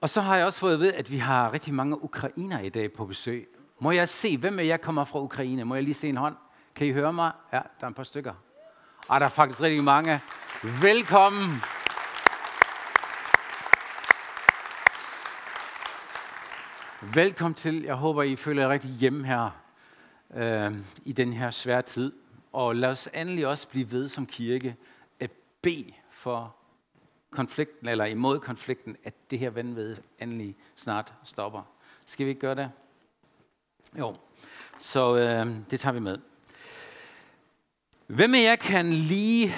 Og 0.00 0.10
så 0.10 0.20
har 0.20 0.36
jeg 0.36 0.46
også 0.46 0.58
fået 0.58 0.74
at 0.74 0.80
vide, 0.80 0.94
at 0.94 1.10
vi 1.10 1.18
har 1.18 1.52
rigtig 1.52 1.74
mange 1.74 2.04
ukrainer 2.04 2.60
i 2.60 2.68
dag 2.68 2.92
på 2.92 3.06
besøg. 3.06 3.48
Må 3.78 3.90
jeg 3.90 4.08
se, 4.08 4.36
hvem 4.36 4.58
af 4.58 4.64
jer 4.64 4.76
kommer 4.76 5.04
fra 5.04 5.20
Ukraine? 5.20 5.64
Må 5.64 5.74
jeg 5.74 5.84
lige 5.84 5.94
se 5.94 6.08
en 6.08 6.16
hånd? 6.16 6.36
Kan 6.74 6.86
I 6.86 6.92
høre 6.92 7.12
mig? 7.12 7.32
Ja, 7.52 7.60
der 7.80 7.86
er 7.86 7.90
et 7.90 7.96
par 7.96 8.02
stykker. 8.02 8.32
Og 9.08 9.20
der 9.20 9.26
er 9.26 9.30
faktisk 9.30 9.60
rigtig 9.60 9.84
mange. 9.84 10.20
Velkommen. 10.82 11.62
Velkommen 17.14 17.54
til. 17.54 17.82
Jeg 17.82 17.94
håber, 17.94 18.22
I 18.22 18.36
føler 18.36 18.62
jer 18.62 18.68
rigtig 18.68 18.90
hjemme 18.90 19.26
her 19.26 19.50
øh, 20.34 20.74
i 21.04 21.12
den 21.12 21.32
her 21.32 21.50
svære 21.50 21.82
tid. 21.82 22.12
Og 22.52 22.76
lad 22.76 22.90
os 22.90 23.08
endelig 23.14 23.46
også 23.46 23.68
blive 23.68 23.90
ved 23.90 24.08
som 24.08 24.26
kirke 24.26 24.76
at 25.20 25.30
bede 25.62 25.92
for 26.10 26.56
konflikten, 27.36 27.88
eller 27.88 28.04
imod 28.04 28.40
konflikten, 28.40 28.96
at 29.04 29.14
det 29.30 29.38
her 29.38 29.50
vandved 29.50 29.96
endelig 30.18 30.56
snart 30.76 31.14
stopper. 31.24 31.62
Skal 32.06 32.26
vi 32.26 32.30
ikke 32.30 32.40
gøre 32.40 32.54
det? 32.54 32.70
Jo. 33.98 34.16
Så 34.78 35.16
øh, 35.16 35.56
det 35.70 35.80
tager 35.80 35.92
vi 35.92 36.00
med. 36.00 36.18
Hvem 38.06 38.34
af 38.34 38.42
jer 38.42 38.56
kan 38.56 38.92
lige 38.92 39.54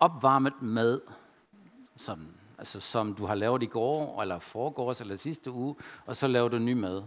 opvarmet 0.00 0.62
mad, 0.62 1.00
som, 1.96 2.26
altså, 2.58 2.80
som 2.80 3.14
du 3.14 3.26
har 3.26 3.34
lavet 3.34 3.62
i 3.62 3.66
går, 3.66 4.22
eller 4.22 4.38
forgårs, 4.38 5.00
eller 5.00 5.16
sidste 5.16 5.50
uge, 5.50 5.74
og 6.06 6.16
så 6.16 6.26
laver 6.26 6.48
du 6.48 6.58
ny 6.58 6.72
mad, 6.72 7.02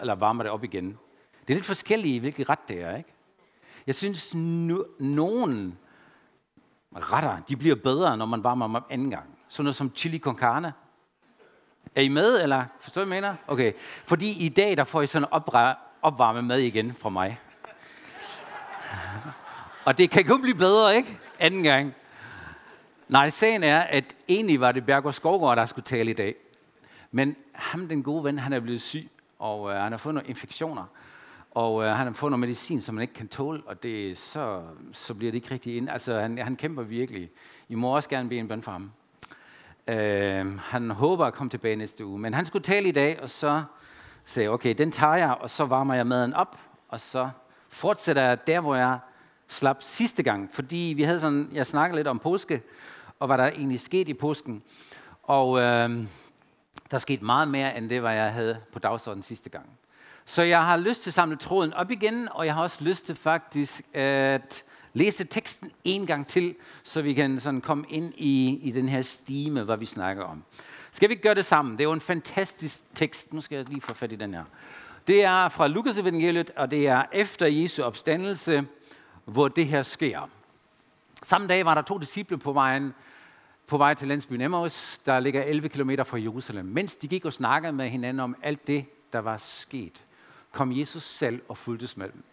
eller 0.00 0.14
varmer 0.14 0.42
det 0.42 0.52
op 0.52 0.64
igen? 0.64 0.98
Det 1.40 1.50
er 1.50 1.54
lidt 1.54 1.66
forskelligt, 1.66 2.14
i 2.14 2.18
hvilken 2.18 2.48
ret 2.48 2.68
det 2.68 2.82
er, 2.82 2.96
ikke? 2.96 3.14
Jeg 3.86 3.94
synes, 3.94 4.34
no- 4.34 5.02
nogen 5.04 5.78
retter, 6.96 7.40
de 7.48 7.56
bliver 7.56 7.76
bedre, 7.76 8.16
når 8.16 8.26
man 8.26 8.44
varmer 8.44 8.66
dem 8.66 8.74
op 8.74 8.86
anden 8.90 9.10
gang. 9.10 9.33
Sådan 9.48 9.64
noget 9.64 9.76
som 9.76 9.92
chili 9.96 10.18
con 10.18 10.38
carne. 10.38 10.72
Er 11.94 12.02
I 12.02 12.08
med, 12.08 12.42
eller 12.42 12.64
forstår 12.80 13.02
I, 13.02 13.04
mener? 13.04 13.34
Okay. 13.46 13.72
Fordi 14.06 14.44
i 14.46 14.48
dag, 14.48 14.76
der 14.76 14.84
får 14.84 15.02
I 15.02 15.06
sådan 15.06 15.28
opra- 15.32 15.78
opvarme 16.02 16.42
mad 16.42 16.58
igen 16.58 16.94
fra 16.94 17.08
mig. 17.08 17.40
Og 19.84 19.98
det 19.98 20.10
kan 20.10 20.24
kun 20.24 20.42
blive 20.42 20.54
bedre, 20.54 20.96
ikke? 20.96 21.18
Anden 21.38 21.62
gang. 21.62 21.94
Nej, 23.08 23.30
sagen 23.30 23.62
er, 23.62 23.80
at 23.80 24.04
egentlig 24.28 24.60
var 24.60 24.72
det 24.72 24.86
Bjergård 24.86 25.12
Skovgaard, 25.12 25.56
der 25.56 25.66
skulle 25.66 25.84
tale 25.84 26.10
i 26.10 26.14
dag. 26.14 26.34
Men 27.10 27.36
ham, 27.52 27.88
den 27.88 28.02
gode 28.02 28.24
ven, 28.24 28.38
han 28.38 28.52
er 28.52 28.60
blevet 28.60 28.82
syg, 28.82 29.10
og 29.38 29.70
øh, 29.70 29.76
han 29.76 29.92
har 29.92 29.98
fået 29.98 30.14
nogle 30.14 30.28
infektioner. 30.28 30.84
Og 31.50 31.84
øh, 31.84 31.96
han 31.96 32.06
har 32.06 32.14
fået 32.14 32.30
noget 32.30 32.40
medicin, 32.40 32.80
som 32.80 32.94
man 32.94 33.02
ikke 33.02 33.14
kan 33.14 33.28
tåle, 33.28 33.62
og 33.66 33.82
det, 33.82 34.18
så, 34.18 34.62
så 34.92 35.14
bliver 35.14 35.32
det 35.32 35.36
ikke 35.36 35.50
rigtig 35.50 35.76
ind. 35.76 35.90
Altså, 35.90 36.20
han, 36.20 36.38
han 36.38 36.56
kæmper 36.56 36.82
virkelig. 36.82 37.30
I 37.68 37.74
må 37.74 37.96
også 37.96 38.08
gerne 38.08 38.28
bede 38.28 38.40
en 38.40 38.48
bøn 38.48 38.62
for 38.62 38.72
ham. 38.72 38.90
Øh, 39.88 40.58
han 40.58 40.90
håber 40.90 41.26
at 41.26 41.34
komme 41.34 41.50
tilbage 41.50 41.76
næste 41.76 42.06
uge. 42.06 42.18
Men 42.18 42.34
han 42.34 42.46
skulle 42.46 42.62
tale 42.62 42.88
i 42.88 42.92
dag, 42.92 43.20
og 43.22 43.30
så 43.30 43.62
sagde 44.24 44.44
jeg, 44.44 44.50
okay, 44.50 44.74
den 44.78 44.92
tager 44.92 45.14
jeg, 45.14 45.36
og 45.40 45.50
så 45.50 45.64
varmer 45.64 45.94
jeg 45.94 46.06
maden 46.06 46.34
op, 46.34 46.58
og 46.88 47.00
så 47.00 47.30
fortsætter 47.68 48.22
jeg 48.22 48.46
der, 48.46 48.60
hvor 48.60 48.74
jeg 48.74 48.98
slap 49.48 49.82
sidste 49.82 50.22
gang. 50.22 50.50
Fordi 50.52 50.92
vi 50.96 51.02
havde 51.02 51.20
sådan, 51.20 51.48
jeg 51.52 51.66
snakkede 51.66 51.98
lidt 51.98 52.08
om 52.08 52.18
påske, 52.18 52.62
og 53.20 53.26
hvad 53.26 53.38
der 53.38 53.46
egentlig 53.46 53.80
skete 53.80 54.10
i 54.10 54.14
påsken. 54.14 54.62
Og 55.22 55.60
øh, 55.60 56.04
der 56.90 56.98
skete 56.98 57.24
meget 57.24 57.48
mere, 57.48 57.76
end 57.76 57.90
det, 57.90 58.00
hvad 58.00 58.14
jeg 58.14 58.32
havde 58.32 58.60
på 58.72 58.78
dagsordenen 58.78 59.22
sidste 59.22 59.50
gang. 59.50 59.78
Så 60.24 60.42
jeg 60.42 60.64
har 60.64 60.76
lyst 60.76 61.02
til 61.02 61.10
at 61.10 61.14
samle 61.14 61.36
tråden 61.36 61.72
op 61.72 61.90
igen, 61.90 62.28
og 62.30 62.46
jeg 62.46 62.54
har 62.54 62.62
også 62.62 62.84
lyst 62.84 63.06
til 63.06 63.14
faktisk 63.14 63.82
at 63.94 64.64
læse 64.94 65.24
teksten 65.24 65.70
en 65.84 66.06
gang 66.06 66.26
til, 66.26 66.54
så 66.84 67.02
vi 67.02 67.14
kan 67.14 67.40
sådan 67.40 67.60
komme 67.60 67.84
ind 67.88 68.12
i, 68.16 68.58
i 68.62 68.70
den 68.70 68.88
her 68.88 69.02
stime, 69.02 69.62
hvad 69.62 69.76
vi 69.76 69.86
snakker 69.86 70.24
om. 70.24 70.44
Skal 70.92 71.08
vi 71.08 71.14
gøre 71.14 71.34
det 71.34 71.44
sammen? 71.44 71.72
Det 71.72 71.80
er 71.80 71.84
jo 71.84 71.92
en 71.92 72.00
fantastisk 72.00 72.80
tekst. 72.94 73.32
Nu 73.32 73.40
skal 73.40 73.56
jeg 73.56 73.68
lige 73.68 73.80
få 73.80 73.94
fat 73.94 74.12
i 74.12 74.16
den 74.16 74.34
her. 74.34 74.44
Det 75.06 75.24
er 75.24 75.48
fra 75.48 75.66
Lukas 75.66 75.98
evangeliet, 75.98 76.50
og 76.56 76.70
det 76.70 76.88
er 76.88 77.04
efter 77.12 77.46
Jesu 77.46 77.82
opstandelse, 77.82 78.66
hvor 79.24 79.48
det 79.48 79.66
her 79.66 79.82
sker. 79.82 80.30
Samme 81.22 81.46
dag 81.46 81.64
var 81.64 81.74
der 81.74 81.82
to 81.82 81.98
disciple 81.98 82.38
på 82.38 82.52
vejen 82.52 82.94
på 83.66 83.76
vej 83.76 83.94
til 83.94 84.08
landsbyen 84.08 84.40
Emmaus, 84.40 84.98
der 84.98 85.20
ligger 85.20 85.42
11 85.42 85.68
km 85.68 85.90
fra 86.06 86.20
Jerusalem. 86.20 86.64
Mens 86.64 86.96
de 86.96 87.08
gik 87.08 87.24
og 87.24 87.32
snakkede 87.32 87.72
med 87.72 87.88
hinanden 87.88 88.20
om 88.20 88.36
alt 88.42 88.66
det, 88.66 88.84
der 89.12 89.18
var 89.18 89.36
sket, 89.36 90.04
kom 90.52 90.72
Jesus 90.72 91.02
selv 91.02 91.42
og 91.48 91.58
fulgtes 91.58 91.96
med 91.96 92.08
dem. 92.08 92.24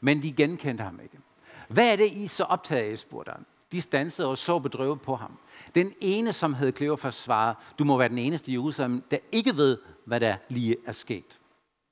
Men 0.00 0.22
de 0.22 0.32
genkendte 0.32 0.84
ham 0.84 1.00
ikke. 1.02 1.18
Hvad 1.70 1.92
er 1.92 1.96
det, 1.96 2.12
I 2.12 2.26
så 2.26 2.44
optaget 2.44 2.90
af, 2.92 2.98
spurgte 2.98 3.32
han. 3.32 3.46
De 3.72 3.80
stansede 3.80 4.28
og 4.28 4.38
så 4.38 4.58
bedrøvet 4.58 5.00
på 5.00 5.16
ham. 5.16 5.38
Den 5.74 5.92
ene, 6.00 6.32
som 6.32 6.54
havde 6.54 6.72
Kleofas, 6.72 7.14
svarede, 7.14 7.56
du 7.78 7.84
må 7.84 7.98
være 7.98 8.08
den 8.08 8.18
eneste 8.18 8.50
i 8.50 8.54
Jerusalem, 8.54 9.02
der 9.10 9.18
ikke 9.32 9.56
ved, 9.56 9.78
hvad 10.04 10.20
der 10.20 10.36
lige 10.48 10.76
er 10.86 10.92
sket. 10.92 11.38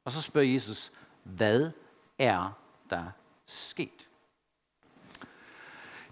Og 0.05 0.13
så 0.13 0.23
spørger 0.23 0.53
Jesus, 0.53 0.93
hvad 1.23 1.71
er 2.19 2.59
der 2.91 3.05
sket? 3.47 4.09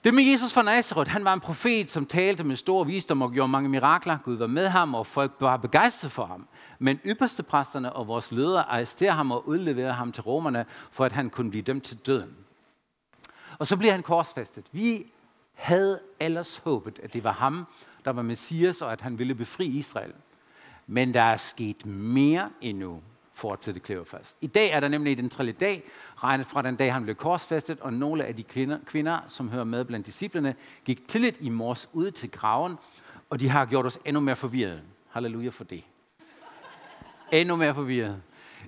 Det 0.04 0.15
med 0.15 0.25
Jesus 0.25 0.53
fra 0.53 0.62
Nazareth, 0.62 1.10
han 1.10 1.25
var 1.25 1.33
en 1.33 1.41
profet, 1.41 1.91
som 1.91 2.06
talte 2.06 2.44
med 2.44 2.56
stor 2.56 2.84
visdom 2.84 3.22
og 3.22 3.33
gjorde 3.33 3.48
mange 3.48 3.69
mirakler. 3.69 4.19
Gud 4.25 4.37
var 4.37 4.47
med 4.47 4.69
ham, 4.69 4.94
og 4.94 5.06
folk 5.06 5.33
var 5.41 5.56
begejstrede 5.56 6.10
for 6.10 6.27
ham. 6.27 6.48
Men 6.78 7.00
ypperste 7.06 7.43
præsterne 7.43 7.93
og 7.93 8.06
vores 8.06 8.33
ledere 8.33 8.62
arresterer 8.62 9.12
ham 9.12 9.31
og 9.33 9.48
udleverer 9.48 9.93
ham 9.93 10.12
til 10.12 10.22
romerne, 10.22 10.66
for 10.91 11.04
at 11.04 11.12
han 11.12 11.31
kunne 11.31 11.50
blive 11.50 11.62
dømt 11.62 11.84
til 11.84 11.97
døden. 11.97 12.46
Og 13.59 13.67
så 13.67 13.77
bliver 13.77 13.93
han 13.93 14.03
korsfæstet. 14.03 14.67
Vi 14.72 15.06
havde 15.55 16.00
ellers 16.21 16.56
håbet, 16.56 16.99
at 17.03 17.12
det 17.12 17.25
var 17.25 17.33
ham, 17.33 17.67
der 18.05 18.12
var 18.12 18.22
Messias, 18.22 18.83
og 18.83 18.93
at 18.93 19.00
han 19.00 19.19
ville 19.19 19.34
befri 19.34 19.67
Israel. 19.67 20.12
Men 20.87 21.15
der 21.15 21.22
er 21.22 21.37
sket 21.37 21.87
mere 21.87 22.50
endnu 22.61 23.03
fortsætter 23.37 23.81
Kleofas. 23.81 24.37
I 24.41 24.47
dag 24.47 24.71
er 24.71 24.81
der 24.81 24.89
nemlig 24.89 25.16
den 25.16 25.31
tredje 25.31 25.53
dag, 25.53 25.83
regnet 26.16 26.47
fra 26.47 26.62
den 26.62 26.77
dag, 26.77 26.93
han 26.93 27.03
blev 27.03 27.15
korsfæstet, 27.15 27.81
og 27.81 27.93
nogle 27.93 28.25
af 28.25 28.37
de 28.37 28.43
kvinder, 28.43 28.78
kvinder 28.87 29.19
som 29.28 29.50
hører 29.50 29.65
med 29.65 29.84
blandt 29.84 30.06
disciplene, 30.06 30.55
gik 30.84 31.09
tidligt 31.09 31.39
i 31.41 31.49
mors 31.49 31.89
ud 31.93 32.11
til 32.11 32.31
graven, 32.31 32.77
og 33.31 33.41
de 33.41 33.49
har 33.49 33.66
gjort 33.66 33.87
os 33.87 33.99
endnu 34.05 34.21
mere 34.21 34.37
forvirret. 34.37 34.83
Halleluja 35.11 35.49
for 35.49 35.65
det. 35.65 35.84
Endnu 37.33 37.56
mere 37.56 37.75
forvirret. 37.75 38.22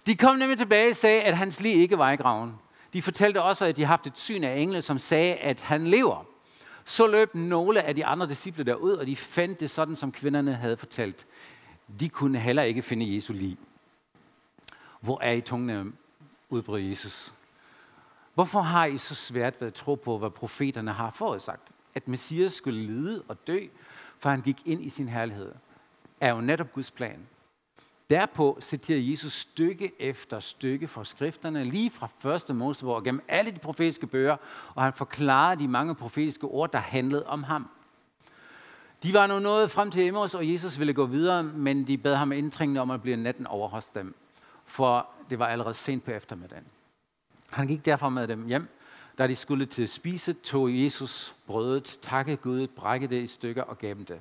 De 0.06 0.16
kom 0.16 0.36
nemlig 0.36 0.58
tilbage 0.58 0.90
og 0.90 0.96
sagde, 0.96 1.22
at 1.22 1.36
hans 1.36 1.60
lige 1.60 1.74
ikke 1.74 1.98
var 1.98 2.10
i 2.10 2.16
graven. 2.16 2.54
De 2.92 3.02
fortalte 3.02 3.42
også, 3.42 3.64
at 3.64 3.76
de 3.76 3.82
har 3.82 3.88
haft 3.88 4.06
et 4.06 4.18
syn 4.18 4.44
af 4.44 4.58
engle, 4.58 4.82
som 4.82 4.98
sagde, 4.98 5.34
at 5.34 5.60
han 5.60 5.86
lever. 5.86 6.24
Så 6.84 7.06
løb 7.06 7.34
nogle 7.34 7.82
af 7.82 7.94
de 7.94 8.06
andre 8.06 8.28
disciple 8.28 8.64
derud, 8.64 8.92
og 8.92 9.06
de 9.06 9.16
fandt 9.16 9.60
det 9.60 9.70
sådan, 9.70 9.96
som 9.96 10.12
kvinderne 10.12 10.54
havde 10.54 10.76
fortalt. 10.76 11.26
De 12.00 12.08
kunne 12.08 12.38
heller 12.38 12.62
ikke 12.62 12.82
finde 12.82 13.14
Jesu 13.14 13.32
liv. 13.32 13.56
Hvor 15.00 15.20
er 15.22 15.32
I 15.32 15.40
tungene 15.40 15.92
udbrød 16.48 16.80
Jesus. 16.80 17.34
Hvorfor 18.34 18.60
har 18.60 18.86
I 18.86 18.98
så 18.98 19.14
svært 19.14 19.60
ved 19.60 19.68
at 19.68 19.74
tro 19.74 19.94
på, 19.94 20.18
hvad 20.18 20.30
profeterne 20.30 20.92
har 20.92 21.10
forudsagt? 21.10 21.68
At 21.94 22.08
Messias 22.08 22.52
skulle 22.52 22.80
lide 22.80 23.22
og 23.28 23.46
dø, 23.46 23.66
for 24.18 24.30
han 24.30 24.40
gik 24.40 24.56
ind 24.64 24.84
i 24.84 24.90
sin 24.90 25.08
herlighed, 25.08 25.52
er 26.20 26.30
jo 26.30 26.40
netop 26.40 26.72
Guds 26.72 26.90
plan. 26.90 27.26
Derpå 28.10 28.58
citerer 28.60 29.00
Jesus 29.00 29.32
stykke 29.32 29.92
efter 29.98 30.40
stykke 30.40 30.88
fra 30.88 31.04
skrifterne, 31.04 31.64
lige 31.64 31.90
fra 31.90 32.08
første 32.18 32.54
Mosebog 32.54 32.94
og 32.94 33.04
gennem 33.04 33.22
alle 33.28 33.50
de 33.50 33.58
profetiske 33.58 34.06
bøger, 34.06 34.36
og 34.74 34.82
han 34.82 34.92
forklarer 34.92 35.54
de 35.54 35.68
mange 35.68 35.94
profetiske 35.94 36.46
ord, 36.46 36.72
der 36.72 36.78
handlede 36.78 37.26
om 37.26 37.42
ham. 37.42 37.68
De 39.02 39.14
var 39.14 39.26
nu 39.26 39.38
nået 39.38 39.70
frem 39.70 39.90
til 39.90 40.06
Emmaus, 40.06 40.34
og 40.34 40.52
Jesus 40.52 40.78
ville 40.78 40.92
gå 40.92 41.06
videre, 41.06 41.42
men 41.42 41.86
de 41.86 41.98
bad 41.98 42.14
ham 42.14 42.32
indtrængende 42.32 42.80
om 42.80 42.90
at 42.90 43.02
blive 43.02 43.16
natten 43.16 43.46
over 43.46 43.68
hos 43.68 43.86
dem 43.86 44.14
for 44.68 45.06
det 45.30 45.38
var 45.38 45.46
allerede 45.46 45.74
sent 45.74 46.04
på 46.04 46.10
eftermiddagen. 46.10 46.64
Han 47.50 47.66
gik 47.66 47.84
derfor 47.84 48.08
med 48.08 48.28
dem 48.28 48.46
hjem. 48.46 48.68
Da 49.18 49.26
de 49.26 49.36
skulle 49.36 49.66
til 49.66 49.88
spise, 49.88 50.32
tog 50.32 50.82
Jesus 50.82 51.34
brødet, 51.46 51.98
takkede 52.02 52.36
Gud, 52.36 52.66
brækkede 52.66 53.14
det 53.14 53.22
i 53.22 53.26
stykker 53.26 53.62
og 53.62 53.78
gav 53.78 53.94
dem 53.94 54.04
det. 54.04 54.20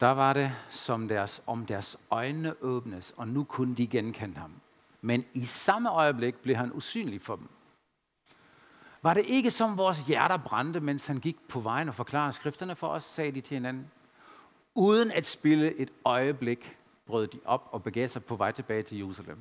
Der 0.00 0.10
var 0.10 0.32
det, 0.32 0.52
som 0.70 1.08
deres, 1.08 1.42
om 1.46 1.66
deres 1.66 1.96
øjne 2.10 2.54
åbnes, 2.62 3.14
og 3.16 3.28
nu 3.28 3.44
kunne 3.44 3.74
de 3.74 3.86
genkende 3.86 4.36
ham. 4.36 4.52
Men 5.00 5.24
i 5.32 5.44
samme 5.44 5.90
øjeblik 5.90 6.34
blev 6.34 6.56
han 6.56 6.72
usynlig 6.72 7.20
for 7.20 7.36
dem. 7.36 7.48
Var 9.02 9.14
det 9.14 9.24
ikke 9.26 9.50
som 9.50 9.78
vores 9.78 10.06
hjerter 10.06 10.36
brændte, 10.36 10.80
mens 10.80 11.06
han 11.06 11.18
gik 11.18 11.36
på 11.48 11.60
vejen 11.60 11.88
og 11.88 11.94
forklarede 11.94 12.32
skrifterne 12.32 12.76
for 12.76 12.88
os, 12.88 13.04
sagde 13.04 13.32
de 13.32 13.40
til 13.40 13.54
hinanden. 13.54 13.90
Uden 14.74 15.10
at 15.10 15.26
spille 15.26 15.74
et 15.74 15.90
øjeblik 16.04 16.76
brød 17.06 17.26
de 17.26 17.40
op 17.44 17.68
og 17.72 17.82
begav 17.82 18.08
sig 18.08 18.24
på 18.24 18.36
vej 18.36 18.52
tilbage 18.52 18.82
til 18.82 18.98
Jerusalem. 18.98 19.38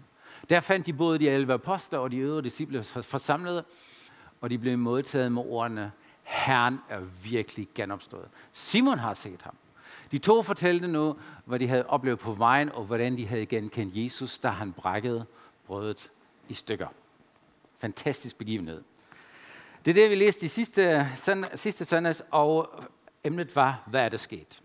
Der 0.49 0.59
fandt 0.59 0.85
de 0.85 0.93
både 0.93 1.19
de 1.19 1.29
11 1.29 1.53
apostler 1.53 1.99
og 1.99 2.11
de 2.11 2.17
øvrige 2.17 2.43
disciple 2.43 2.83
forsamlede, 2.83 3.63
og 4.41 4.49
de 4.49 4.57
blev 4.57 4.77
modtaget 4.77 5.31
med 5.31 5.43
ordene, 5.45 5.91
Herren 6.23 6.79
er 6.89 6.99
virkelig 7.23 7.67
genopstået. 7.75 8.27
Simon 8.51 8.99
har 8.99 9.13
set 9.13 9.41
ham. 9.41 9.55
De 10.15 10.19
to 10.19 10.41
fortalte 10.41 10.87
nu, 10.87 11.15
hvad 11.45 11.59
de 11.59 11.67
havde 11.67 11.85
oplevet 11.85 12.19
på 12.19 12.33
vejen, 12.33 12.71
og 12.71 12.83
hvordan 12.83 13.17
de 13.17 13.27
havde 13.27 13.45
genkendt 13.45 13.97
Jesus, 13.97 14.37
da 14.37 14.47
han 14.47 14.73
brækkede 14.73 15.25
brødet 15.65 16.11
i 16.49 16.53
stykker. 16.53 16.87
Fantastisk 17.77 18.37
begivenhed. 18.37 18.83
Det 19.85 19.91
er 19.91 19.95
det, 19.95 20.09
vi 20.09 20.15
læste 20.15 20.45
i 20.45 20.49
sidste, 20.49 21.07
sidste 21.55 21.85
søndags, 21.85 22.23
og 22.31 22.83
emnet 23.23 23.55
var, 23.55 23.83
hvad 23.87 24.01
er 24.01 24.09
der 24.09 24.17
sket? 24.17 24.61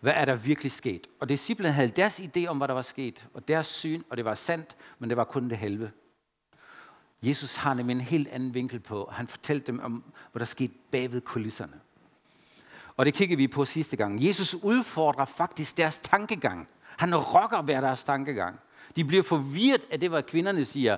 hvad 0.00 0.12
er 0.16 0.24
der 0.24 0.34
virkelig 0.34 0.72
sket? 0.72 1.06
Og 1.20 1.28
disciplene 1.28 1.72
havde 1.72 1.88
deres 1.88 2.20
idé 2.20 2.46
om, 2.46 2.56
hvad 2.56 2.68
der 2.68 2.74
var 2.74 2.82
sket, 2.82 3.28
og 3.34 3.48
deres 3.48 3.66
syn, 3.66 4.02
og 4.10 4.16
det 4.16 4.24
var 4.24 4.34
sandt, 4.34 4.76
men 4.98 5.10
det 5.10 5.16
var 5.16 5.24
kun 5.24 5.50
det 5.50 5.58
halve. 5.58 5.90
Jesus 7.22 7.56
har 7.56 7.74
nemlig 7.74 7.94
en 7.94 8.00
helt 8.00 8.28
anden 8.28 8.54
vinkel 8.54 8.80
på. 8.80 9.08
Han 9.12 9.28
fortalte 9.28 9.66
dem 9.66 9.80
om, 9.80 10.04
hvad 10.32 10.40
der 10.40 10.46
skete 10.46 10.74
bagved 10.90 11.20
kulisserne. 11.20 11.80
Og 12.96 13.06
det 13.06 13.14
kigger 13.14 13.36
vi 13.36 13.48
på 13.48 13.64
sidste 13.64 13.96
gang. 13.96 14.26
Jesus 14.26 14.54
udfordrer 14.54 15.24
faktisk 15.24 15.76
deres 15.76 15.98
tankegang. 15.98 16.68
Han 16.96 17.16
rokker 17.16 17.62
ved 17.62 17.74
deres 17.74 18.04
tankegang. 18.04 18.60
De 18.96 19.04
bliver 19.04 19.22
forvirret 19.22 19.84
af 19.90 20.00
det, 20.00 20.10
hvad 20.10 20.22
kvinderne 20.22 20.64
siger. 20.64 20.96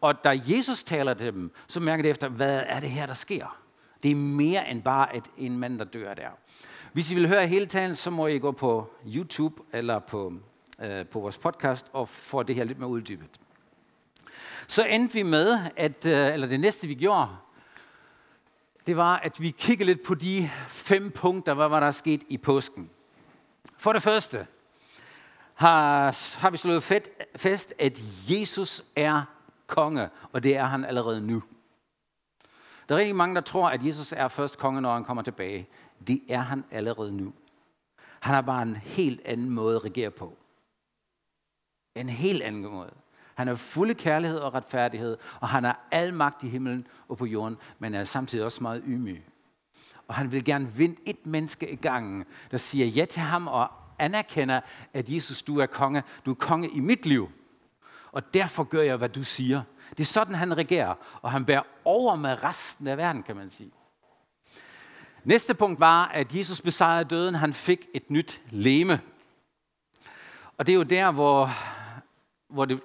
Og 0.00 0.24
da 0.24 0.40
Jesus 0.46 0.84
taler 0.84 1.14
til 1.14 1.32
dem, 1.32 1.50
så 1.66 1.80
mærker 1.80 2.02
de 2.02 2.08
efter, 2.08 2.28
hvad 2.28 2.62
er 2.66 2.80
det 2.80 2.90
her, 2.90 3.06
der 3.06 3.14
sker? 3.14 3.58
Det 4.02 4.10
er 4.10 4.14
mere 4.14 4.70
end 4.70 4.82
bare 4.82 5.16
et, 5.16 5.24
en 5.36 5.58
mand, 5.58 5.78
der 5.78 5.84
dør 5.84 6.14
der. 6.14 6.28
Hvis 6.92 7.10
I 7.10 7.14
vil 7.14 7.28
høre 7.28 7.46
hele 7.46 7.66
talen, 7.66 7.96
så 7.96 8.10
må 8.10 8.26
I 8.26 8.38
gå 8.38 8.52
på 8.52 8.94
YouTube 9.06 9.62
eller 9.72 9.98
på, 9.98 10.32
øh, 10.82 11.06
på 11.06 11.20
vores 11.20 11.38
podcast 11.38 11.86
og 11.92 12.08
få 12.08 12.42
det 12.42 12.54
her 12.54 12.64
lidt 12.64 12.78
mere 12.78 12.88
uddybet. 12.88 13.40
Så 14.66 14.84
endte 14.84 15.14
vi 15.14 15.22
med, 15.22 15.58
at, 15.76 16.06
øh, 16.06 16.32
eller 16.32 16.46
det 16.46 16.60
næste 16.60 16.86
vi 16.86 16.94
gjorde, 16.94 17.28
det 18.86 18.96
var, 18.96 19.16
at 19.16 19.40
vi 19.40 19.50
kiggede 19.50 19.86
lidt 19.86 20.02
på 20.02 20.14
de 20.14 20.50
fem 20.68 21.10
punkter, 21.10 21.54
hvad 21.54 21.68
var 21.68 21.80
der 21.80 21.90
sket 21.90 22.22
i 22.28 22.36
påsken. 22.36 22.90
For 23.76 23.92
det 23.92 24.02
første 24.02 24.46
har, 25.54 26.38
har 26.40 26.50
vi 26.50 26.56
slået 26.56 26.82
fedt, 26.82 27.08
fast, 27.36 27.74
at 27.78 28.02
Jesus 28.28 28.84
er 28.96 29.22
konge, 29.66 30.08
og 30.32 30.42
det 30.42 30.56
er 30.56 30.64
han 30.64 30.84
allerede 30.84 31.26
nu. 31.26 31.42
Der 32.88 32.94
er 32.94 32.98
rigtig 32.98 33.16
mange, 33.16 33.34
der 33.34 33.40
tror, 33.40 33.68
at 33.68 33.86
Jesus 33.86 34.12
er 34.12 34.28
først 34.28 34.58
konge, 34.58 34.80
når 34.80 34.94
han 34.94 35.04
kommer 35.04 35.22
tilbage. 35.22 35.68
Det 36.06 36.22
er 36.28 36.40
han 36.40 36.64
allerede 36.70 37.16
nu. 37.16 37.32
Han 38.20 38.34
har 38.34 38.40
bare 38.40 38.62
en 38.62 38.76
helt 38.76 39.20
anden 39.24 39.50
måde 39.50 39.76
at 39.76 39.84
regere 39.84 40.10
på. 40.10 40.38
En 41.94 42.08
helt 42.08 42.42
anden 42.42 42.62
måde. 42.62 42.90
Han 43.34 43.48
er 43.48 43.54
fuld 43.54 43.90
af 43.90 43.96
kærlighed 43.96 44.38
og 44.38 44.54
retfærdighed, 44.54 45.16
og 45.40 45.48
han 45.48 45.64
har 45.64 45.80
al 45.90 46.14
magt 46.14 46.42
i 46.42 46.48
himlen 46.48 46.86
og 47.08 47.18
på 47.18 47.26
jorden, 47.26 47.56
men 47.78 47.94
er 47.94 48.04
samtidig 48.04 48.44
også 48.44 48.62
meget 48.62 48.82
ydmyg. 48.86 49.24
Og 50.08 50.14
han 50.14 50.32
vil 50.32 50.44
gerne 50.44 50.72
vinde 50.72 50.96
et 51.06 51.26
menneske 51.26 51.70
i 51.70 51.76
gangen, 51.76 52.24
der 52.50 52.58
siger 52.58 52.86
ja 52.86 53.04
til 53.04 53.22
ham 53.22 53.48
og 53.48 53.70
anerkender, 53.98 54.60
at 54.92 55.08
Jesus, 55.08 55.42
du 55.42 55.58
er 55.58 55.66
konge. 55.66 56.02
Du 56.24 56.30
er 56.30 56.34
konge 56.34 56.68
i 56.68 56.80
mit 56.80 57.06
liv. 57.06 57.30
Og 58.12 58.34
derfor 58.34 58.64
gør 58.64 58.82
jeg, 58.82 58.96
hvad 58.96 59.08
du 59.08 59.24
siger. 59.24 59.62
Det 59.90 60.00
er 60.00 60.04
sådan, 60.04 60.34
han 60.34 60.56
regerer, 60.56 60.94
og 61.22 61.30
han 61.30 61.44
bærer 61.44 61.62
over 61.84 62.16
med 62.16 62.44
resten 62.44 62.86
af 62.86 62.96
verden, 62.96 63.22
kan 63.22 63.36
man 63.36 63.50
sige. 63.50 63.72
Næste 65.24 65.54
punkt 65.54 65.80
var, 65.80 66.04
at 66.04 66.34
Jesus 66.34 66.60
besejrede 66.60 67.04
døden. 67.04 67.34
Han 67.34 67.52
fik 67.52 67.86
et 67.94 68.10
nyt 68.10 68.40
leme. 68.50 69.00
Og 70.58 70.66
det 70.66 70.72
er 70.72 70.76
jo 70.76 70.82
der, 70.82 71.10
hvor, 71.10 71.50
hvor 72.48 72.64
det 72.64 72.80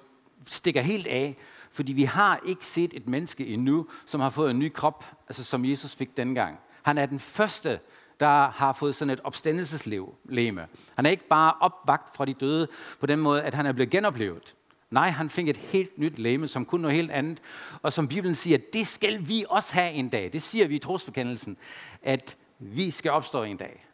stikker 0.50 0.80
helt 0.80 1.06
af, 1.06 1.36
fordi 1.72 1.92
vi 1.92 2.04
har 2.04 2.40
ikke 2.46 2.66
set 2.66 2.94
et 2.94 3.08
menneske 3.08 3.46
endnu, 3.46 3.86
som 4.06 4.20
har 4.20 4.30
fået 4.30 4.50
en 4.50 4.58
ny 4.58 4.72
krop, 4.72 5.04
altså 5.28 5.44
som 5.44 5.64
Jesus 5.64 5.94
fik 5.94 6.16
dengang. 6.16 6.58
Han 6.82 6.98
er 6.98 7.06
den 7.06 7.18
første, 7.18 7.80
der 8.20 8.50
har 8.50 8.72
fået 8.72 8.94
sådan 8.94 9.12
et 9.12 9.20
opstandelseslæme. 9.24 10.66
Han 10.96 11.06
er 11.06 11.10
ikke 11.10 11.28
bare 11.28 11.54
opvagt 11.60 12.16
fra 12.16 12.24
de 12.24 12.34
døde 12.34 12.68
på 13.00 13.06
den 13.06 13.18
måde, 13.18 13.42
at 13.42 13.54
han 13.54 13.66
er 13.66 13.72
blevet 13.72 13.90
genoplevet. 13.90 14.54
Nej, 14.90 15.10
han 15.10 15.30
fik 15.30 15.48
et 15.48 15.56
helt 15.56 15.98
nyt 15.98 16.18
læme, 16.18 16.48
som 16.48 16.64
kun 16.64 16.80
noget 16.80 16.96
helt 16.96 17.10
andet. 17.10 17.42
Og 17.82 17.92
som 17.92 18.08
Bibelen 18.08 18.34
siger, 18.34 18.58
det 18.72 18.86
skal 18.86 19.28
vi 19.28 19.44
også 19.48 19.74
have 19.74 19.92
en 19.92 20.08
dag. 20.08 20.32
Det 20.32 20.42
siger 20.42 20.68
vi 20.68 20.74
i 20.74 20.78
trosbekendelsen, 20.78 21.56
at 22.02 22.36
vi 22.58 22.90
skal 22.90 23.10
opstå 23.10 23.42
en 23.42 23.56
dag. 23.56 23.86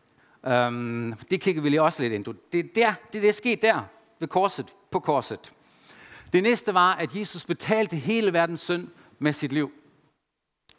Um, 0.69 1.15
det 1.31 1.41
kigger 1.41 1.63
vi 1.63 1.69
lige 1.69 1.83
også 1.83 2.03
lidt 2.03 2.13
ind 2.13 2.25
Det, 2.25 2.75
der, 2.75 2.95
det, 3.13 3.23
det 3.23 3.29
er 3.29 3.33
sket 3.33 3.63
der, 3.63 3.83
ved 4.19 4.29
korset, 4.29 4.67
på 4.91 4.99
korset. 4.99 5.53
Det 6.37 6.43
næste 6.43 6.75
var, 6.75 6.95
at 6.95 7.17
Jesus 7.17 7.45
betalte 7.45 7.97
hele 7.97 8.33
verdens 8.33 8.61
synd 8.61 8.89
med 9.19 9.33
sit 9.33 9.53
liv. 9.53 9.73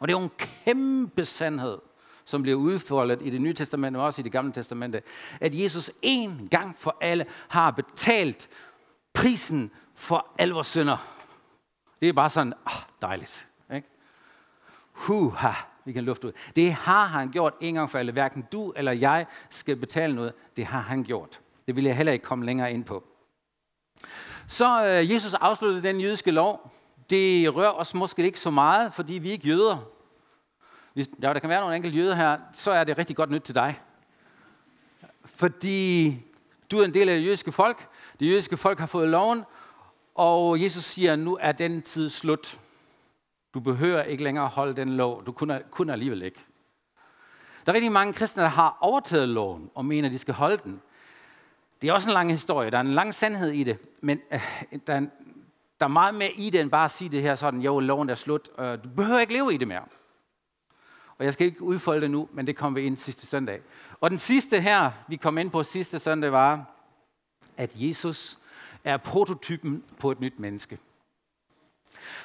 Og 0.00 0.08
det 0.08 0.14
er 0.14 0.18
jo 0.18 0.24
en 0.24 0.30
kæmpe 0.38 1.24
sandhed, 1.24 1.78
som 2.24 2.42
bliver 2.42 2.58
udfoldet 2.58 3.22
i 3.22 3.30
det 3.30 3.40
nye 3.40 3.54
testamente 3.54 3.98
og 3.98 4.04
også 4.04 4.20
i 4.20 4.24
det 4.24 4.32
gamle 4.32 4.52
testamente, 4.52 5.02
at 5.40 5.62
Jesus 5.62 5.90
en 6.02 6.48
gang 6.50 6.76
for 6.76 6.96
alle 7.00 7.26
har 7.48 7.70
betalt 7.70 8.48
prisen 9.14 9.70
for 9.94 10.26
alle 10.38 10.54
vores 10.54 10.66
synder. 10.66 10.96
Det 12.00 12.08
er 12.08 12.12
bare 12.12 12.30
sådan, 12.30 12.52
ah, 12.66 12.82
dejligt. 13.02 13.48
Ikke? 13.74 13.88
Huha, 14.92 15.52
vi 15.84 15.92
kan 15.92 16.04
lufte 16.04 16.26
ud. 16.26 16.32
Det 16.56 16.72
har 16.72 17.06
han 17.06 17.30
gjort 17.30 17.54
en 17.60 17.74
gang 17.74 17.90
for 17.90 17.98
alle. 17.98 18.12
Hverken 18.12 18.44
du 18.52 18.72
eller 18.76 18.92
jeg 18.92 19.26
skal 19.50 19.76
betale 19.76 20.14
noget. 20.14 20.32
Det 20.56 20.66
har 20.66 20.80
han 20.80 21.04
gjort. 21.04 21.40
Det 21.66 21.76
vil 21.76 21.84
jeg 21.84 21.96
heller 21.96 22.12
ikke 22.12 22.24
komme 22.24 22.46
længere 22.46 22.72
ind 22.72 22.84
på. 22.84 23.04
Så 24.50 24.84
øh, 24.84 25.10
Jesus 25.10 25.34
afsluttede 25.34 25.82
den 25.82 26.00
jødiske 26.00 26.30
lov. 26.30 26.72
Det 27.10 27.54
rører 27.54 27.70
os 27.70 27.94
måske 27.94 28.22
ikke 28.22 28.40
så 28.40 28.50
meget, 28.50 28.94
fordi 28.94 29.12
vi 29.12 29.28
er 29.28 29.32
ikke 29.32 29.48
jøder. 29.48 29.78
Hvis 30.92 31.08
ja, 31.22 31.32
der 31.32 31.38
kan 31.38 31.50
være 31.50 31.60
nogle 31.60 31.76
enkelte 31.76 31.96
jøder 31.96 32.14
her, 32.14 32.38
så 32.52 32.70
er 32.70 32.84
det 32.84 32.98
rigtig 32.98 33.16
godt 33.16 33.30
nyt 33.30 33.42
til 33.42 33.54
dig. 33.54 33.80
Fordi 35.24 36.16
du 36.70 36.80
er 36.80 36.84
en 36.84 36.94
del 36.94 37.08
af 37.08 37.16
det 37.16 37.24
jødiske 37.24 37.52
folk. 37.52 37.88
Det 38.20 38.26
jødiske 38.26 38.56
folk 38.56 38.78
har 38.78 38.86
fået 38.86 39.08
loven, 39.08 39.44
og 40.14 40.62
Jesus 40.62 40.84
siger, 40.84 41.16
nu 41.16 41.38
er 41.40 41.52
den 41.52 41.82
tid 41.82 42.10
slut. 42.10 42.60
Du 43.54 43.60
behøver 43.60 44.02
ikke 44.02 44.24
længere 44.24 44.46
holde 44.46 44.76
den 44.76 44.96
lov. 44.96 45.26
Du 45.26 45.32
kunne, 45.32 45.62
kunne 45.70 45.92
alligevel 45.92 46.22
ikke. 46.22 46.40
Der 47.66 47.72
er 47.72 47.74
rigtig 47.74 47.92
mange 47.92 48.12
kristne, 48.12 48.42
der 48.42 48.48
har 48.48 48.78
overtaget 48.80 49.28
loven 49.28 49.70
og 49.74 49.84
mener, 49.84 50.08
at 50.08 50.12
de 50.12 50.18
skal 50.18 50.34
holde 50.34 50.56
den. 50.56 50.80
Det 51.82 51.88
er 51.88 51.92
også 51.92 52.08
en 52.08 52.14
lang 52.14 52.30
historie. 52.30 52.70
Der 52.70 52.76
er 52.76 52.80
en 52.80 52.94
lang 52.94 53.14
sandhed 53.14 53.50
i 53.50 53.64
det. 53.64 53.78
Men 54.02 54.20
øh, 54.30 54.40
der, 54.86 54.94
er, 54.94 55.00
der 55.80 55.86
er 55.86 55.88
meget 55.88 56.14
mere 56.14 56.32
i 56.32 56.50
det, 56.50 56.60
end 56.60 56.70
bare 56.70 56.84
at 56.84 56.90
sige 56.90 57.10
det 57.10 57.22
her 57.22 57.34
sådan, 57.34 57.60
jo, 57.60 57.80
loven 57.80 58.10
er 58.10 58.14
slut. 58.14 58.48
Øh, 58.58 58.84
du 58.84 58.88
behøver 58.88 59.20
ikke 59.20 59.32
leve 59.32 59.54
i 59.54 59.56
det 59.56 59.68
mere. 59.68 59.84
Og 61.18 61.24
jeg 61.24 61.32
skal 61.32 61.46
ikke 61.46 61.62
udfolde 61.62 62.00
det 62.00 62.10
nu, 62.10 62.28
men 62.32 62.46
det 62.46 62.56
kommer 62.56 62.80
vi 62.80 62.86
ind 62.86 62.96
sidste 62.96 63.26
søndag. 63.26 63.60
Og 64.00 64.10
den 64.10 64.18
sidste 64.18 64.60
her, 64.60 64.90
vi 65.08 65.16
kom 65.16 65.38
ind 65.38 65.50
på 65.50 65.62
sidste 65.62 65.98
søndag, 65.98 66.32
var, 66.32 66.64
at 67.56 67.70
Jesus 67.74 68.38
er 68.84 68.96
prototypen 68.96 69.84
på 70.00 70.10
et 70.10 70.20
nyt 70.20 70.38
menneske. 70.38 70.78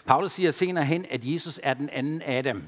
Paulus 0.06 0.32
siger 0.32 0.52
senere 0.52 0.86
hen, 0.86 1.06
at 1.10 1.26
Jesus 1.26 1.60
er 1.64 1.74
den 1.74 1.90
anden 1.90 2.22
Adam. 2.26 2.64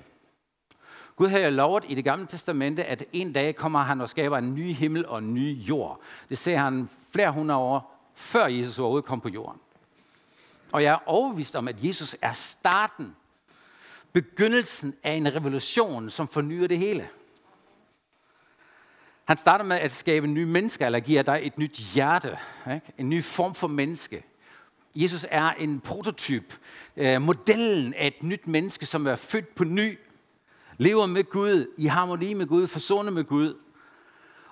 Gud 1.15 1.27
havde 1.29 1.43
jo 1.43 1.49
lovet 1.49 1.85
i 1.87 1.95
det 1.95 2.03
gamle 2.03 2.27
testamente, 2.27 2.85
at 2.85 3.03
en 3.13 3.33
dag 3.33 3.55
kommer 3.55 3.83
han 3.83 4.01
og 4.01 4.09
skaber 4.09 4.37
en 4.37 4.55
ny 4.55 4.73
himmel 4.73 5.05
og 5.05 5.19
en 5.19 5.33
ny 5.33 5.51
jord. 5.51 6.01
Det 6.29 6.37
ser 6.37 6.57
han 6.57 6.89
flere 7.11 7.31
hundrede 7.31 7.59
år, 7.59 8.09
før 8.15 8.47
Jesus 8.47 8.79
overhovedet 8.79 9.07
kom 9.07 9.21
på 9.21 9.29
jorden. 9.29 9.59
Og 10.73 10.83
jeg 10.83 10.93
er 10.93 11.09
overbevist 11.09 11.55
om, 11.55 11.67
at 11.67 11.83
Jesus 11.83 12.15
er 12.21 12.33
starten, 12.33 13.15
begyndelsen 14.13 14.95
af 15.03 15.11
en 15.11 15.35
revolution, 15.35 16.09
som 16.09 16.27
fornyer 16.27 16.67
det 16.67 16.77
hele. 16.77 17.09
Han 19.25 19.37
starter 19.37 19.65
med 19.65 19.77
at 19.77 19.91
skabe 19.91 20.27
nye 20.27 20.45
mennesker, 20.45 20.85
eller 20.85 20.99
giver 20.99 21.23
dig 21.23 21.39
et 21.43 21.57
nyt 21.57 21.71
hjerte, 21.71 22.37
ikke? 22.73 22.93
en 22.97 23.09
ny 23.09 23.23
form 23.23 23.55
for 23.55 23.67
menneske. 23.67 24.23
Jesus 24.95 25.25
er 25.29 25.49
en 25.49 25.79
prototyp, 25.79 26.53
eh, 26.95 27.21
modellen 27.21 27.93
af 27.93 28.07
et 28.07 28.23
nyt 28.23 28.47
menneske, 28.47 28.85
som 28.85 29.07
er 29.07 29.15
født 29.15 29.55
på 29.55 29.63
ny, 29.63 29.99
lever 30.77 31.05
med 31.05 31.23
Gud, 31.23 31.73
i 31.77 31.85
harmoni 31.85 32.33
med 32.33 32.47
Gud, 32.47 32.67
forsonet 32.67 33.13
med 33.13 33.23
Gud. 33.23 33.57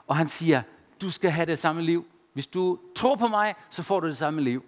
Og 0.07 0.15
han 0.15 0.27
siger, 0.27 0.61
du 1.01 1.11
skal 1.11 1.31
have 1.31 1.45
det 1.45 1.59
samme 1.59 1.81
liv. 1.81 2.05
Hvis 2.33 2.47
du 2.47 2.79
tror 2.95 3.15
på 3.15 3.27
mig, 3.27 3.55
så 3.69 3.83
får 3.83 3.99
du 3.99 4.07
det 4.07 4.17
samme 4.17 4.41
liv. 4.41 4.65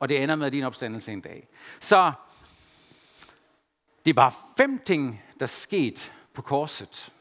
Og 0.00 0.08
det 0.08 0.22
ender 0.22 0.36
med 0.36 0.50
din 0.50 0.64
opstandelse 0.64 1.12
en 1.12 1.20
dag. 1.20 1.48
Så 1.80 2.12
det 4.04 4.10
er 4.10 4.14
bare 4.14 4.32
fem 4.56 4.78
ting, 4.78 5.22
der 5.40 5.46
skete 5.46 6.00
på 6.34 6.42
korset. 6.42 7.12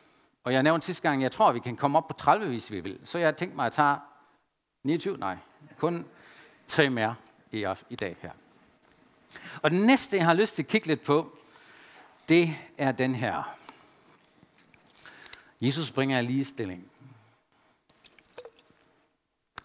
Og 0.43 0.53
jeg 0.53 0.63
nævnte 0.63 0.85
sidste 0.85 1.01
gang, 1.01 1.23
jeg 1.23 1.31
tror, 1.31 1.51
vi 1.51 1.59
kan 1.59 1.75
komme 1.75 1.97
op 1.97 2.07
på 2.07 2.13
30, 2.13 2.47
hvis 2.47 2.71
vi 2.71 2.79
vil. 2.79 2.99
Så 3.03 3.17
jeg 3.17 3.37
tænkte 3.37 3.55
mig 3.55 3.65
at 3.65 3.73
tage 3.73 3.97
29, 4.83 5.17
nej, 5.17 5.37
kun 5.77 6.05
tre 6.67 6.89
mere 6.89 7.15
i, 7.51 7.65
i 7.89 7.95
dag 7.95 8.15
her. 8.21 8.31
Og 9.61 9.71
det 9.71 9.81
næste, 9.81 10.17
jeg 10.17 10.25
har 10.25 10.33
lyst 10.33 10.55
til 10.55 10.63
at 10.63 10.67
kigge 10.67 10.87
lidt 10.87 11.01
på, 11.01 11.37
det 12.29 12.55
er 12.77 12.91
den 12.91 13.15
her. 13.15 13.57
Jesus 15.61 15.91
bringer 15.91 16.21
ligestilling. 16.21 16.91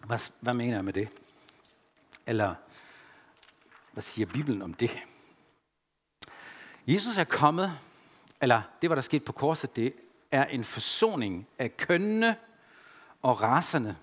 Hvad, 0.05 0.19
hvad 0.39 0.53
mener 0.53 0.75
jeg 0.75 0.85
med 0.85 0.93
det? 0.93 1.09
Eller 2.25 2.55
hvad 3.91 4.03
siger 4.03 4.25
Bibelen 4.25 4.61
om 4.61 4.73
det? 4.73 5.03
Jesus 6.87 7.17
er 7.17 7.23
kommet, 7.23 7.79
eller 8.41 8.61
det, 8.81 8.89
var 8.89 8.95
der 8.95 9.01
skete 9.01 9.25
på 9.25 9.31
korset, 9.31 9.75
det 9.75 9.93
er 10.31 10.45
en 10.45 10.63
forsoning 10.63 11.47
af 11.59 11.77
kønnene 11.77 12.35
og 13.21 13.41
raserne. 13.41 13.97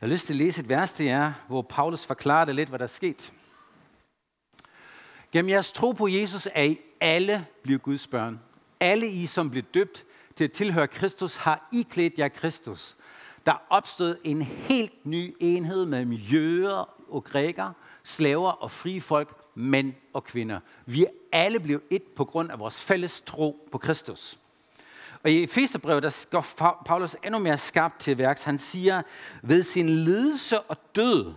Jeg 0.00 0.08
har 0.08 0.12
lyst 0.12 0.26
til 0.26 0.32
at 0.32 0.36
læse 0.36 0.60
et 0.60 0.68
vers 0.68 0.92
til 0.92 1.06
jer, 1.06 1.32
hvor 1.48 1.62
Paulus 1.62 2.06
forklarer 2.06 2.44
det 2.44 2.54
lidt, 2.54 2.68
hvad 2.68 2.78
der 2.78 2.84
er 2.84 2.88
sket. 2.88 3.32
Gennem 5.32 5.48
jeres 5.48 5.72
tro 5.72 5.92
på 5.92 6.08
Jesus 6.08 6.48
er 6.54 6.62
I 6.62 6.80
alle 7.00 7.46
bliver 7.62 7.78
Guds 7.78 8.06
børn. 8.06 8.40
Alle 8.80 9.06
I, 9.06 9.26
som 9.26 9.50
blev 9.50 9.62
døbt 9.62 10.04
til 10.36 10.44
at 10.44 10.52
tilhøre 10.52 10.88
Kristus, 10.88 11.36
har 11.36 11.68
I 11.72 11.86
klædt 11.90 12.18
jer 12.18 12.28
Kristus. 12.28 12.96
Der 13.46 13.62
opstod 13.70 14.16
en 14.24 14.42
helt 14.42 15.06
ny 15.06 15.36
enhed 15.40 15.86
mellem 15.86 16.12
jøder 16.12 16.94
og 17.12 17.24
grækere, 17.24 17.72
slaver 18.04 18.50
og 18.50 18.70
frie 18.70 19.00
folk, 19.00 19.36
mænd 19.54 19.94
og 20.12 20.24
kvinder. 20.24 20.60
Vi 20.86 21.04
er 21.04 21.10
alle 21.32 21.60
blevet 21.60 21.82
et 21.90 22.02
på 22.02 22.24
grund 22.24 22.50
af 22.50 22.58
vores 22.58 22.80
fælles 22.80 23.20
tro 23.20 23.68
på 23.72 23.78
Kristus. 23.78 24.38
Og 25.22 25.30
i 25.30 25.42
Efeserbrevet, 25.42 26.02
der 26.02 26.26
går 26.30 26.46
Paulus 26.86 27.16
endnu 27.24 27.38
mere 27.38 27.58
skarpt 27.58 28.00
til 28.00 28.18
værks. 28.18 28.42
Han 28.42 28.58
siger, 28.58 29.02
ved 29.42 29.62
sin 29.62 29.88
lidelse 29.88 30.60
og 30.60 30.76
død, 30.96 31.32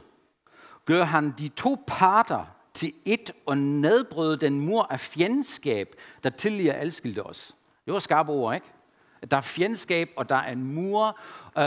gør 0.86 1.04
han 1.04 1.34
de 1.38 1.48
to 1.48 1.84
parter 1.88 2.46
til 2.82 2.94
et 3.06 3.32
og 3.46 3.58
nedbryde 3.58 4.38
den 4.38 4.60
mur 4.60 4.88
af 4.90 5.00
fjendskab, 5.00 5.96
der 6.24 6.30
tidligere 6.30 6.76
adskilte 6.76 7.24
os. 7.24 7.56
Det 7.86 7.94
var 7.94 8.00
skarpe 8.00 8.32
ord, 8.32 8.56
ikke? 8.56 8.68
Der 9.32 9.38
er 9.38 9.42
fjendskab, 9.42 10.10
og 10.16 10.30
der 10.30 10.36
er 10.36 10.52
en 10.52 10.64
mur. 10.64 11.20
Uh, 11.56 11.62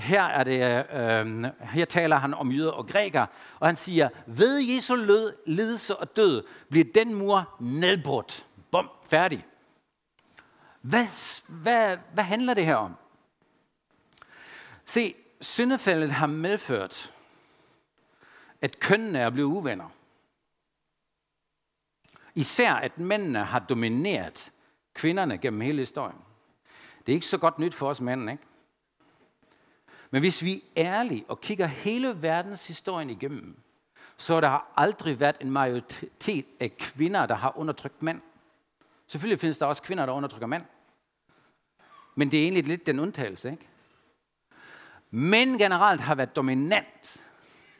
her, 0.00 0.22
er 0.22 0.44
det, 0.44 0.86
uh, 1.24 1.68
her 1.68 1.84
taler 1.84 2.16
han 2.16 2.34
om 2.34 2.52
jøder 2.52 2.70
og 2.70 2.86
grækere, 2.86 3.26
og 3.60 3.68
han 3.68 3.76
siger, 3.76 4.08
ved 4.26 4.58
Jesu 4.58 4.94
lød, 4.94 5.32
lidelse 5.46 5.96
og 5.96 6.16
død, 6.16 6.44
bliver 6.70 6.86
den 6.94 7.14
mur 7.14 7.56
nedbrudt. 7.60 8.46
Bum, 8.70 8.90
færdig. 9.10 9.46
Hvad, 10.80 11.06
hvad, 11.46 11.96
hvad 12.14 12.24
handler 12.24 12.54
det 12.54 12.64
her 12.64 12.76
om? 12.76 12.94
Se, 14.86 15.14
syndefaldet 15.40 16.10
har 16.10 16.26
medført, 16.26 17.14
at 18.62 18.80
kønnene 18.80 19.18
er 19.18 19.30
blevet 19.30 19.48
uvenner. 19.48 19.88
Især 22.38 22.72
at 22.72 22.98
mændene 22.98 23.44
har 23.44 23.58
domineret 23.58 24.52
kvinderne 24.94 25.38
gennem 25.38 25.60
hele 25.60 25.78
historien. 25.78 26.18
Det 27.06 27.12
er 27.12 27.14
ikke 27.14 27.26
så 27.26 27.38
godt 27.38 27.58
nyt 27.58 27.74
for 27.74 27.88
os 27.88 28.00
mænd, 28.00 28.30
ikke? 28.30 28.42
Men 30.10 30.22
hvis 30.22 30.44
vi 30.44 30.64
er 30.76 30.84
ærlige 30.84 31.24
og 31.28 31.40
kigger 31.40 31.66
hele 31.66 32.22
verdens 32.22 32.66
historien 32.66 33.10
igennem, 33.10 33.58
så 34.16 34.40
der 34.40 34.48
har 34.48 34.72
aldrig 34.76 35.20
været 35.20 35.36
en 35.40 35.50
majoritet 35.50 36.46
af 36.60 36.76
kvinder, 36.76 37.26
der 37.26 37.34
har 37.34 37.58
undertrykt 37.58 38.02
mænd. 38.02 38.20
Selvfølgelig 39.06 39.40
findes 39.40 39.58
der 39.58 39.66
også 39.66 39.82
kvinder, 39.82 40.06
der 40.06 40.12
undertrykker 40.12 40.46
mænd. 40.46 40.64
Men 42.14 42.30
det 42.30 42.38
er 42.38 42.42
egentlig 42.42 42.66
lidt 42.66 42.86
den 42.86 43.00
undtagelse, 43.00 43.50
ikke? 43.50 43.68
Mænd 45.10 45.58
generelt 45.58 46.00
har 46.00 46.14
været 46.14 46.36
dominant 46.36 47.22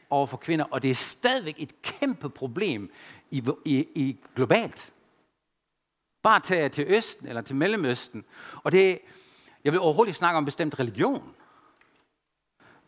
over 0.09 0.25
for 0.25 0.37
kvinder, 0.37 0.65
og 0.71 0.83
det 0.83 0.91
er 0.91 0.95
stadigvæk 0.95 1.55
et 1.57 1.81
kæmpe 1.81 2.29
problem 2.29 2.91
i, 3.31 3.43
i, 3.65 3.87
i 3.95 4.17
globalt. 4.35 4.93
Bare 6.23 6.39
tage 6.39 6.69
til 6.69 6.85
Østen 6.87 7.27
eller 7.27 7.41
til 7.41 7.55
Mellemøsten. 7.55 8.25
Og 8.63 8.71
det, 8.71 8.99
jeg 9.63 9.71
vil 9.71 9.81
overhovedet 9.81 10.09
ikke 10.09 10.17
snakke 10.17 10.37
om 10.37 10.45
bestemt 10.45 10.79
religion. 10.79 11.35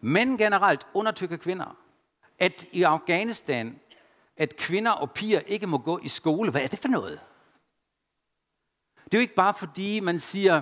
Men 0.01 0.37
generelt 0.37 0.87
undertrykker 0.93 1.37
kvinder. 1.37 1.77
At 2.39 2.65
i 2.71 2.83
Afghanistan, 2.83 3.79
at 4.37 4.55
kvinder 4.55 4.91
og 4.91 5.11
piger 5.11 5.39
ikke 5.39 5.67
må 5.67 5.77
gå 5.77 5.99
i 6.03 6.07
skole. 6.07 6.51
Hvad 6.51 6.61
er 6.61 6.67
det 6.67 6.79
for 6.79 6.87
noget? 6.87 7.19
Det 9.05 9.13
er 9.13 9.17
jo 9.17 9.21
ikke 9.21 9.35
bare 9.35 9.53
fordi, 9.53 9.99
man 9.99 10.19
siger, 10.19 10.61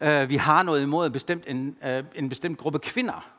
øh, 0.00 0.30
vi 0.30 0.36
har 0.36 0.62
noget 0.62 0.82
imod 0.82 1.06
en 1.06 1.12
bestemt, 1.12 1.44
en, 1.46 1.78
øh, 1.82 2.04
en 2.14 2.28
bestemt 2.28 2.58
gruppe 2.58 2.78
kvinder. 2.78 3.30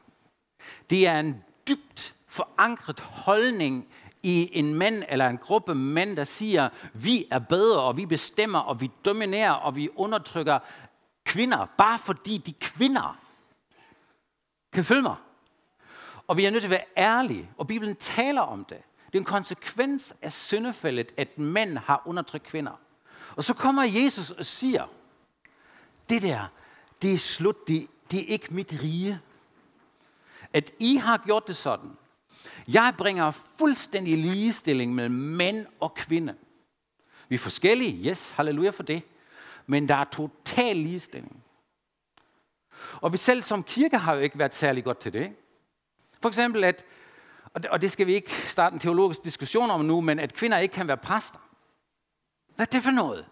Det 0.89 1.07
er 1.07 1.19
en 1.19 1.43
dybt 1.67 2.15
forankret 2.29 2.99
holdning 2.99 3.87
i 4.23 4.49
en 4.53 4.73
mand 4.73 5.03
eller 5.09 5.27
en 5.27 5.37
gruppe 5.37 5.75
mænd, 5.75 6.17
der 6.17 6.23
siger, 6.23 6.69
vi 6.93 7.25
er 7.31 7.39
bedre, 7.39 7.81
og 7.81 7.97
vi 7.97 8.05
bestemmer, 8.05 8.59
og 8.59 8.81
vi 8.81 8.91
dominerer, 9.05 9.51
og 9.51 9.75
vi 9.75 9.89
undertrykker 9.95 10.59
kvinder, 11.23 11.65
bare 11.77 11.99
fordi 11.99 12.37
de 12.37 12.53
kvinder 12.53 13.17
kan 14.73 14.85
følge 14.85 15.01
mig. 15.01 15.15
Og 16.27 16.37
vi 16.37 16.45
er 16.45 16.49
nødt 16.51 16.61
til 16.61 16.67
at 16.67 16.71
være 16.71 16.85
ærlige, 16.97 17.49
og 17.57 17.67
Bibelen 17.67 17.95
taler 17.95 18.41
om 18.41 18.65
det. 18.65 18.77
Det 19.05 19.15
er 19.15 19.19
en 19.19 19.25
konsekvens 19.25 20.15
af 20.21 20.33
syndefældet, 20.33 21.11
at 21.17 21.37
mænd 21.37 21.77
har 21.77 22.01
undertrykt 22.05 22.43
kvinder. 22.43 22.79
Og 23.35 23.43
så 23.43 23.53
kommer 23.53 23.83
Jesus 23.83 24.31
og 24.31 24.45
siger, 24.45 24.85
det 26.09 26.21
der, 26.21 26.45
det 27.01 27.13
er 27.13 27.17
slut, 27.17 27.67
det, 27.67 27.87
det 28.11 28.19
er 28.19 28.25
ikke 28.25 28.53
mit 28.53 28.79
rige. 28.83 29.19
At 30.53 30.71
I 30.79 30.95
har 30.95 31.17
gjort 31.17 31.47
det 31.47 31.55
sådan. 31.55 31.97
Jeg 32.67 32.93
bringer 32.97 33.31
fuldstændig 33.31 34.17
ligestilling 34.17 34.95
mellem 34.95 35.15
mænd 35.15 35.65
og 35.79 35.93
kvinde. 35.93 36.35
Vi 37.29 37.35
er 37.35 37.39
forskellige, 37.39 38.09
yes, 38.09 38.29
halleluja 38.29 38.69
for 38.69 38.83
det. 38.83 39.03
Men 39.67 39.89
der 39.89 39.95
er 39.95 40.03
total 40.03 40.75
ligestilling. 40.75 41.43
Og 43.01 43.13
vi 43.13 43.17
selv 43.17 43.43
som 43.43 43.63
kirke 43.63 43.97
har 43.97 44.13
jo 44.13 44.19
ikke 44.19 44.39
været 44.39 44.55
særlig 44.55 44.83
godt 44.83 44.99
til 44.99 45.13
det. 45.13 45.35
For 46.21 46.29
eksempel, 46.29 46.63
at, 46.63 46.85
og 47.69 47.81
det 47.81 47.91
skal 47.91 48.07
vi 48.07 48.13
ikke 48.13 48.31
starte 48.31 48.73
en 48.73 48.79
teologisk 48.79 49.23
diskussion 49.23 49.71
om 49.71 49.85
nu, 49.85 50.01
men 50.01 50.19
at 50.19 50.33
kvinder 50.33 50.57
ikke 50.57 50.73
kan 50.73 50.87
være 50.87 50.97
præster. 50.97 51.39
Hvad 52.55 52.67
er 52.67 52.69
det 52.69 52.83
for 52.83 52.91
noget? 52.91 53.25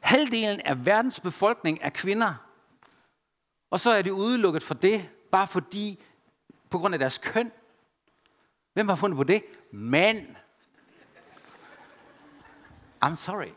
Halvdelen 0.00 0.60
af 0.60 0.86
verdens 0.86 1.20
befolkning 1.20 1.78
er 1.82 1.90
kvinder. 1.90 2.34
Og 3.70 3.80
så 3.80 3.92
er 3.92 4.02
de 4.02 4.14
udelukket 4.14 4.62
for 4.62 4.74
det, 4.74 5.10
bare 5.30 5.46
fordi, 5.46 6.02
på 6.70 6.78
grund 6.78 6.94
af 6.94 6.98
deres 6.98 7.18
køn. 7.18 7.52
Hvem 8.72 8.88
har 8.88 8.96
fundet 8.96 9.16
på 9.16 9.24
det? 9.24 9.44
Mand! 9.72 10.26
I'm 13.04 13.16
sorry. 13.16 13.52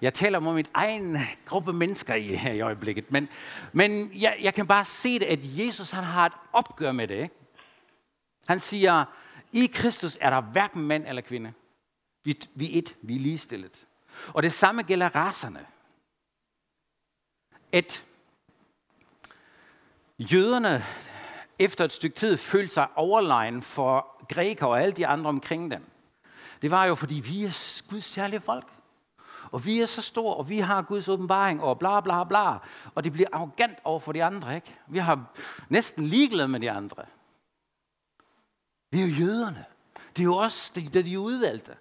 Jeg 0.00 0.14
taler 0.14 0.38
om 0.38 0.54
mit 0.54 0.70
egen 0.74 1.18
gruppe 1.46 1.72
mennesker 1.72 2.14
i 2.14 2.34
her 2.34 2.52
i 2.52 2.60
øjeblikket, 2.60 3.12
men, 3.12 3.28
men 3.72 4.10
jeg, 4.14 4.38
jeg 4.40 4.54
kan 4.54 4.66
bare 4.66 4.84
se 4.84 5.18
det, 5.18 5.26
at 5.26 5.38
Jesus 5.42 5.90
han 5.90 6.04
har 6.04 6.26
et 6.26 6.32
opgør 6.52 6.92
med 6.92 7.08
det. 7.08 7.22
Ikke? 7.22 7.34
Han 8.48 8.60
siger, 8.60 9.04
i 9.52 9.66
Kristus 9.66 10.18
er 10.20 10.30
der 10.30 10.40
hverken 10.40 10.82
mand 10.82 11.06
eller 11.06 11.22
kvinde. 11.22 11.52
Vi, 12.24 12.40
vi 12.54 12.74
er 12.74 12.78
et, 12.78 12.96
vi 13.02 13.14
er 13.14 13.20
ligestillet. 13.20 13.86
Og 14.28 14.42
det 14.42 14.52
samme 14.52 14.82
gælder 14.82 15.16
raserne. 15.16 15.66
At 17.72 18.04
jøderne 20.18 20.84
efter 21.58 21.84
et 21.84 21.92
stykke 21.92 22.16
tid 22.16 22.36
følte 22.36 22.74
sig 22.74 22.88
overlegen 22.96 23.62
for 23.62 24.24
græker 24.28 24.66
og 24.66 24.82
alle 24.82 24.92
de 24.92 25.06
andre 25.06 25.28
omkring 25.28 25.70
dem. 25.70 25.84
Det 26.62 26.70
var 26.70 26.84
jo, 26.84 26.94
fordi 26.94 27.14
vi 27.14 27.44
er 27.44 27.82
Guds 27.90 28.04
særlige 28.04 28.40
folk. 28.40 28.66
Og 29.50 29.64
vi 29.64 29.80
er 29.80 29.86
så 29.86 30.02
store, 30.02 30.34
og 30.34 30.48
vi 30.48 30.58
har 30.58 30.82
Guds 30.82 31.08
åbenbaring, 31.08 31.62
og 31.62 31.78
bla 31.78 32.00
bla 32.00 32.24
bla. 32.24 32.56
Og 32.94 33.04
det 33.04 33.12
bliver 33.12 33.28
arrogant 33.32 33.78
over 33.84 34.00
for 34.00 34.12
de 34.12 34.24
andre, 34.24 34.54
ikke? 34.54 34.74
Vi 34.88 34.98
har 34.98 35.24
næsten 35.68 36.04
ligeglade 36.04 36.48
med 36.48 36.60
de 36.60 36.70
andre. 36.70 37.04
Vi 38.90 39.02
er 39.02 39.06
jo 39.06 39.14
jøderne. 39.14 39.64
Det 40.16 40.22
er 40.22 40.24
jo 40.24 40.36
os, 40.36 40.70
der 40.70 41.02
de 41.02 41.14
er 41.14 41.18
udvalgte. 41.18 41.76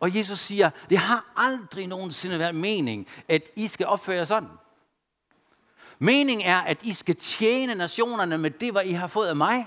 Og 0.00 0.16
Jesus 0.16 0.38
siger, 0.38 0.70
det 0.90 0.98
har 0.98 1.32
aldrig 1.36 1.86
nogensinde 1.86 2.38
været 2.38 2.54
mening, 2.54 3.08
at 3.28 3.42
I 3.56 3.66
skal 3.66 3.86
opføre 3.86 4.26
sådan. 4.26 4.48
Meningen 5.98 6.46
er, 6.46 6.58
at 6.58 6.82
I 6.82 6.92
skal 6.92 7.16
tjene 7.16 7.74
nationerne 7.74 8.38
med 8.38 8.50
det, 8.50 8.72
hvad 8.72 8.84
I 8.84 8.92
har 8.92 9.06
fået 9.06 9.28
af 9.28 9.36
mig. 9.36 9.66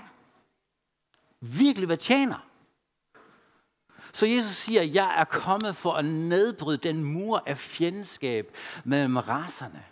Virkelig 1.40 1.88
være 1.88 1.98
tjener. 1.98 2.46
Så 4.12 4.26
Jesus 4.26 4.56
siger, 4.56 4.82
jeg 4.82 5.16
er 5.18 5.24
kommet 5.24 5.76
for 5.76 5.92
at 5.92 6.04
nedbryde 6.04 6.78
den 6.78 7.04
mur 7.04 7.42
af 7.46 7.58
fjendskab 7.58 8.56
mellem 8.84 9.16
raserne. 9.16 9.84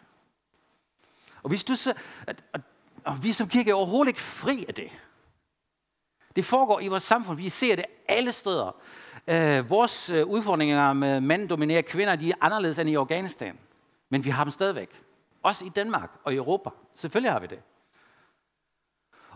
Og 1.43 1.49
hvis 1.49 1.65
du 1.65 1.77
så, 1.77 1.95
at, 2.27 2.45
at, 2.53 2.61
og 3.05 3.23
vi 3.23 3.33
som 3.33 3.49
kirke 3.49 3.71
er 3.71 3.75
overhovedet 3.75 4.09
ikke 4.09 4.21
fri 4.21 4.65
af 4.69 4.75
det. 4.75 4.91
Det 6.37 6.45
foregår 6.45 6.81
i 6.81 6.89
vores 6.89 7.03
samfund. 7.03 7.37
Vi 7.37 7.49
ser 7.49 7.77
det 7.77 7.85
alle 8.09 8.33
steder. 8.33 8.77
Øh, 9.27 9.71
vores 9.71 10.11
øh, 10.11 10.27
udfordringer 10.27 10.93
med 10.93 11.21
mænd 11.21 11.49
dominerer 11.49 11.83
kvinder, 11.83 12.17
de 12.17 12.31
er 12.31 12.35
anderledes 12.41 12.79
end 12.79 12.91
i 12.91 12.95
Afghanistan. 12.95 13.59
Men 14.09 14.25
vi 14.25 14.31
har 14.31 14.45
dem 14.45 14.51
stadigvæk. 14.51 15.03
Også 15.43 15.65
i 15.65 15.69
Danmark 15.69 16.11
og 16.25 16.33
i 16.33 16.37
Europa. 16.37 16.71
Selvfølgelig 16.95 17.33
har 17.33 17.41
vi 17.41 17.47
det. 17.47 17.59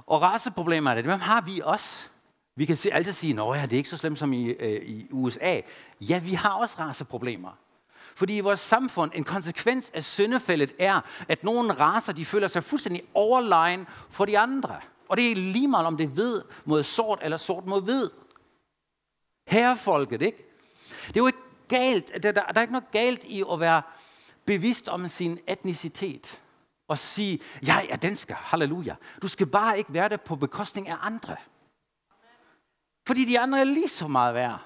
Og 0.07 0.23
raceproblemer 0.23 0.91
er 0.91 0.95
det. 0.95 1.05
Hvem 1.05 1.21
har 1.21 1.41
vi 1.41 1.61
også? 1.65 2.09
Vi 2.57 2.65
kan 2.65 2.79
altid 2.93 3.13
sige, 3.13 3.43
at 3.43 3.61
ja, 3.61 3.63
det 3.63 3.73
er 3.73 3.77
ikke 3.77 3.89
så 3.89 3.97
slemt 3.97 4.19
som 4.19 4.33
i, 4.33 4.47
øh, 4.47 4.83
i 4.83 5.09
USA. 5.11 5.61
Ja, 6.01 6.19
vi 6.19 6.33
har 6.33 6.51
også 6.51 6.75
raceproblemer. 6.79 7.59
Fordi 8.17 8.37
i 8.37 8.41
vores 8.41 8.61
samfund, 8.61 9.11
en 9.15 9.25
konsekvens 9.25 9.91
af 9.95 10.05
syndefældet 10.05 10.73
er, 10.79 11.01
at 11.29 11.45
nogle 11.45 11.73
raser, 11.73 12.13
de 12.13 12.25
føler 12.25 12.47
sig 12.47 12.65
fuldstændig 12.65 13.03
overlegen 13.15 13.87
for 14.11 14.25
de 14.25 14.39
andre. 14.39 14.81
Og 15.09 15.17
det 15.17 15.31
er 15.31 15.37
lige 15.37 15.69
meget, 15.69 15.87
om 15.87 15.97
det 15.97 16.05
er 16.05 16.09
hvid 16.09 16.41
mod 16.65 16.83
sort 16.83 17.19
eller 17.23 17.37
sort 17.37 17.67
mod 17.67 17.83
hvid. 17.83 18.11
Herrefolket, 19.47 20.23
ikke? 20.23 20.39
Det 21.07 21.17
er 21.17 21.21
jo 21.21 21.27
ikke 21.27 21.39
galt. 21.69 22.23
Der, 22.23 22.33
der, 22.33 22.33
der 22.33 22.53
er 22.57 22.61
ikke 22.61 22.73
noget 22.73 22.91
galt 22.91 23.25
i 23.25 23.45
at 23.53 23.61
være 23.61 23.83
bevidst 24.47 24.89
om 24.89 25.09
sin 25.09 25.39
etnicitet. 25.47 26.41
Og 26.89 26.99
sige, 26.99 27.41
jeg 27.63 27.87
er 27.91 27.97
dansker, 27.97 28.35
halleluja. 28.35 28.95
Du 29.23 29.29
skal 29.29 29.47
bare 29.47 29.79
ikke 29.79 29.93
være 29.93 30.09
det 30.09 30.21
på 30.21 30.37
bekostning 30.37 30.89
af 30.89 30.97
andre. 31.01 31.37
Fordi 33.07 33.25
de 33.25 33.41
andre 33.41 33.61
er 33.61 33.65
lige 33.65 33.89
så 33.89 34.09
meget 34.09 34.35
værd 34.35 34.61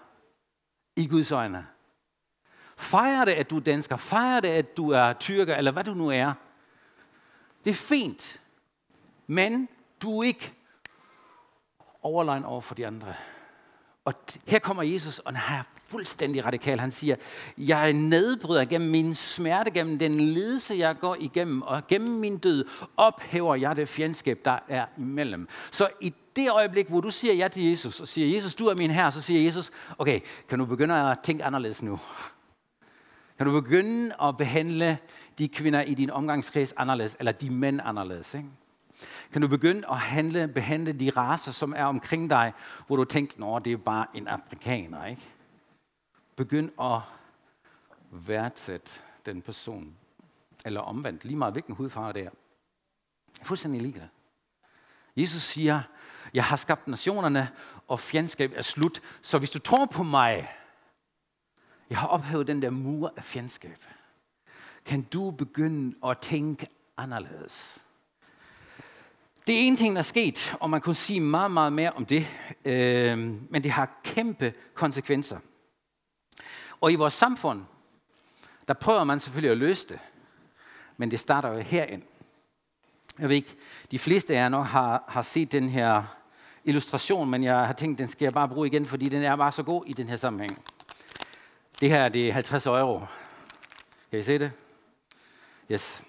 i 0.96 1.06
Guds 1.06 1.32
øjne. 1.32 1.66
Fejre 2.76 3.26
det, 3.26 3.32
at 3.32 3.50
du 3.50 3.56
er 3.56 3.60
dansker. 3.60 3.96
Fejre 3.96 4.40
det, 4.40 4.48
at 4.48 4.76
du 4.76 4.90
er 4.90 5.12
tyrker, 5.12 5.56
eller 5.56 5.70
hvad 5.70 5.84
du 5.84 5.94
nu 5.94 6.10
er. 6.10 6.32
Det 7.64 7.70
er 7.70 7.74
fint. 7.74 8.40
Men 9.26 9.68
du 10.02 10.20
er 10.20 10.24
ikke 10.24 10.52
overlegen 12.02 12.44
over 12.44 12.60
for 12.60 12.74
de 12.74 12.86
andre. 12.86 13.14
Og 14.04 14.14
her 14.46 14.58
kommer 14.58 14.82
Jesus, 14.82 15.18
og 15.18 15.36
han 15.36 15.58
er 15.58 15.62
fuldstændig 15.86 16.44
radikal. 16.44 16.80
Han 16.80 16.92
siger, 16.92 17.16
jeg 17.58 17.92
nedbryder 17.92 18.64
gennem 18.64 18.90
min 18.90 19.14
smerte, 19.14 19.70
gennem 19.70 19.98
den 19.98 20.14
lidelse, 20.14 20.74
jeg 20.74 20.98
går 20.98 21.16
igennem, 21.20 21.62
og 21.62 21.86
gennem 21.86 22.10
min 22.10 22.38
død 22.38 22.64
ophæver 22.96 23.54
jeg 23.54 23.76
det 23.76 23.88
fjendskab, 23.88 24.38
der 24.44 24.58
er 24.68 24.86
imellem. 24.98 25.48
Så 25.70 25.88
i 26.00 26.14
det 26.36 26.50
øjeblik, 26.50 26.88
hvor 26.88 27.00
du 27.00 27.10
siger 27.10 27.34
ja 27.34 27.48
til 27.48 27.62
Jesus, 27.62 28.00
og 28.00 28.08
siger, 28.08 28.34
Jesus, 28.34 28.54
du 28.54 28.66
er 28.66 28.74
min 28.74 28.90
herre, 28.90 29.12
så 29.12 29.22
siger 29.22 29.44
Jesus, 29.44 29.70
okay, 29.98 30.20
kan 30.48 30.58
du 30.58 30.64
begynde 30.64 31.10
at 31.10 31.18
tænke 31.22 31.44
anderledes 31.44 31.82
nu? 31.82 32.00
Kan 33.38 33.46
du 33.46 33.60
begynde 33.60 34.14
at 34.22 34.36
behandle 34.36 34.98
de 35.38 35.48
kvinder 35.48 35.82
i 35.82 35.94
din 35.94 36.10
omgangskreds 36.10 36.72
anderledes, 36.76 37.16
eller 37.18 37.32
de 37.32 37.50
mænd 37.50 37.80
anderledes? 37.84 38.34
Ikke? 38.34 38.48
Kan 39.32 39.42
du 39.42 39.48
begynde 39.48 39.90
at 39.90 39.98
handle, 39.98 40.48
behandle 40.48 40.92
de 40.92 41.10
raser, 41.10 41.52
som 41.52 41.74
er 41.76 41.84
omkring 41.84 42.30
dig, 42.30 42.52
hvor 42.86 42.96
du 42.96 43.04
tænker, 43.04 43.56
at 43.56 43.64
det 43.64 43.72
er 43.72 43.76
bare 43.76 44.06
en 44.14 44.28
afrikaner, 44.28 45.06
ikke? 45.06 45.22
Begynd 46.36 46.70
at 46.80 47.00
værdsætte 48.10 48.90
den 49.26 49.42
person, 49.42 49.96
eller 50.64 50.80
omvendt, 50.80 51.24
lige 51.24 51.36
meget 51.36 51.54
hvilken 51.54 51.74
hudfarve 51.74 52.12
det 52.12 52.20
er. 52.20 52.24
Jeg 52.24 53.40
er 53.40 53.44
fuldstændig 53.44 53.82
ligeglad. 53.82 54.08
Jesus 55.16 55.42
siger, 55.42 55.80
jeg 56.34 56.44
har 56.44 56.56
skabt 56.56 56.88
nationerne, 56.88 57.50
og 57.88 58.00
fjendskab 58.00 58.52
er 58.54 58.62
slut. 58.62 59.00
Så 59.22 59.38
hvis 59.38 59.50
du 59.50 59.58
tror 59.58 59.86
på 59.86 60.02
mig, 60.02 60.48
jeg 61.90 61.98
har 61.98 62.08
ophævet 62.08 62.46
den 62.46 62.62
der 62.62 62.70
mur 62.70 63.12
af 63.16 63.24
fjendskab, 63.24 63.84
kan 64.84 65.02
du 65.02 65.30
begynde 65.30 65.96
at 66.10 66.18
tænke 66.18 66.66
anderledes. 66.96 67.82
Det 69.48 69.56
er 69.56 69.60
en 69.60 69.76
ting, 69.76 69.94
der 69.94 69.98
er 69.98 70.04
sket, 70.04 70.56
og 70.60 70.70
man 70.70 70.80
kunne 70.80 70.94
sige 70.94 71.20
meget, 71.20 71.50
meget 71.50 71.72
mere 71.72 71.92
om 71.92 72.06
det, 72.06 72.26
øh, 72.64 73.18
men 73.50 73.62
det 73.62 73.70
har 73.70 74.00
kæmpe 74.04 74.52
konsekvenser. 74.74 75.38
Og 76.80 76.92
i 76.92 76.94
vores 76.94 77.14
samfund, 77.14 77.64
der 78.68 78.74
prøver 78.74 79.04
man 79.04 79.20
selvfølgelig 79.20 79.50
at 79.50 79.58
løse 79.58 79.88
det, 79.88 79.98
men 80.96 81.10
det 81.10 81.20
starter 81.20 81.48
jo 81.48 81.58
herind. 81.60 82.02
Jeg 83.18 83.28
ved 83.28 83.36
ikke, 83.36 83.56
de 83.90 83.98
fleste 83.98 84.34
af 84.34 84.38
jer 84.38 84.48
nok 84.48 84.66
har, 84.66 85.04
har 85.08 85.22
set 85.22 85.52
den 85.52 85.68
her 85.68 86.02
illustration, 86.64 87.30
men 87.30 87.42
jeg 87.42 87.66
har 87.66 87.72
tænkt, 87.72 87.98
den 87.98 88.08
skal 88.08 88.24
jeg 88.24 88.32
bare 88.32 88.48
bruge 88.48 88.66
igen, 88.66 88.86
fordi 88.86 89.08
den 89.08 89.22
er 89.22 89.36
bare 89.36 89.52
så 89.52 89.62
god 89.62 89.84
i 89.86 89.92
den 89.92 90.08
her 90.08 90.16
sammenhæng. 90.16 90.64
Det 91.80 91.88
her 91.88 92.08
det 92.08 92.28
er 92.28 92.32
50 92.32 92.66
euro. 92.66 93.00
Kan 94.10 94.20
I 94.20 94.22
se 94.22 94.38
det? 94.38 94.52
Yes. 95.70 96.02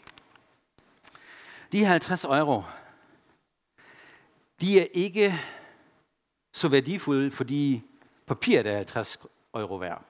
De 1.71 1.85
50 1.85 2.23
euro, 2.23 2.63
de 4.61 4.79
er 4.79 4.87
ikke 4.93 5.39
så 6.53 6.67
værdifulde, 6.67 7.31
fordi 7.31 7.83
papiret 8.25 8.67
er 8.67 8.75
50 8.75 9.19
euro 9.55 9.75
værd. 9.75 10.05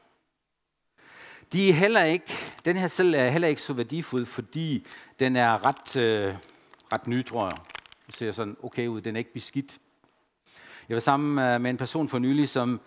De 1.53 1.69
er 1.69 1.73
heller 1.73 2.03
ikke, 2.03 2.33
den 2.65 2.75
her 2.75 2.87
selv 2.87 3.13
er 3.15 3.29
heller 3.29 3.47
ikke 3.47 3.61
så 3.61 3.73
værdifuld, 3.73 4.25
fordi 4.25 4.87
den 5.19 5.35
er 5.35 5.65
ret, 5.65 5.95
øh, 5.95 6.35
ret 6.93 7.07
ny, 7.07 7.25
tror 7.25 7.43
jeg. 7.43 7.57
Det 8.07 8.15
ser 8.15 8.31
sådan 8.31 8.57
okay 8.63 8.87
ud, 8.87 9.01
den 9.01 9.15
er 9.15 9.17
ikke 9.17 9.33
beskidt. 9.33 9.79
Jeg 10.89 10.95
var 10.95 11.01
sammen 11.01 11.45
øh, 11.45 11.61
med 11.61 11.69
en 11.69 11.77
person 11.77 12.09
for 12.09 12.19
nylig, 12.19 12.49
som 12.49 12.81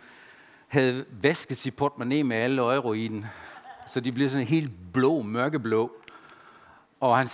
havde 0.69 1.05
vasket 1.11 1.59
sit 1.59 1.77
portemonnaie 1.77 2.25
med 2.25 2.37
alle 2.37 2.63
euro 2.63 2.93
i 2.93 3.09
den. 3.09 3.27
Så 3.87 4.01
de 4.01 4.13
blev 4.13 4.29
sådan 4.29 4.47
helt 4.47 4.73
blå, 4.93 5.23
mørkeblå. 5.23 5.97
Og 7.01 7.19
han 7.19 7.29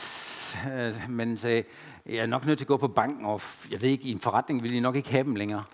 øh, 0.73 1.11
men 1.11 1.39
sagde, 1.39 1.65
jeg 2.09 2.17
er 2.17 2.27
nok 2.27 2.47
nødt 2.47 2.59
til 2.59 2.65
at 2.65 2.69
gå 2.69 2.77
på 2.77 2.89
banken, 2.89 3.25
og 3.25 3.41
jeg 3.71 3.83
ved 3.83 3.89
ikke, 3.89 4.05
i 4.05 4.11
en 4.11 4.21
forretning 4.21 4.63
vil 4.63 4.73
de 4.73 4.81
nok 4.81 4.97
ikke 4.97 5.11
have 5.11 5.25
dem 5.25 5.35
længere. 5.35 5.65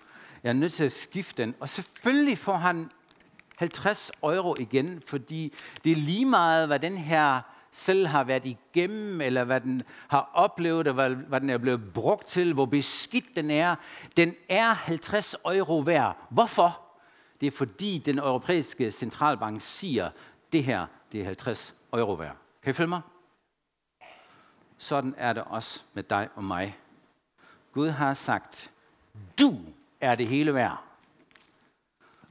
Jeg 0.43 0.49
er 0.49 0.53
nødt 0.53 0.73
til 0.73 0.83
at 0.83 0.91
skifte 0.91 1.43
den. 1.43 1.55
Og 1.59 1.69
selvfølgelig 1.69 2.37
får 2.37 2.55
han 2.55 2.91
50 3.55 4.11
euro 4.23 4.55
igen, 4.59 5.01
fordi 5.07 5.53
det 5.83 5.91
er 5.91 5.95
lige 5.95 6.25
meget, 6.25 6.67
hvad 6.67 6.79
den 6.79 6.97
her 6.97 7.41
selv 7.71 8.07
har 8.07 8.23
været 8.23 8.45
igennem, 8.45 9.21
eller 9.21 9.43
hvad 9.43 9.61
den 9.61 9.83
har 10.07 10.31
oplevet, 10.33 10.87
og 10.87 10.93
hvad, 10.93 11.09
hvad 11.09 11.41
den 11.41 11.49
er 11.49 11.57
blevet 11.57 11.93
brugt 11.93 12.27
til, 12.27 12.53
hvor 12.53 12.65
beskidt 12.65 13.35
den 13.35 13.51
er. 13.51 13.75
Den 14.17 14.35
er 14.49 14.73
50 14.73 15.35
euro 15.45 15.79
værd. 15.79 16.17
Hvorfor? 16.29 16.81
Det 17.41 17.47
er 17.47 17.51
fordi 17.51 18.03
den 18.05 18.19
europæiske 18.19 18.91
centralbank 18.91 19.61
siger, 19.61 20.09
det 20.53 20.63
her 20.63 20.85
det 21.11 21.21
er 21.21 21.25
50 21.25 21.75
euro 21.93 22.13
værd. 22.13 22.35
Kan 22.63 22.71
I 22.71 22.73
følge 22.73 22.89
mig? 22.89 23.01
Sådan 24.77 25.15
er 25.17 25.33
det 25.33 25.43
også 25.43 25.81
med 25.93 26.03
dig 26.03 26.29
og 26.35 26.43
mig. 26.43 26.77
Gud 27.73 27.89
har 27.89 28.13
sagt, 28.13 28.71
du 29.39 29.59
er 30.01 30.15
det 30.15 30.27
hele 30.27 30.53
værd. 30.53 30.83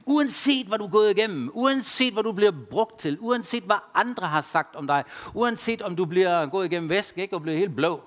Uanset 0.05 0.67
hvad 0.67 0.77
du 0.77 0.85
er 0.85 0.89
gået 0.89 1.17
igennem, 1.17 1.51
uanset 1.53 2.13
hvad 2.13 2.23
du 2.23 2.31
bliver 2.31 2.51
brugt 2.69 2.99
til, 2.99 3.17
uanset 3.19 3.63
hvad 3.63 3.75
andre 3.93 4.27
har 4.27 4.41
sagt 4.41 4.75
om 4.75 4.87
dig, 4.87 5.03
uanset 5.33 5.81
om 5.81 5.95
du 5.95 6.05
bliver 6.05 6.45
gået 6.45 6.65
igennem 6.65 6.89
væske 6.89 7.21
ikke, 7.21 7.35
og 7.35 7.41
bliver 7.41 7.57
helt 7.57 7.75
blå. 7.75 8.03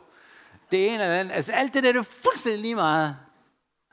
Det 0.71 0.87
ene 0.87 1.03
eller 1.03 1.17
andet, 1.17 1.35
altså 1.35 1.53
alt 1.53 1.75
det 1.75 1.83
der, 1.83 1.93
det 1.93 1.99
er 1.99 2.03
fuldstændig 2.03 2.61
lige 2.63 2.75
meget. 2.75 3.17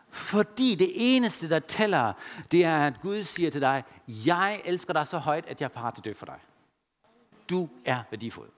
Fordi 0.09 0.75
det 0.75 0.91
eneste, 0.95 1.49
der 1.49 1.59
tæller, 1.59 2.13
det 2.51 2.65
er, 2.65 2.77
at 2.77 3.01
Gud 3.01 3.23
siger 3.23 3.51
til 3.51 3.61
dig, 3.61 3.83
jeg 4.07 4.61
elsker 4.65 4.93
dig 4.93 5.07
så 5.07 5.17
højt, 5.17 5.45
at 5.45 5.61
jeg 5.61 5.67
er 5.67 5.69
parat 5.69 5.93
til 5.93 6.01
at 6.01 6.05
dø 6.05 6.13
for 6.13 6.25
dig. 6.25 6.39
Du 7.49 7.69
er 7.85 8.03
værdifuld. 8.11 8.49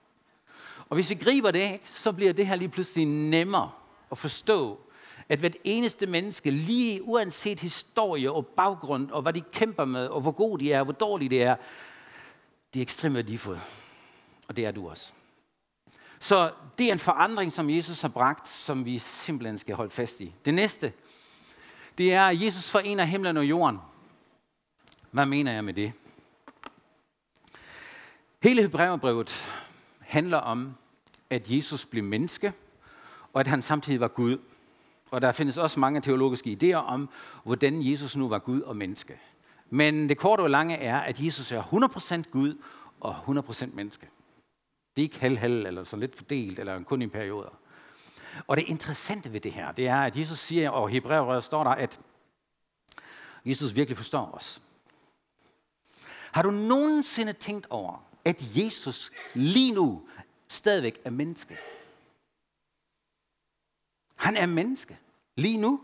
Og 0.88 0.94
hvis 0.94 1.10
vi 1.10 1.14
griber 1.14 1.50
det, 1.50 1.80
så 1.84 2.12
bliver 2.12 2.32
det 2.32 2.46
her 2.46 2.56
lige 2.56 2.68
pludselig 2.68 3.06
nemmere 3.06 3.70
at 4.10 4.18
forstå, 4.18 4.80
at 5.28 5.38
hvert 5.38 5.56
eneste 5.64 6.06
menneske, 6.06 6.50
lige 6.50 7.02
uanset 7.02 7.60
historie 7.60 8.32
og 8.32 8.46
baggrund, 8.46 9.10
og 9.10 9.22
hvad 9.22 9.32
de 9.32 9.40
kæmper 9.40 9.84
med, 9.84 10.06
og 10.06 10.20
hvor 10.20 10.30
god 10.30 10.58
de 10.58 10.72
er, 10.72 10.78
og 10.78 10.84
hvor 10.84 10.92
dårlige 10.92 11.28
de 11.28 11.42
er, 11.42 11.56
de 12.74 12.78
er 12.78 12.82
ekstremt 12.82 13.14
værdifulde. 13.14 13.60
Og 14.48 14.56
det 14.56 14.66
er 14.66 14.70
du 14.70 14.88
også. 14.88 15.12
Så 16.20 16.52
det 16.78 16.88
er 16.88 16.92
en 16.92 16.98
forandring, 16.98 17.52
som 17.52 17.70
Jesus 17.70 18.00
har 18.00 18.08
bragt, 18.08 18.48
som 18.48 18.84
vi 18.84 18.98
simpelthen 18.98 19.58
skal 19.58 19.74
holde 19.74 19.90
fast 19.90 20.20
i. 20.20 20.34
Det 20.44 20.54
næste, 20.54 20.92
det 21.98 22.14
er, 22.14 22.26
at 22.26 22.42
Jesus 22.42 22.70
forener 22.70 23.04
himlen 23.04 23.36
og 23.36 23.44
jorden. 23.44 23.78
Hvad 25.10 25.26
mener 25.26 25.52
jeg 25.52 25.64
med 25.64 25.74
det? 25.74 25.92
Hele 28.42 28.62
Hebræerbrevet 28.62 29.44
handler 30.08 30.38
om, 30.38 30.74
at 31.30 31.50
Jesus 31.50 31.86
blev 31.86 32.04
menneske, 32.04 32.52
og 33.32 33.40
at 33.40 33.46
han 33.46 33.62
samtidig 33.62 34.00
var 34.00 34.08
Gud. 34.08 34.38
Og 35.10 35.20
der 35.22 35.32
findes 35.32 35.58
også 35.58 35.80
mange 35.80 36.00
teologiske 36.00 36.58
idéer 36.62 36.76
om, 36.76 37.08
hvordan 37.44 37.90
Jesus 37.90 38.16
nu 38.16 38.28
var 38.28 38.38
Gud 38.38 38.60
og 38.60 38.76
menneske. 38.76 39.20
Men 39.70 40.08
det 40.08 40.18
korte 40.18 40.40
og 40.40 40.50
lange 40.50 40.76
er, 40.76 40.98
at 40.98 41.20
Jesus 41.20 41.52
er 41.52 41.62
100% 42.26 42.30
Gud 42.30 42.62
og 43.00 43.16
100% 43.16 43.66
menneske. 43.74 44.08
Det 44.96 45.02
er 45.02 45.06
ikke 45.06 45.20
halv-halv, 45.20 45.66
eller 45.66 45.84
så 45.84 45.96
lidt 45.96 46.16
fordelt, 46.16 46.58
eller 46.58 46.82
kun 46.82 47.02
i 47.02 47.06
perioder. 47.06 47.58
Og 48.46 48.56
det 48.56 48.64
interessante 48.68 49.32
ved 49.32 49.40
det 49.40 49.52
her, 49.52 49.72
det 49.72 49.88
er, 49.88 50.00
at 50.00 50.16
Jesus 50.16 50.38
siger, 50.38 50.70
og 50.70 50.92
i 50.92 51.00
står 51.42 51.64
der, 51.64 51.70
at 51.70 52.00
Jesus 53.44 53.74
virkelig 53.74 53.96
forstår 53.96 54.30
os. 54.34 54.62
Har 56.32 56.42
du 56.42 56.50
nogensinde 56.50 57.32
tænkt 57.32 57.66
over, 57.70 58.07
at 58.28 58.56
Jesus 58.56 59.12
lige 59.34 59.74
nu 59.74 60.02
stadigvæk 60.48 60.98
er 61.04 61.10
menneske? 61.10 61.58
Han 64.16 64.36
er 64.36 64.46
menneske. 64.46 64.98
Lige 65.36 65.60
nu. 65.60 65.80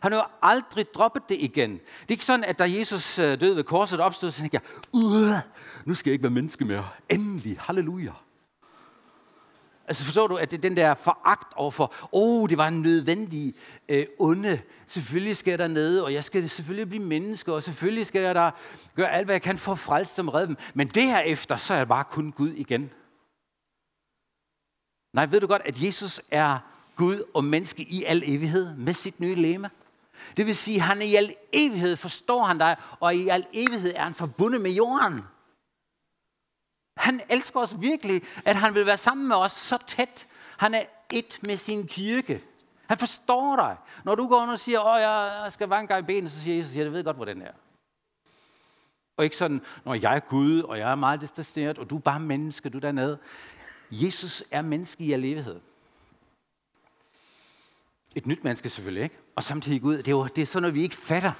Han 0.00 0.12
har 0.12 0.38
aldrig 0.42 0.94
droppet 0.94 1.22
det 1.28 1.36
igen. 1.40 1.72
Det 1.72 1.80
er 1.80 2.10
ikke 2.10 2.24
sådan, 2.24 2.44
at 2.44 2.58
da 2.58 2.64
Jesus 2.64 3.18
øh, 3.18 3.40
døde 3.40 3.56
ved 3.56 3.64
korset 3.64 4.00
opstod, 4.00 4.30
så 4.30 4.38
tænkte 4.38 4.60
jeg, 4.60 5.42
nu 5.84 5.94
skal 5.94 6.10
jeg 6.10 6.12
ikke 6.12 6.22
være 6.22 6.30
menneske 6.30 6.64
mere. 6.64 6.88
Endelig, 7.08 7.60
halleluja. 7.60 8.12
Altså 9.86 10.04
forstår 10.04 10.26
du, 10.26 10.36
at 10.36 10.50
det 10.50 10.56
er 10.56 10.60
den 10.60 10.76
der 10.76 10.94
foragt 10.94 11.54
overfor, 11.56 11.94
åh, 12.12 12.42
oh, 12.42 12.48
det 12.48 12.58
var 12.58 12.68
en 12.68 12.82
nødvendig 12.82 13.54
øh, 13.88 14.06
onde. 14.18 14.60
Selvfølgelig 14.86 15.36
skal 15.36 15.50
jeg 15.50 15.58
der 15.58 15.68
nede, 15.68 16.04
og 16.04 16.14
jeg 16.14 16.24
skal 16.24 16.50
selvfølgelig 16.50 16.88
blive 16.88 17.04
menneske, 17.04 17.52
og 17.52 17.62
selvfølgelig 17.62 18.06
skal 18.06 18.22
jeg 18.22 18.34
der 18.34 18.50
gøre 18.94 19.10
alt, 19.10 19.24
hvad 19.24 19.34
jeg 19.34 19.42
kan 19.42 19.58
for 19.58 19.72
at 19.72 19.78
frelse 19.78 20.16
dem 20.16 20.28
og 20.28 20.34
redde 20.34 20.46
dem. 20.46 20.56
Men 20.74 20.88
det 20.88 21.02
her 21.02 21.20
efter, 21.20 21.56
så 21.56 21.74
er 21.74 21.78
jeg 21.78 21.88
bare 21.88 22.04
kun 22.04 22.32
Gud 22.32 22.50
igen. 22.50 22.90
Nej, 25.12 25.26
ved 25.26 25.40
du 25.40 25.46
godt, 25.46 25.62
at 25.64 25.82
Jesus 25.82 26.20
er 26.30 26.58
Gud 26.96 27.22
og 27.34 27.44
menneske 27.44 27.82
i 27.82 28.04
al 28.04 28.22
evighed 28.26 28.76
med 28.76 28.94
sit 28.94 29.20
nye 29.20 29.34
læme? 29.34 29.70
Det 30.36 30.46
vil 30.46 30.56
sige, 30.56 30.76
at 30.76 30.82
han 30.82 31.02
i 31.02 31.14
al 31.14 31.34
evighed 31.52 31.96
forstår 31.96 32.44
han 32.44 32.58
dig, 32.58 32.76
og 33.00 33.14
i 33.14 33.28
al 33.28 33.46
evighed 33.52 33.92
er 33.96 34.02
han 34.02 34.14
forbundet 34.14 34.60
med 34.60 34.70
jorden. 34.70 35.24
Han 36.96 37.20
elsker 37.28 37.60
os 37.60 37.80
virkelig, 37.80 38.22
at 38.44 38.56
han 38.56 38.74
vil 38.74 38.86
være 38.86 38.98
sammen 38.98 39.28
med 39.28 39.36
os 39.36 39.52
så 39.52 39.78
tæt. 39.86 40.26
Han 40.56 40.74
er 40.74 40.84
et 41.12 41.38
med 41.42 41.56
sin 41.56 41.86
kirke. 41.86 42.42
Han 42.86 42.98
forstår 42.98 43.56
dig. 43.56 43.76
Når 44.04 44.14
du 44.14 44.28
går 44.28 44.36
under 44.36 44.52
og 44.52 44.60
siger, 44.60 44.80
åh, 44.80 45.00
jeg 45.00 45.52
skal 45.52 45.68
vanke 45.68 45.98
i 45.98 46.02
benet, 46.02 46.32
så 46.32 46.40
siger 46.40 46.56
Jesus, 46.56 46.76
jeg 46.76 46.92
ved 46.92 47.04
godt, 47.04 47.16
hvor 47.16 47.24
den 47.24 47.42
er. 47.42 47.52
Og 49.16 49.24
ikke 49.24 49.36
sådan, 49.36 49.62
når 49.84 49.94
jeg 49.94 50.16
er 50.16 50.20
Gud, 50.20 50.62
og 50.62 50.78
jeg 50.78 50.90
er 50.90 50.94
meget 50.94 51.20
distanceret, 51.20 51.78
og 51.78 51.90
du 51.90 51.96
er 51.96 52.00
bare 52.00 52.20
menneske, 52.20 52.68
du 52.68 52.76
er 52.76 52.80
dernede. 52.80 53.18
Jesus 53.90 54.44
er 54.50 54.62
menneske 54.62 55.04
i 55.04 55.12
al 55.12 55.24
evighed. 55.24 55.60
Et 58.14 58.26
nyt 58.26 58.44
menneske 58.44 58.70
selvfølgelig, 58.70 59.04
ikke? 59.04 59.18
Og 59.36 59.42
samtidig 59.42 59.82
Gud. 59.82 59.96
Det 59.96 60.08
er 60.08 60.12
jo 60.12 60.26
det 60.26 60.42
er 60.42 60.46
sådan 60.46 60.62
noget, 60.62 60.74
vi 60.74 60.82
ikke 60.82 60.96
fatter. 60.96 61.32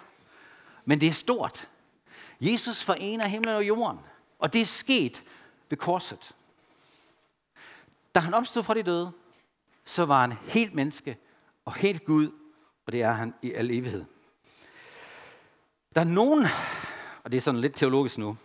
Men 0.84 1.00
det 1.00 1.08
er 1.08 1.12
stort. 1.12 1.68
Jesus 2.40 2.82
forener 2.82 3.26
himlen 3.26 3.54
og 3.54 3.66
jorden. 3.66 4.00
Og 4.38 4.52
det 4.52 4.60
er 4.60 4.66
sket 4.66 5.22
ved 5.74 5.78
korset. 5.78 6.32
Da 8.14 8.20
han 8.20 8.34
opstod 8.34 8.62
fra 8.62 8.74
de 8.74 8.82
døde, 8.82 9.12
så 9.84 10.04
var 10.04 10.20
han 10.20 10.32
helt 10.32 10.74
menneske 10.74 11.16
og 11.64 11.74
helt 11.74 12.04
Gud, 12.04 12.30
og 12.86 12.92
det 12.92 13.02
er 13.02 13.12
han 13.12 13.34
i 13.42 13.52
al 13.52 13.70
evighed. 13.70 14.04
Der 15.94 16.00
er 16.00 16.04
nogen, 16.04 16.46
og 17.24 17.32
det 17.32 17.36
er 17.36 17.40
sådan 17.40 17.60
lidt 17.60 17.74
teologisk 17.74 18.18
nu, 18.18 18.36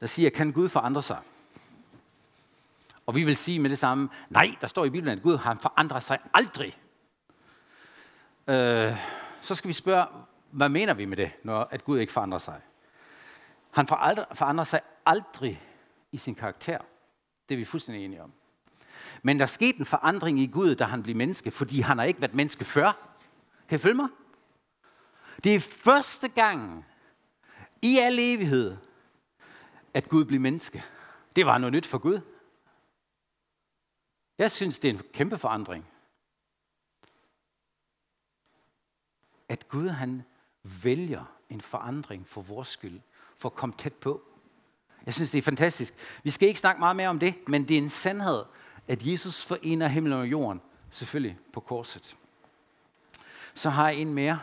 der 0.00 0.06
siger, 0.06 0.30
kan 0.30 0.52
Gud 0.52 0.68
forandre 0.68 1.02
sig? 1.02 1.18
Og 3.06 3.14
vi 3.14 3.24
vil 3.24 3.36
sige 3.36 3.58
med 3.58 3.70
det 3.70 3.78
samme, 3.78 4.08
nej, 4.30 4.56
der 4.60 4.66
står 4.66 4.84
i 4.84 4.90
Bibelen, 4.90 5.18
at 5.18 5.22
Gud 5.22 5.36
har 5.36 5.54
forandrer 5.54 6.00
sig 6.00 6.18
aldrig. 6.34 6.78
Øh, 8.46 8.96
så 9.40 9.54
skal 9.54 9.68
vi 9.68 9.72
spørge, 9.74 10.06
hvad 10.50 10.68
mener 10.68 10.94
vi 10.94 11.04
med 11.04 11.16
det, 11.16 11.32
når 11.42 11.68
at 11.70 11.84
Gud 11.84 11.98
ikke 11.98 12.12
forandrer 12.12 12.38
sig? 12.38 12.60
Han 13.70 13.86
forandrer 13.86 14.64
sig 14.64 14.80
aldrig 15.06 15.62
i 16.16 16.18
sin 16.18 16.34
karakter. 16.34 16.78
Det 17.48 17.54
er 17.54 17.58
vi 17.58 17.64
fuldstændig 17.64 18.04
enige 18.04 18.22
om. 18.22 18.32
Men 19.22 19.40
der 19.40 19.46
skete 19.46 19.78
en 19.78 19.86
forandring 19.86 20.40
i 20.40 20.46
Gud, 20.46 20.74
da 20.74 20.84
han 20.84 21.02
blev 21.02 21.16
menneske, 21.16 21.50
fordi 21.50 21.80
han 21.80 21.98
har 21.98 22.04
ikke 22.04 22.20
været 22.20 22.34
menneske 22.34 22.64
før. 22.64 23.16
Kan 23.68 23.76
I 23.76 23.78
følge 23.78 23.94
mig? 23.94 24.08
Det 25.44 25.54
er 25.54 25.60
første 25.60 26.28
gang 26.28 26.86
i 27.82 27.98
al 27.98 28.18
evighed, 28.18 28.76
at 29.94 30.08
Gud 30.08 30.24
blev 30.24 30.40
menneske. 30.40 30.84
Det 31.36 31.46
var 31.46 31.58
noget 31.58 31.72
nyt 31.72 31.86
for 31.86 31.98
Gud. 31.98 32.20
Jeg 34.38 34.52
synes, 34.52 34.78
det 34.78 34.90
er 34.90 34.94
en 34.94 35.02
kæmpe 35.12 35.38
forandring. 35.38 35.86
At 39.48 39.68
Gud 39.68 39.88
han 39.88 40.22
vælger 40.62 41.24
en 41.50 41.60
forandring 41.60 42.26
for 42.26 42.42
vores 42.42 42.68
skyld, 42.68 43.00
for 43.36 43.48
at 43.48 43.54
komme 43.54 43.74
tæt 43.78 43.94
på. 43.94 44.25
Jeg 45.06 45.14
synes, 45.14 45.30
det 45.30 45.38
er 45.38 45.42
fantastisk. 45.42 45.94
Vi 46.22 46.30
skal 46.30 46.48
ikke 46.48 46.60
snakke 46.60 46.78
meget 46.78 46.96
mere 46.96 47.08
om 47.08 47.18
det, 47.18 47.34
men 47.48 47.68
det 47.68 47.74
er 47.74 47.82
en 47.82 47.90
sandhed, 47.90 48.44
at 48.88 49.06
Jesus 49.06 49.44
forener 49.44 49.88
himlen 49.88 50.12
og 50.12 50.26
jorden, 50.26 50.62
selvfølgelig 50.90 51.38
på 51.52 51.60
korset. 51.60 52.16
Så 53.54 53.70
har 53.70 53.88
jeg 53.88 53.98
en 53.98 54.14
mere. 54.14 54.40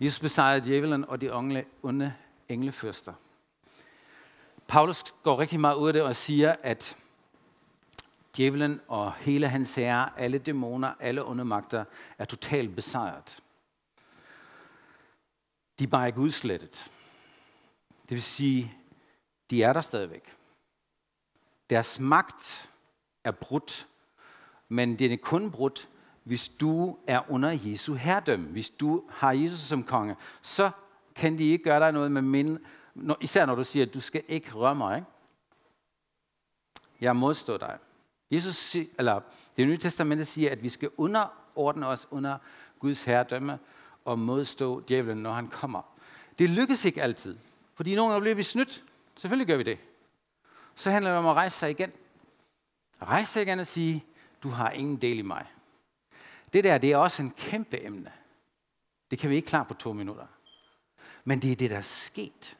Jesus 0.00 0.20
besejrede 0.20 0.64
djævelen 0.64 1.04
og 1.04 1.20
de 1.20 1.30
onde, 1.30 1.64
onde 1.82 2.14
englefyrster. 2.48 3.12
Paulus 4.68 5.02
går 5.22 5.38
rigtig 5.38 5.60
meget 5.60 5.76
ud 5.76 5.86
af 5.86 5.92
det 5.92 6.02
og 6.02 6.16
siger, 6.16 6.56
at 6.62 6.96
djævelen 8.36 8.80
og 8.88 9.14
hele 9.14 9.48
hans 9.48 9.74
herre, 9.74 10.18
alle 10.18 10.38
dæmoner, 10.38 10.94
alle 11.00 11.24
onde 11.24 11.44
magter, 11.44 11.84
er 12.18 12.24
totalt 12.24 12.76
besejret. 12.76 13.42
De 15.78 15.84
er 15.84 15.88
bare 15.88 16.06
ikke 16.06 16.18
udslettet. 16.18 16.90
Det 18.02 18.10
vil 18.10 18.22
sige, 18.22 18.74
de 19.50 19.62
er 19.62 19.72
der 19.72 19.80
stadigvæk. 19.80 20.36
Deres 21.70 22.00
magt 22.00 22.70
er 23.24 23.30
brudt, 23.30 23.88
men 24.68 24.98
det 24.98 25.12
er 25.12 25.16
kun 25.16 25.50
brudt, 25.50 25.88
hvis 26.24 26.48
du 26.48 26.98
er 27.06 27.30
under 27.30 27.58
Jesu 27.64 27.94
herredømme. 27.94 28.48
Hvis 28.48 28.70
du 28.70 29.04
har 29.08 29.32
Jesus 29.32 29.60
som 29.60 29.84
konge, 29.84 30.16
så 30.42 30.70
kan 31.14 31.38
de 31.38 31.44
ikke 31.44 31.64
gøre 31.64 31.80
dig 31.80 31.92
noget 31.92 32.12
med 32.12 32.22
min, 32.22 32.58
især 33.20 33.46
når 33.46 33.54
du 33.54 33.64
siger, 33.64 33.86
at 33.86 33.94
du 33.94 34.00
skal 34.00 34.22
ikke 34.28 34.52
røre 34.52 34.74
mig. 34.74 34.96
Ikke? 34.96 35.08
Jeg 37.00 37.16
modstår 37.16 37.56
dig. 37.56 37.78
Jesus, 38.30 38.76
eller 38.98 39.20
det 39.56 39.66
nye 39.66 39.78
testamente 39.78 40.24
siger, 40.24 40.50
at 40.50 40.62
vi 40.62 40.68
skal 40.68 40.90
underordne 40.96 41.86
os 41.86 42.08
under 42.10 42.38
Guds 42.78 43.02
herredømme 43.02 43.58
og 44.04 44.18
modstå 44.18 44.80
djævlen, 44.88 45.18
når 45.18 45.32
han 45.32 45.48
kommer. 45.48 45.82
Det 46.38 46.50
lykkes 46.50 46.84
ikke 46.84 47.02
altid, 47.02 47.36
fordi 47.74 47.94
nogle 47.94 48.12
gange 48.12 48.22
bliver 48.22 48.34
vi 48.34 48.42
snydt. 48.42 48.84
Selvfølgelig 49.20 49.46
gør 49.46 49.56
vi 49.56 49.62
det. 49.62 49.78
Så 50.74 50.90
handler 50.90 51.10
det 51.10 51.18
om 51.18 51.26
at 51.26 51.34
rejse 51.34 51.58
sig 51.58 51.70
igen. 51.70 51.92
Rejse 53.02 53.32
sig 53.32 53.42
igen 53.42 53.60
og 53.60 53.66
sige, 53.66 54.04
du 54.42 54.48
har 54.48 54.70
ingen 54.70 54.96
del 54.96 55.18
i 55.18 55.22
mig. 55.22 55.46
Det 56.52 56.64
der, 56.64 56.78
det 56.78 56.92
er 56.92 56.96
også 56.96 57.22
en 57.22 57.30
kæmpe 57.30 57.84
emne. 57.84 58.12
Det 59.10 59.18
kan 59.18 59.30
vi 59.30 59.36
ikke 59.36 59.48
klare 59.48 59.64
på 59.64 59.74
to 59.74 59.92
minutter. 59.92 60.26
Men 61.24 61.42
det 61.42 61.52
er 61.52 61.56
det, 61.56 61.70
der 61.70 61.76
er 61.76 61.82
sket. 61.82 62.58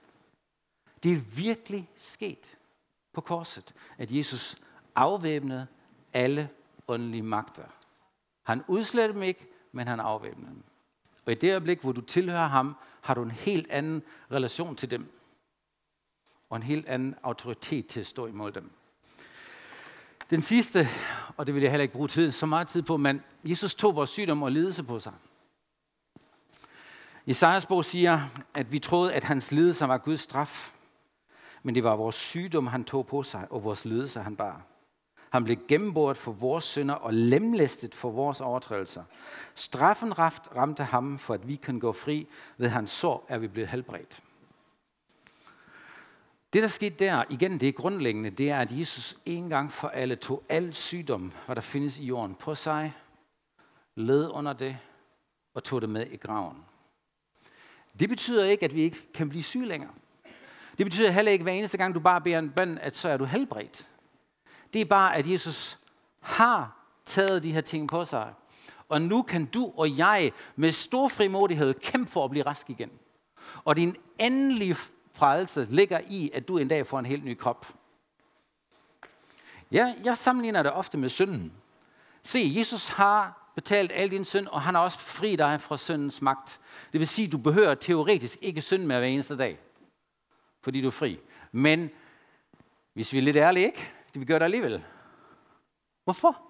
Det 1.03 1.13
er 1.13 1.17
virkelig 1.17 1.91
sket 1.97 2.59
på 3.13 3.21
korset, 3.21 3.75
at 3.99 4.11
Jesus 4.11 4.57
afvæbnede 4.95 5.67
alle 6.13 6.49
åndelige 6.89 7.23
magter. 7.23 7.65
Han 8.43 8.65
udslettede 8.69 9.15
dem 9.15 9.23
ikke, 9.23 9.47
men 9.73 9.87
han 9.87 10.01
afvæbnede 10.01 10.51
dem. 10.51 10.63
Og 11.27 11.33
i 11.33 11.35
det 11.35 11.51
øjeblik, 11.51 11.81
hvor 11.81 11.93
du 11.93 12.01
tilhører 12.01 12.49
ham, 12.49 12.77
har 13.01 13.15
du 13.15 13.23
en 13.23 13.31
helt 13.31 13.71
anden 13.71 14.03
relation 14.31 14.77
til 14.77 14.91
dem. 14.91 15.20
Og 16.51 16.57
en 16.57 16.63
helt 16.63 16.87
anden 16.87 17.15
autoritet 17.23 17.87
til 17.87 18.01
at 18.01 18.07
stå 18.07 18.27
imod 18.27 18.53
dem. 18.53 18.71
Den 20.31 20.43
sidste, 20.43 20.89
og 21.37 21.47
det 21.47 21.55
vil 21.55 21.63
jeg 21.63 21.71
heller 21.71 21.83
ikke 21.83 21.95
bruge 21.95 22.09
tid, 22.09 22.33
så 22.33 22.47
meget 22.47 22.69
tid 22.69 22.83
på, 22.83 22.97
men 22.97 23.23
Jesus 23.45 23.75
tog 23.75 23.97
vores 23.97 24.11
sygdom 24.11 24.43
og 24.43 24.53
lidelse 24.53 24.85
på 24.85 25.01
sig. 25.01 25.13
Isaias 27.27 27.67
bog 27.67 27.85
siger, 27.85 28.21
at 28.55 28.73
vi 28.73 28.79
troede, 28.79 29.15
at 29.15 29.25
hans 29.25 29.53
lidelse 29.53 29.89
var 29.89 29.99
Guds 29.99 30.21
straf, 30.21 30.73
men 31.63 31.75
det 31.75 31.85
var 31.85 31.97
vores 31.97 32.15
sygdom, 32.15 32.67
han 32.67 32.85
tog 32.85 33.07
på 33.07 33.23
sig, 33.23 33.47
og 33.51 33.65
vores 33.65 33.85
lidelse, 33.85 34.21
han 34.21 34.37
bar. 34.37 34.63
Han 35.31 35.45
blev 35.45 35.57
gennemboret 35.69 36.17
for 36.17 36.33
vores 36.33 36.65
synder 36.65 36.95
og 36.95 37.15
lemlæstet 37.15 37.95
for 37.95 38.11
vores 38.11 38.41
overtrædelser. 38.41 39.05
Straffen 39.55 40.19
ramte 40.19 40.85
ham, 40.85 41.19
for 41.19 41.35
at 41.35 41.49
vi 41.49 41.57
kan 41.57 41.81
gå 41.81 41.93
fri. 41.93 42.27
Ved 42.59 42.69
hans 42.69 42.91
sår 42.91 43.27
er 43.29 43.39
vi 43.39 43.49
blevet 43.49 43.69
helbredt. 43.69 44.23
Det, 46.53 46.63
der 46.63 46.69
skete 46.69 47.05
der, 47.05 47.25
igen, 47.29 47.61
det 47.61 47.69
er 47.69 47.73
grundlæggende, 47.73 48.31
det 48.31 48.51
er, 48.51 48.61
at 48.61 48.79
Jesus 48.79 49.19
en 49.25 49.49
gang 49.49 49.73
for 49.73 49.89
alle 49.89 50.17
tog 50.17 50.45
al 50.49 50.75
sygdom, 50.75 51.33
hvad 51.47 51.57
der 51.57 51.63
findes 51.63 51.99
i 51.99 52.05
jorden, 52.05 52.35
på 52.35 52.55
sig, 52.55 52.95
led 53.95 54.29
under 54.29 54.53
det 54.53 54.79
og 55.55 55.65
tog 55.65 55.81
det 55.81 55.89
med 55.89 56.07
i 56.07 56.17
graven. 56.17 56.65
Det 58.01 58.09
betyder 58.09 58.45
ikke, 58.45 58.65
at 58.65 58.75
vi 58.75 58.83
ikke 58.83 59.13
kan 59.13 59.29
blive 59.29 59.43
syge 59.43 59.67
længere. 59.67 59.91
Det 60.79 60.87
betyder 60.87 61.11
heller 61.11 61.33
ikke, 61.33 61.43
at 61.43 61.45
hver 61.45 61.53
eneste 61.53 61.79
gang, 61.79 61.95
du 61.95 62.01
bare 62.01 62.21
beder 62.21 62.39
en 62.39 62.51
bøn, 62.51 62.79
at 62.79 62.97
så 62.97 63.09
er 63.09 63.17
du 63.17 63.25
helbredt. 63.25 63.87
Det 64.73 64.81
er 64.81 64.85
bare, 64.85 65.17
at 65.17 65.31
Jesus 65.31 65.79
har 66.21 66.77
taget 67.05 67.43
de 67.43 67.53
her 67.53 67.61
ting 67.61 67.89
på 67.89 68.05
sig. 68.05 68.35
Og 68.89 69.03
nu 69.03 69.23
kan 69.23 69.47
du 69.47 69.73
og 69.77 69.99
jeg 69.99 70.33
med 70.57 70.73
stor 70.73 71.09
frimodighed 71.09 71.75
kæmpe 71.75 72.11
for 72.11 72.25
at 72.25 72.31
blive 72.31 72.47
rask 72.47 72.71
igen. 72.71 72.91
Og 73.65 73.77
din 73.77 73.97
endelige 74.19 74.77
frelse 75.21 75.67
ligger 75.71 76.01
i, 76.09 76.31
at 76.35 76.49
du 76.49 76.59
en 76.59 76.69
dag 76.69 76.87
får 76.87 76.99
en 76.99 77.07
helt 77.07 77.25
ny 77.25 77.37
krop. 77.39 77.67
Ja, 79.73 79.95
jeg 80.05 80.19
sammenligner 80.19 80.63
det 80.63 80.73
ofte 80.73 80.99
med 80.99 81.09
synden. 81.09 81.53
Se, 82.23 82.53
Jesus 82.57 82.89
har 82.89 83.53
betalt 83.55 83.93
al 83.95 84.11
din 84.11 84.25
synd, 84.25 84.47
og 84.47 84.63
han 84.63 84.75
har 84.75 84.83
også 84.83 84.99
fri 84.99 85.37
dig 85.37 85.61
fra 85.61 85.77
syndens 85.77 86.23
magt. 86.23 86.61
Det 86.93 87.01
vil 87.01 87.09
sige, 87.09 87.27
at 87.27 87.33
du 87.33 87.39
behøver 87.39 87.75
teoretisk 87.75 88.39
ikke 88.41 88.63
synd 88.63 88.85
med 88.85 88.99
hver 88.99 89.07
eneste 89.07 89.37
dag, 89.37 89.59
fordi 90.63 90.81
du 90.81 90.87
er 90.87 90.91
fri. 90.91 91.19
Men 91.53 91.91
hvis 92.95 93.13
vi 93.13 93.19
er 93.19 93.23
lidt 93.23 93.37
ærlige, 93.37 93.67
ikke? 93.67 93.91
Det 94.15 94.21
vi 94.21 94.25
gør 94.25 94.39
det 94.39 94.45
alligevel. 94.45 94.85
Hvorfor? 96.05 96.43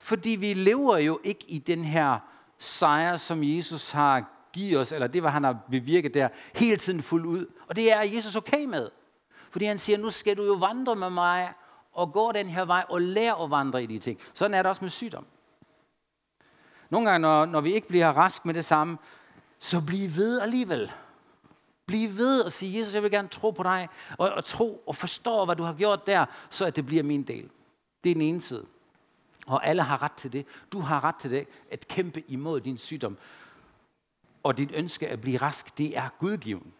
Fordi 0.00 0.30
vi 0.30 0.54
lever 0.54 0.96
jo 0.96 1.20
ikke 1.24 1.44
i 1.48 1.58
den 1.58 1.84
her 1.84 2.18
sejr, 2.58 3.16
som 3.16 3.42
Jesus 3.42 3.90
har 3.90 4.37
givet 4.52 4.80
os, 4.80 4.92
eller 4.92 5.06
det, 5.06 5.22
hvad 5.22 5.30
han 5.30 5.44
har 5.44 5.58
bevirket 5.70 6.14
der, 6.14 6.28
hele 6.54 6.76
tiden 6.76 7.02
fuldt 7.02 7.26
ud. 7.26 7.46
Og 7.68 7.76
det 7.76 7.92
er 7.92 8.02
Jesus 8.02 8.36
okay 8.36 8.64
med. 8.64 8.90
Fordi 9.50 9.64
han 9.64 9.78
siger, 9.78 9.98
nu 9.98 10.10
skal 10.10 10.36
du 10.36 10.44
jo 10.44 10.52
vandre 10.52 10.96
med 10.96 11.10
mig, 11.10 11.52
og 11.92 12.12
gå 12.12 12.32
den 12.32 12.46
her 12.48 12.64
vej, 12.64 12.84
og 12.88 13.02
lære 13.02 13.42
at 13.44 13.50
vandre 13.50 13.82
i 13.82 13.86
de 13.86 13.98
ting. 13.98 14.20
Sådan 14.34 14.54
er 14.54 14.62
det 14.62 14.70
også 14.70 14.84
med 14.84 14.90
sygdom. 14.90 15.26
Nogle 16.90 17.10
gange, 17.10 17.22
når, 17.22 17.44
når 17.44 17.60
vi 17.60 17.74
ikke 17.74 17.88
bliver 17.88 18.08
rask 18.08 18.46
med 18.46 18.54
det 18.54 18.64
samme, 18.64 18.98
så 19.58 19.80
bliv 19.86 20.16
ved 20.16 20.40
alligevel. 20.40 20.92
Bliv 21.86 22.16
ved 22.16 22.40
og 22.40 22.52
sige, 22.52 22.78
Jesus, 22.78 22.94
jeg 22.94 23.02
vil 23.02 23.10
gerne 23.10 23.28
tro 23.28 23.50
på 23.50 23.62
dig, 23.62 23.88
og, 24.18 24.30
og 24.30 24.44
tro 24.44 24.82
og 24.86 24.96
forstå, 24.96 25.44
hvad 25.44 25.56
du 25.56 25.62
har 25.62 25.74
gjort 25.74 26.06
der, 26.06 26.26
så 26.50 26.66
at 26.66 26.76
det 26.76 26.86
bliver 26.86 27.02
min 27.02 27.22
del. 27.22 27.50
Det 28.04 28.10
er 28.10 28.14
den 28.14 28.22
ene 28.22 28.40
side. 28.40 28.66
Og 29.46 29.66
alle 29.66 29.82
har 29.82 30.02
ret 30.02 30.12
til 30.12 30.32
det. 30.32 30.46
Du 30.72 30.80
har 30.80 31.04
ret 31.04 31.16
til 31.16 31.30
det, 31.30 31.46
at 31.70 31.88
kæmpe 31.88 32.22
imod 32.28 32.60
din 32.60 32.78
sygdom. 32.78 33.18
Og 34.48 34.58
dit 34.58 34.70
ønske 34.74 35.08
at 35.08 35.20
blive 35.20 35.36
rask, 35.36 35.78
det 35.78 35.96
er 35.96 36.08
gudgiven. 36.18 36.72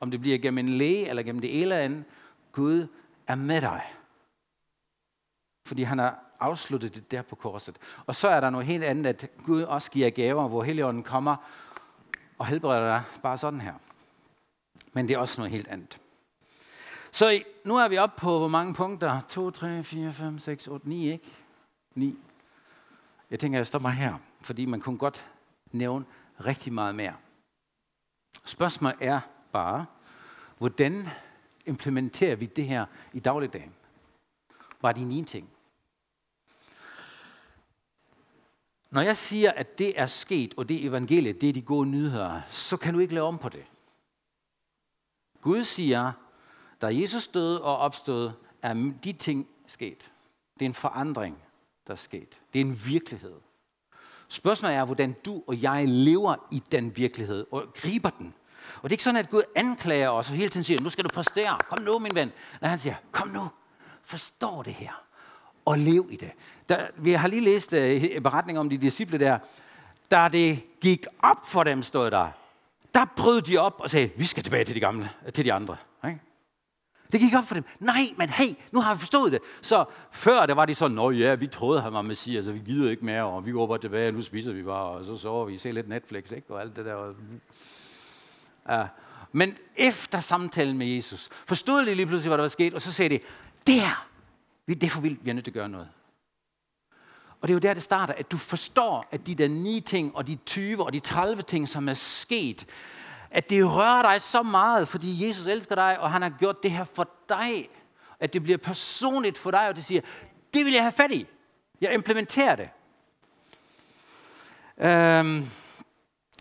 Om 0.00 0.10
det 0.10 0.20
bliver 0.20 0.38
gennem 0.38 0.58
en 0.58 0.68
læge 0.68 1.08
eller 1.08 1.22
gennem 1.22 1.40
det 1.40 1.62
eller 1.62 1.76
andet, 1.76 2.04
Gud 2.52 2.86
er 3.26 3.34
med 3.34 3.60
dig. 3.60 3.82
Fordi 5.66 5.82
han 5.82 5.98
har 5.98 6.24
afsluttet 6.40 6.94
det 6.94 7.10
der 7.10 7.22
på 7.22 7.36
korset. 7.36 7.78
Og 8.06 8.14
så 8.14 8.28
er 8.28 8.40
der 8.40 8.50
noget 8.50 8.66
helt 8.66 8.84
andet, 8.84 9.06
at 9.06 9.30
Gud 9.44 9.62
også 9.62 9.90
giver 9.90 10.10
gaver, 10.10 10.48
hvor 10.48 10.62
Helligånden 10.62 11.02
kommer 11.02 11.36
og 12.38 12.46
helbreder 12.46 12.86
dig 12.86 13.02
bare 13.22 13.38
sådan 13.38 13.60
her. 13.60 13.74
Men 14.92 15.08
det 15.08 15.14
er 15.14 15.18
også 15.18 15.40
noget 15.40 15.52
helt 15.52 15.68
andet. 15.68 15.98
Så 17.12 17.42
nu 17.64 17.76
er 17.76 17.88
vi 17.88 17.98
oppe 17.98 18.20
på 18.20 18.38
hvor 18.38 18.48
mange 18.48 18.74
punkter? 18.74 19.20
2, 19.28 19.50
3, 19.50 19.82
4, 19.82 20.12
5, 20.12 20.38
6, 20.38 20.68
8, 20.68 20.88
9, 20.88 21.12
ikke? 21.12 21.24
9. 21.94 22.18
Jeg 23.30 23.40
tænker, 23.40 23.58
jeg 23.58 23.66
stopper 23.66 23.88
her, 23.88 24.14
fordi 24.40 24.64
man 24.64 24.80
kunne 24.80 24.98
godt 24.98 25.26
nævne 25.72 26.04
rigtig 26.44 26.72
meget 26.72 26.94
mere. 26.94 27.16
Spørgsmålet 28.44 28.96
er 29.00 29.20
bare, 29.52 29.86
hvordan 30.58 31.08
implementerer 31.66 32.36
vi 32.36 32.46
det 32.46 32.64
her 32.64 32.86
i 33.12 33.20
dagligdagen? 33.20 33.74
Var 34.80 34.92
de 34.92 35.04
ni 35.04 35.24
ting. 35.24 35.50
Når 38.90 39.00
jeg 39.00 39.16
siger, 39.16 39.52
at 39.52 39.78
det 39.78 40.00
er 40.00 40.06
sket, 40.06 40.54
og 40.56 40.68
det 40.68 40.84
evangeliet, 40.84 41.40
det 41.40 41.48
er 41.48 41.52
de 41.52 41.62
gode 41.62 41.88
nyheder, 41.88 42.42
så 42.50 42.76
kan 42.76 42.94
du 42.94 43.00
ikke 43.00 43.14
lave 43.14 43.26
om 43.26 43.38
på 43.38 43.48
det. 43.48 43.64
Gud 45.40 45.64
siger, 45.64 46.12
da 46.82 46.86
Jesus 46.86 47.28
døde 47.28 47.62
og 47.62 47.76
opstod, 47.76 48.32
er 48.62 48.92
de 49.04 49.12
ting 49.12 49.48
sket. 49.66 50.12
Det 50.54 50.64
er 50.64 50.68
en 50.68 50.74
forandring, 50.74 51.42
der 51.86 51.92
er 51.92 51.96
sket. 51.96 52.40
Det 52.52 52.60
er 52.60 52.64
en 52.64 52.80
virkelighed. 52.86 53.34
Spørgsmålet 54.28 54.76
er, 54.76 54.84
hvordan 54.84 55.16
du 55.24 55.42
og 55.46 55.62
jeg 55.62 55.88
lever 55.88 56.34
i 56.50 56.62
den 56.72 56.96
virkelighed 56.96 57.46
og 57.50 57.64
griber 57.74 58.10
den. 58.10 58.34
Og 58.76 58.82
det 58.82 58.88
er 58.90 58.92
ikke 58.94 59.04
sådan, 59.04 59.20
at 59.20 59.30
Gud 59.30 59.42
anklager 59.54 60.08
os 60.08 60.30
og 60.30 60.36
hele 60.36 60.48
tiden 60.48 60.64
siger, 60.64 60.80
nu 60.80 60.90
skal 60.90 61.04
du 61.04 61.08
præstere. 61.08 61.58
Kom 61.68 61.82
nu, 61.82 61.98
min 61.98 62.14
ven. 62.14 62.32
Når 62.60 62.68
han 62.68 62.78
siger, 62.78 62.94
kom 63.12 63.28
nu, 63.28 63.48
forstå 64.02 64.62
det 64.62 64.74
her 64.74 65.02
og 65.64 65.78
lev 65.78 66.08
i 66.10 66.16
det. 66.16 66.30
Der, 66.68 66.86
vi 66.96 67.12
har 67.12 67.28
lige 67.28 67.44
læst 67.44 67.72
uh, 67.72 68.22
beretning 68.22 68.58
om 68.58 68.70
de 68.70 68.78
disciple 68.78 69.18
der. 69.18 69.38
Da 70.10 70.28
det 70.28 70.62
gik 70.80 71.06
op 71.18 71.46
for 71.46 71.64
dem, 71.64 71.82
stod 71.82 72.10
der, 72.10 72.28
der 72.94 73.04
brød 73.16 73.42
de 73.42 73.58
op 73.58 73.74
og 73.78 73.90
sagde, 73.90 74.10
vi 74.16 74.24
skal 74.24 74.42
tilbage 74.42 74.64
til 74.64 74.74
de 74.74 74.80
gamle, 74.80 75.10
til 75.34 75.44
de 75.44 75.52
andre. 75.52 75.76
Det 77.12 77.20
gik 77.20 77.34
op 77.34 77.44
for 77.44 77.54
dem. 77.54 77.64
Nej, 77.80 78.14
men 78.16 78.28
hey, 78.28 78.54
nu 78.72 78.80
har 78.80 78.94
vi 78.94 78.98
forstået 78.98 79.32
det. 79.32 79.40
Så 79.62 79.84
før 80.10 80.46
der 80.46 80.54
var 80.54 80.66
de 80.66 80.74
sådan, 80.74 80.94
nå 80.94 81.10
ja, 81.10 81.34
vi 81.34 81.46
troede, 81.46 81.80
han 81.80 81.92
var 81.92 82.02
messias, 82.02 82.44
så 82.44 82.52
vi 82.52 82.58
gider 82.58 82.90
ikke 82.90 83.04
mere, 83.04 83.24
og 83.24 83.46
vi 83.46 83.52
går 83.52 83.66
bare 83.66 83.78
tilbage, 83.78 84.08
og 84.08 84.14
nu 84.14 84.22
spiser 84.22 84.52
vi 84.52 84.62
bare, 84.62 84.84
og 84.84 85.04
så 85.04 85.16
sover 85.16 85.44
vi, 85.44 85.58
ser 85.58 85.72
lidt 85.72 85.88
Netflix, 85.88 86.30
ikke? 86.30 86.54
og 86.54 86.60
alt 86.60 86.76
det 86.76 86.84
der. 86.84 87.14
Ja. 88.68 88.86
Men 89.32 89.56
efter 89.76 90.20
samtalen 90.20 90.78
med 90.78 90.86
Jesus, 90.86 91.28
forstod 91.46 91.86
de 91.86 91.94
lige 91.94 92.06
pludselig, 92.06 92.28
hvad 92.28 92.38
der 92.38 92.44
var 92.44 92.48
sket, 92.48 92.74
og 92.74 92.82
så 92.82 92.92
sagde 92.92 93.14
de, 93.14 93.20
der, 93.66 94.06
det 94.68 94.84
er 94.84 94.88
for 94.88 95.00
vildt, 95.00 95.24
vi 95.24 95.30
er 95.30 95.34
nødt 95.34 95.44
til 95.44 95.50
at 95.50 95.54
gøre 95.54 95.68
noget. 95.68 95.88
Og 97.40 97.48
det 97.48 97.54
er 97.54 97.54
jo 97.54 97.58
der, 97.58 97.74
det 97.74 97.82
starter, 97.82 98.14
at 98.14 98.30
du 98.30 98.36
forstår, 98.36 99.04
at 99.10 99.26
de 99.26 99.34
der 99.34 99.48
ni 99.48 99.80
ting, 99.80 100.16
og 100.16 100.26
de 100.26 100.38
20, 100.46 100.84
og 100.84 100.92
de 100.92 101.00
30 101.00 101.42
ting, 101.42 101.68
som 101.68 101.88
er 101.88 101.94
sket, 101.94 102.66
at 103.30 103.50
det 103.50 103.72
rører 103.72 104.02
dig 104.02 104.22
så 104.22 104.42
meget, 104.42 104.88
fordi 104.88 105.28
Jesus 105.28 105.46
elsker 105.46 105.74
dig, 105.74 106.00
og 106.00 106.12
han 106.12 106.22
har 106.22 106.30
gjort 106.30 106.62
det 106.62 106.70
her 106.70 106.84
for 106.84 107.08
dig. 107.28 107.68
At 108.20 108.32
det 108.32 108.42
bliver 108.42 108.58
personligt 108.58 109.38
for 109.38 109.50
dig, 109.50 109.68
og 109.68 109.76
det 109.76 109.84
siger, 109.84 110.00
det 110.54 110.64
vil 110.64 110.72
jeg 110.72 110.82
have 110.82 110.92
fat 110.92 111.12
i. 111.12 111.26
Jeg 111.80 111.94
implementerer 111.94 112.56
det. 112.56 112.68
Øhm, 114.78 115.44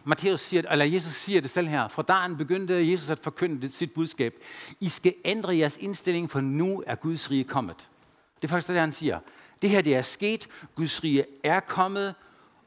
Matthæus 0.04 0.40
siger, 0.40 0.72
eller 0.72 0.86
Jesus 0.86 1.14
siger 1.14 1.42
det 1.42 1.50
selv 1.50 1.68
her, 1.68 1.88
fra 1.88 2.02
dagen 2.02 2.38
begyndte 2.38 2.92
Jesus 2.92 3.10
at 3.10 3.20
forkynde 3.20 3.72
sit 3.72 3.94
budskab. 3.94 4.34
I 4.80 4.90
skal 4.90 5.14
ændre 5.26 5.58
jeres 5.58 5.78
indstilling, 5.78 6.32
for 6.32 6.42
nu 6.42 6.84
er 6.88 6.96
Guds 6.96 7.32
rige 7.32 7.44
kommet. 7.44 7.90
Det 8.36 8.44
er 8.44 8.48
faktisk 8.48 8.68
det, 8.68 8.80
han 8.80 8.92
siger. 8.92 9.20
Det 9.62 9.70
her 9.70 9.82
det 9.82 9.96
er 9.96 10.02
sket, 10.02 10.48
Guds 10.76 11.04
rige 11.04 11.26
er 11.44 11.60
kommet, 11.60 12.16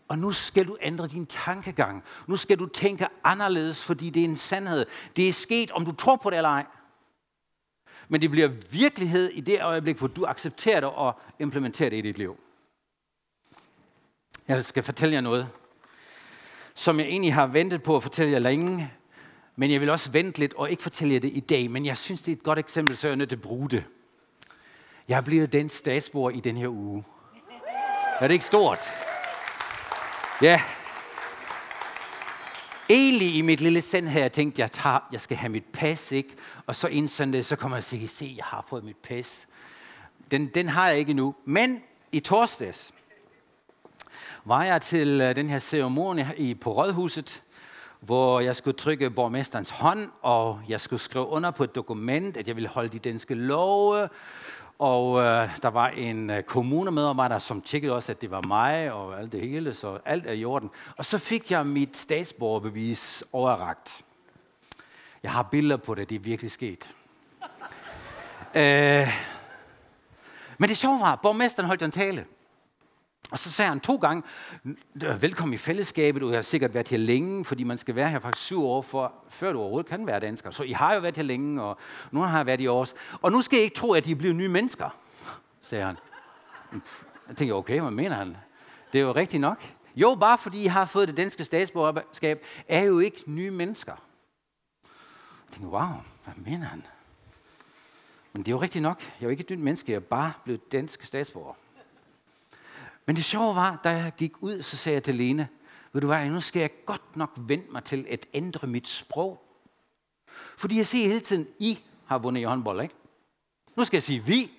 og 0.08 0.18
nu 0.18 0.32
skal 0.32 0.66
du 0.66 0.76
ændre 0.80 1.06
din 1.06 1.26
tankegang. 1.26 2.04
Nu 2.26 2.36
skal 2.36 2.58
du 2.58 2.66
tænke 2.66 3.06
anderledes, 3.24 3.84
fordi 3.84 4.10
det 4.10 4.20
er 4.20 4.24
en 4.24 4.36
sandhed. 4.36 4.86
Det 5.16 5.28
er 5.28 5.32
sket, 5.32 5.70
om 5.70 5.84
du 5.84 5.92
tror 5.92 6.16
på 6.16 6.30
det 6.30 6.36
eller 6.36 6.50
ej. 6.50 6.66
Men 8.08 8.22
det 8.22 8.30
bliver 8.30 8.48
virkelighed 8.70 9.30
i 9.30 9.40
det 9.40 9.62
øjeblik, 9.62 9.96
hvor 9.96 10.08
du 10.08 10.24
accepterer 10.24 10.80
det 10.80 10.88
og 10.88 11.20
implementerer 11.38 11.90
det 11.90 11.96
i 11.96 12.00
dit 12.00 12.18
liv. 12.18 12.36
Jeg 14.48 14.64
skal 14.64 14.82
fortælle 14.82 15.14
jer 15.14 15.20
noget, 15.20 15.48
som 16.74 17.00
jeg 17.00 17.06
egentlig 17.06 17.34
har 17.34 17.46
ventet 17.46 17.82
på 17.82 17.96
at 17.96 18.02
fortælle 18.02 18.32
jer 18.32 18.38
længe, 18.38 18.92
men 19.56 19.70
jeg 19.70 19.80
vil 19.80 19.90
også 19.90 20.10
vente 20.10 20.38
lidt 20.38 20.54
og 20.54 20.70
ikke 20.70 20.82
fortælle 20.82 21.14
jer 21.14 21.20
det 21.20 21.30
i 21.34 21.40
dag, 21.40 21.70
men 21.70 21.86
jeg 21.86 21.98
synes, 21.98 22.22
det 22.22 22.32
er 22.32 22.36
et 22.36 22.42
godt 22.42 22.58
eksempel, 22.58 22.96
så 22.96 23.06
jeg 23.08 23.12
er 23.12 23.16
nødt 23.16 23.28
til 23.28 23.36
at 23.36 23.42
bruge 23.42 23.70
det. 23.70 23.84
Jeg 25.08 25.16
er 25.16 25.20
blevet 25.20 25.52
den 25.52 25.68
statsborger 25.68 26.30
i 26.30 26.40
den 26.40 26.56
her 26.56 26.68
uge. 26.68 27.04
Er 28.20 28.28
det 28.28 28.34
ikke 28.34 28.44
stort? 28.44 28.78
Ja. 30.42 30.62
Egentlig 32.88 33.34
i 33.36 33.40
mit 33.40 33.60
lille 33.60 33.82
sind 33.82 34.08
her, 34.08 34.20
jeg 34.20 34.32
tænkte, 34.32 34.60
jeg, 34.60 34.72
tager, 34.72 34.98
jeg 35.12 35.20
skal 35.20 35.36
have 35.36 35.48
mit 35.48 35.64
pas, 35.64 36.12
ikke? 36.12 36.36
Og 36.66 36.76
så 36.76 36.88
inden 36.88 37.32
det, 37.32 37.46
så 37.46 37.56
kommer 37.56 37.76
jeg 37.76 37.80
og 37.80 37.84
siger, 37.84 38.08
se, 38.08 38.34
jeg 38.36 38.44
har 38.44 38.64
fået 38.68 38.84
mit 38.84 38.96
pas. 38.96 39.46
Den, 40.30 40.46
den 40.46 40.68
har 40.68 40.88
jeg 40.88 40.98
ikke 40.98 41.12
nu. 41.12 41.34
Men 41.44 41.82
i 42.12 42.20
torsdags 42.20 42.92
var 44.44 44.64
jeg 44.64 44.82
til 44.82 45.20
øh, 45.20 45.36
den 45.36 45.48
her 45.48 45.58
ceremoni 45.58 46.24
i, 46.36 46.54
på 46.54 46.72
Rådhuset, 46.72 47.42
hvor 48.00 48.40
jeg 48.40 48.56
skulle 48.56 48.76
trykke 48.76 49.10
borgmesterens 49.10 49.70
hånd, 49.70 50.10
og 50.22 50.60
jeg 50.68 50.80
skulle 50.80 51.00
skrive 51.00 51.26
under 51.26 51.50
på 51.50 51.64
et 51.64 51.74
dokument, 51.74 52.36
at 52.36 52.48
jeg 52.48 52.56
ville 52.56 52.68
holde 52.68 52.88
de 52.88 52.98
danske 52.98 53.34
love, 53.34 54.08
og 54.78 55.20
øh, 55.20 55.62
der 55.62 55.68
var 55.68 55.88
en 55.88 56.30
øh, 56.30 56.42
kommunemedarbejder, 56.42 57.38
som 57.38 57.62
tjekkede 57.62 57.94
også, 57.94 58.12
at 58.12 58.20
det 58.20 58.30
var 58.30 58.42
mig 58.46 58.92
og 58.92 59.20
alt 59.20 59.32
det 59.32 59.40
hele, 59.40 59.74
så 59.74 59.98
alt 60.04 60.26
er 60.26 60.32
i 60.32 60.44
orden. 60.44 60.70
Og 60.96 61.04
så 61.04 61.18
fik 61.18 61.50
jeg 61.50 61.66
mit 61.66 61.96
statsborgerbevis 61.96 63.24
overragt. 63.32 64.04
Jeg 65.22 65.32
har 65.32 65.42
billeder 65.42 65.76
på 65.76 65.94
det, 65.94 66.08
det 66.08 66.14
er 66.14 66.20
virkelig 66.20 66.50
sket. 66.52 66.94
øh, 68.54 69.08
men 70.58 70.68
det 70.68 70.76
sjove 70.76 71.00
var, 71.00 71.12
at 71.12 71.20
borgmesteren 71.20 71.66
holdt 71.66 71.82
en 71.82 71.90
tale. 71.90 72.24
Og 73.30 73.38
så 73.38 73.50
sagde 73.50 73.68
han 73.68 73.80
to 73.80 73.96
gange, 73.96 74.22
velkommen 75.20 75.54
i 75.54 75.56
fællesskabet, 75.56 76.22
du 76.22 76.30
har 76.30 76.42
sikkert 76.42 76.74
været 76.74 76.88
her 76.88 76.98
længe, 76.98 77.44
fordi 77.44 77.64
man 77.64 77.78
skal 77.78 77.94
være 77.94 78.10
her 78.10 78.18
faktisk 78.18 78.44
syv 78.44 78.64
år, 78.64 78.82
for, 78.82 79.12
før 79.28 79.52
du 79.52 79.58
overhovedet 79.60 79.90
kan 79.90 80.06
være 80.06 80.20
dansker. 80.20 80.50
Så 80.50 80.62
I 80.62 80.72
har 80.72 80.94
jo 80.94 81.00
været 81.00 81.16
her 81.16 81.22
længe, 81.22 81.62
og 81.62 81.78
nu 82.10 82.20
har 82.20 82.36
jeg 82.36 82.46
været 82.46 82.60
i 82.60 82.66
års. 82.66 82.94
Og 83.22 83.32
nu 83.32 83.40
skal 83.40 83.58
I 83.58 83.62
ikke 83.62 83.76
tro, 83.76 83.92
at 83.92 84.06
I 84.06 84.14
bliver 84.14 84.34
nye 84.34 84.48
mennesker, 84.48 84.98
sagde 85.62 85.84
han. 85.84 85.96
Jeg 87.28 87.36
tænkte, 87.36 87.52
okay, 87.52 87.80
hvad 87.80 87.90
mener 87.90 88.16
han? 88.16 88.36
Det 88.92 88.98
er 88.98 89.02
jo 89.02 89.12
rigtigt 89.12 89.40
nok. 89.40 89.64
Jo, 89.96 90.16
bare 90.20 90.38
fordi 90.38 90.64
I 90.64 90.66
har 90.66 90.84
fået 90.84 91.08
det 91.08 91.16
danske 91.16 91.44
statsborgerskab, 91.44 92.44
er 92.68 92.82
jo 92.82 92.98
ikke 92.98 93.22
nye 93.26 93.50
mennesker. 93.50 93.92
Jeg 95.46 95.52
tænkte, 95.52 95.68
wow, 95.68 95.88
hvad 96.24 96.34
mener 96.36 96.66
han? 96.66 96.84
Men 98.32 98.42
det 98.42 98.48
er 98.48 98.52
jo 98.52 98.60
rigtigt 98.60 98.82
nok. 98.82 99.00
Jeg 99.00 99.06
er 99.20 99.24
jo 99.24 99.30
ikke 99.30 99.40
et 99.40 99.50
nyt 99.50 99.58
menneske, 99.58 99.92
jeg 99.92 99.96
er 99.96 100.00
bare 100.00 100.32
blevet 100.44 100.72
dansk 100.72 101.04
statsborger. 101.04 101.54
Men 103.08 103.16
det 103.16 103.24
sjove 103.24 103.56
var, 103.56 103.80
da 103.84 103.90
jeg 103.90 104.12
gik 104.16 104.32
ud, 104.40 104.62
så 104.62 104.76
sagde 104.76 104.94
jeg 104.94 105.02
til 105.02 105.14
Lene, 105.14 105.48
ved 105.92 106.00
du 106.00 106.06
hvad, 106.06 106.26
nu 106.26 106.40
skal 106.40 106.60
jeg 106.60 106.70
godt 106.86 107.16
nok 107.16 107.30
vende 107.36 107.64
mig 107.72 107.84
til 107.84 108.06
at 108.10 108.26
ændre 108.34 108.66
mit 108.66 108.88
sprog. 108.88 109.42
Fordi 110.58 110.76
jeg 110.76 110.86
ser 110.86 111.06
hele 111.06 111.20
tiden, 111.20 111.46
I 111.58 111.78
har 112.06 112.18
vundet 112.18 112.40
i 112.40 112.44
håndbold, 112.44 112.82
ikke? 112.82 112.94
Nu 113.76 113.84
skal 113.84 113.96
jeg 113.96 114.02
sige 114.02 114.24
vi. 114.24 114.50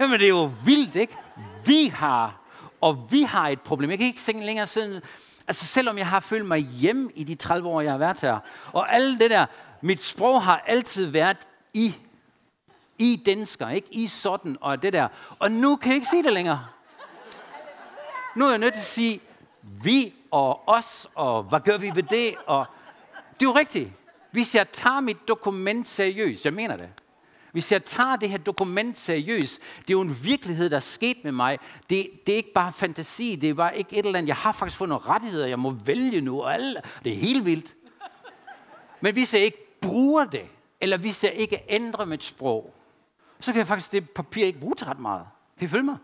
Jamen 0.00 0.20
det 0.20 0.24
er 0.24 0.28
jo 0.28 0.52
vildt, 0.64 0.96
ikke? 0.96 1.16
Vi 1.66 1.86
har, 1.86 2.40
og 2.80 3.08
vi 3.10 3.22
har 3.22 3.48
et 3.48 3.60
problem. 3.60 3.90
Jeg 3.90 3.98
kan 3.98 4.06
ikke 4.06 4.20
tænke 4.20 4.46
længere 4.46 4.66
siden, 4.66 5.02
altså 5.48 5.66
selvom 5.66 5.98
jeg 5.98 6.06
har 6.06 6.20
følt 6.20 6.46
mig 6.46 6.60
hjemme 6.60 7.10
i 7.14 7.24
de 7.24 7.34
30 7.34 7.68
år, 7.68 7.80
jeg 7.80 7.92
har 7.92 7.98
været 7.98 8.20
her, 8.20 8.38
og 8.72 8.94
alt 8.94 9.20
det 9.20 9.30
der, 9.30 9.46
mit 9.80 10.02
sprog 10.02 10.42
har 10.42 10.58
altid 10.66 11.06
været 11.06 11.38
I 11.74 11.94
i 13.00 13.22
dansker, 13.26 13.68
ikke? 13.68 13.88
I 13.90 14.06
sådan 14.06 14.56
og 14.60 14.82
det 14.82 14.92
der. 14.92 15.08
Og 15.38 15.52
nu 15.52 15.76
kan 15.76 15.88
jeg 15.88 15.96
ikke 15.96 16.08
sige 16.10 16.22
det 16.22 16.32
længere. 16.32 16.66
Nu 18.36 18.44
er 18.46 18.50
jeg 18.50 18.58
nødt 18.58 18.74
til 18.74 18.80
at 18.80 18.86
sige, 18.86 19.20
vi 19.62 20.14
og 20.30 20.68
os, 20.68 21.08
og 21.14 21.42
hvad 21.42 21.60
gør 21.60 21.78
vi 21.78 21.90
ved 21.94 22.02
det? 22.02 22.34
Og 22.46 22.66
det 23.40 23.46
er 23.46 23.50
jo 23.50 23.56
rigtigt. 23.56 23.90
Hvis 24.30 24.54
jeg 24.54 24.70
tager 24.72 25.00
mit 25.00 25.28
dokument 25.28 25.88
seriøst, 25.88 26.44
jeg 26.44 26.52
mener 26.52 26.76
det. 26.76 26.88
Hvis 27.52 27.72
jeg 27.72 27.84
tager 27.84 28.16
det 28.16 28.30
her 28.30 28.38
dokument 28.38 28.98
seriøst, 28.98 29.60
det 29.78 29.90
er 29.90 29.92
jo 29.92 30.00
en 30.00 30.24
virkelighed, 30.24 30.70
der 30.70 30.76
er 30.76 30.80
sket 30.80 31.24
med 31.24 31.32
mig. 31.32 31.58
Det, 31.90 32.06
det 32.26 32.32
er 32.32 32.36
ikke 32.36 32.52
bare 32.52 32.72
fantasi, 32.72 33.36
det 33.36 33.50
er 33.50 33.54
bare 33.54 33.78
ikke 33.78 33.96
et 33.96 34.06
eller 34.06 34.18
andet. 34.18 34.28
Jeg 34.28 34.36
har 34.36 34.52
faktisk 34.52 34.78
fået 34.78 34.88
nogle 34.88 35.04
rettigheder, 35.06 35.46
jeg 35.46 35.58
må 35.58 35.70
vælge 35.70 36.20
nu, 36.20 36.42
og 36.42 36.54
alle. 36.54 36.82
det 37.04 37.12
er 37.12 37.16
helt 37.16 37.44
vildt. 37.44 37.74
Men 39.00 39.12
hvis 39.12 39.34
jeg 39.34 39.42
ikke 39.42 39.78
bruger 39.80 40.24
det, 40.24 40.46
eller 40.80 40.96
hvis 40.96 41.24
jeg 41.24 41.32
ikke 41.32 41.64
ændrer 41.68 42.04
mit 42.04 42.24
sprog, 42.24 42.74
så 43.40 43.52
kan 43.52 43.58
jeg 43.58 43.66
faktisk 43.66 43.92
det 43.92 44.10
papir 44.10 44.44
ikke 44.44 44.60
bruge 44.60 44.74
til 44.74 44.86
ret 44.86 44.98
meget. 44.98 45.26
Kan 45.58 45.64
I 45.64 45.68
følge 45.68 45.84
mig? 45.84 45.96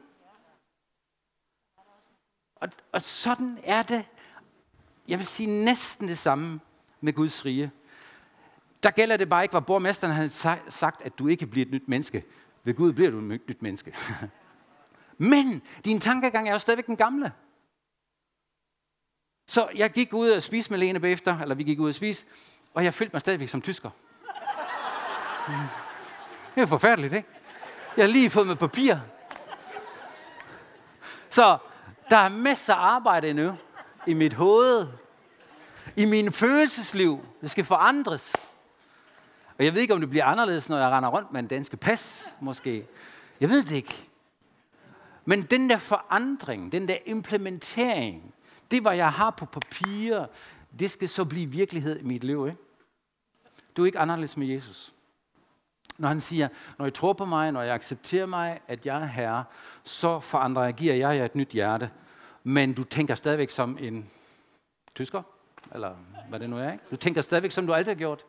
Og, 2.56 2.68
og 2.92 3.02
sådan 3.02 3.58
er 3.64 3.82
det, 3.82 4.04
jeg 5.08 5.18
vil 5.18 5.26
sige 5.26 5.64
næsten 5.64 6.08
det 6.08 6.18
samme 6.18 6.60
med 7.00 7.12
Guds 7.12 7.44
rige. 7.44 7.70
Der 8.82 8.90
gælder 8.90 9.16
det 9.16 9.28
bare 9.28 9.44
ikke, 9.44 9.52
hvor 9.52 9.60
borgmesteren 9.60 10.14
har 10.14 10.60
sagt, 10.70 11.02
at 11.02 11.18
du 11.18 11.28
ikke 11.28 11.46
bliver 11.46 11.66
et 11.66 11.72
nyt 11.72 11.88
menneske. 11.88 12.24
Ved 12.64 12.74
Gud 12.74 12.92
bliver 12.92 13.10
du 13.10 13.18
et 13.18 13.24
nyt 13.48 13.62
menneske. 13.62 13.96
Men 15.18 15.62
din 15.84 16.00
tankegang 16.00 16.48
er 16.48 16.52
jo 16.52 16.58
stadigvæk 16.58 16.86
den 16.86 16.96
gamle. 16.96 17.32
Så 19.48 19.68
jeg 19.74 19.92
gik 19.92 20.12
ud 20.12 20.28
og 20.28 20.42
spiste 20.42 20.72
med 20.72 20.78
Lene 20.78 21.00
bagefter, 21.00 21.38
eller 21.38 21.54
vi 21.54 21.62
gik 21.62 21.80
ud 21.80 21.88
og 21.88 21.94
spise, 21.94 22.24
og 22.74 22.84
jeg 22.84 22.94
følte 22.94 23.12
mig 23.12 23.20
stadigvæk 23.20 23.48
som 23.48 23.62
tysker. 23.62 23.90
Det 26.56 26.62
er 26.62 26.66
forfærdeligt, 26.66 27.14
ikke? 27.14 27.28
Jeg 27.96 28.04
har 28.04 28.12
lige 28.12 28.30
fået 28.30 28.46
med 28.46 28.56
papir. 28.56 28.96
Så 31.30 31.58
Der 32.10 32.16
er 32.16 32.28
masser 32.28 32.74
af 32.74 32.94
arbejde 32.94 33.32
nu 33.32 33.56
i 34.06 34.12
mit 34.12 34.32
hoved, 34.32 34.86
i 35.96 36.04
min 36.04 36.32
følelsesliv. 36.32 37.26
Det 37.40 37.50
skal 37.50 37.64
forandres. 37.64 38.32
Og 39.58 39.64
jeg 39.64 39.74
ved 39.74 39.80
ikke, 39.80 39.94
om 39.94 40.00
det 40.00 40.10
bliver 40.10 40.24
anderledes, 40.24 40.68
når 40.68 40.78
jeg 40.78 40.88
render 40.88 41.08
rundt 41.08 41.32
med 41.32 41.40
en 41.40 41.46
danske 41.46 41.76
pas, 41.76 42.28
måske. 42.40 42.86
Jeg 43.40 43.48
ved 43.48 43.64
det 43.64 43.76
ikke. 43.76 44.08
Men 45.24 45.42
den 45.42 45.70
der 45.70 45.78
forandring, 45.78 46.72
den 46.72 46.88
der 46.88 46.96
implementering, 47.06 48.34
det, 48.70 48.82
hvad 48.82 48.96
jeg 48.96 49.12
har 49.12 49.30
på 49.30 49.46
papir, 49.46 50.24
det 50.78 50.90
skal 50.90 51.08
så 51.08 51.24
blive 51.24 51.50
virkelighed 51.50 52.00
i 52.00 52.02
mit 52.02 52.24
liv. 52.24 52.46
Ikke? 52.46 52.60
Du 53.76 53.82
er 53.82 53.86
ikke 53.86 53.98
anderledes 53.98 54.36
med 54.36 54.46
Jesus. 54.46 54.92
Når 55.98 56.08
han 56.08 56.20
siger, 56.20 56.48
når 56.78 56.86
I 56.86 56.90
tror 56.90 57.12
på 57.12 57.24
mig, 57.24 57.52
når 57.52 57.62
jeg 57.62 57.74
accepterer 57.74 58.26
mig, 58.26 58.60
at 58.68 58.86
jeg 58.86 59.02
er 59.02 59.06
herre, 59.06 59.44
så 59.84 60.20
forandrer 60.20 60.64
jeg, 60.64 60.74
giver 60.74 60.94
jeg 60.94 61.16
jer 61.16 61.24
et 61.24 61.34
nyt 61.34 61.48
hjerte. 61.48 61.90
Men 62.44 62.72
du 62.72 62.84
tænker 62.84 63.14
stadigvæk 63.14 63.50
som 63.50 63.78
en 63.80 64.10
tysker, 64.94 65.22
eller 65.74 65.94
hvad 66.28 66.40
det 66.40 66.50
nu 66.50 66.58
er. 66.58 66.72
Ikke? 66.72 66.84
Du 66.90 66.96
tænker 66.96 67.22
stadigvæk, 67.22 67.50
som 67.50 67.66
du 67.66 67.72
altid 67.72 67.92
har 67.92 67.98
gjort. 67.98 68.24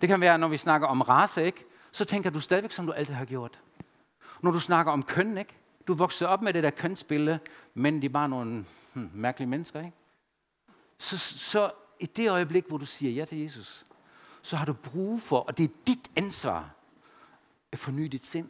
Det 0.00 0.08
kan 0.08 0.20
være, 0.20 0.38
når 0.38 0.48
vi 0.48 0.56
snakker 0.56 0.88
om 0.88 1.00
race, 1.00 1.44
ikke? 1.44 1.64
så 1.92 2.04
tænker 2.04 2.30
du 2.30 2.40
stadigvæk, 2.40 2.72
som 2.72 2.86
du 2.86 2.92
altid 2.92 3.14
har 3.14 3.24
gjort. 3.24 3.60
Når 4.42 4.50
du 4.50 4.60
snakker 4.60 4.92
om 4.92 5.02
køn, 5.02 5.38
ikke? 5.38 5.56
du 5.86 5.94
voksede 5.94 6.30
op 6.30 6.42
med 6.42 6.52
det 6.52 6.62
der 6.62 6.70
kønsbillede, 6.70 7.38
men 7.74 8.02
de 8.02 8.06
er 8.06 8.10
bare 8.10 8.28
nogle 8.28 8.64
hmm, 8.92 9.10
mærkelige 9.14 9.48
mennesker. 9.48 9.80
Ikke? 9.80 9.96
Så, 10.98 11.18
så 11.18 11.70
i 12.00 12.06
det 12.06 12.30
øjeblik, 12.30 12.64
hvor 12.68 12.78
du 12.78 12.86
siger 12.86 13.12
ja 13.12 13.24
til 13.24 13.38
Jesus, 13.38 13.86
så 14.42 14.56
har 14.56 14.64
du 14.64 14.72
brug 14.72 15.22
for, 15.22 15.38
og 15.38 15.58
det 15.58 15.64
er 15.64 15.74
dit 15.86 16.10
ansvar, 16.16 16.70
at 17.72 17.78
forny 17.78 18.04
dit 18.04 18.26
sind. 18.26 18.48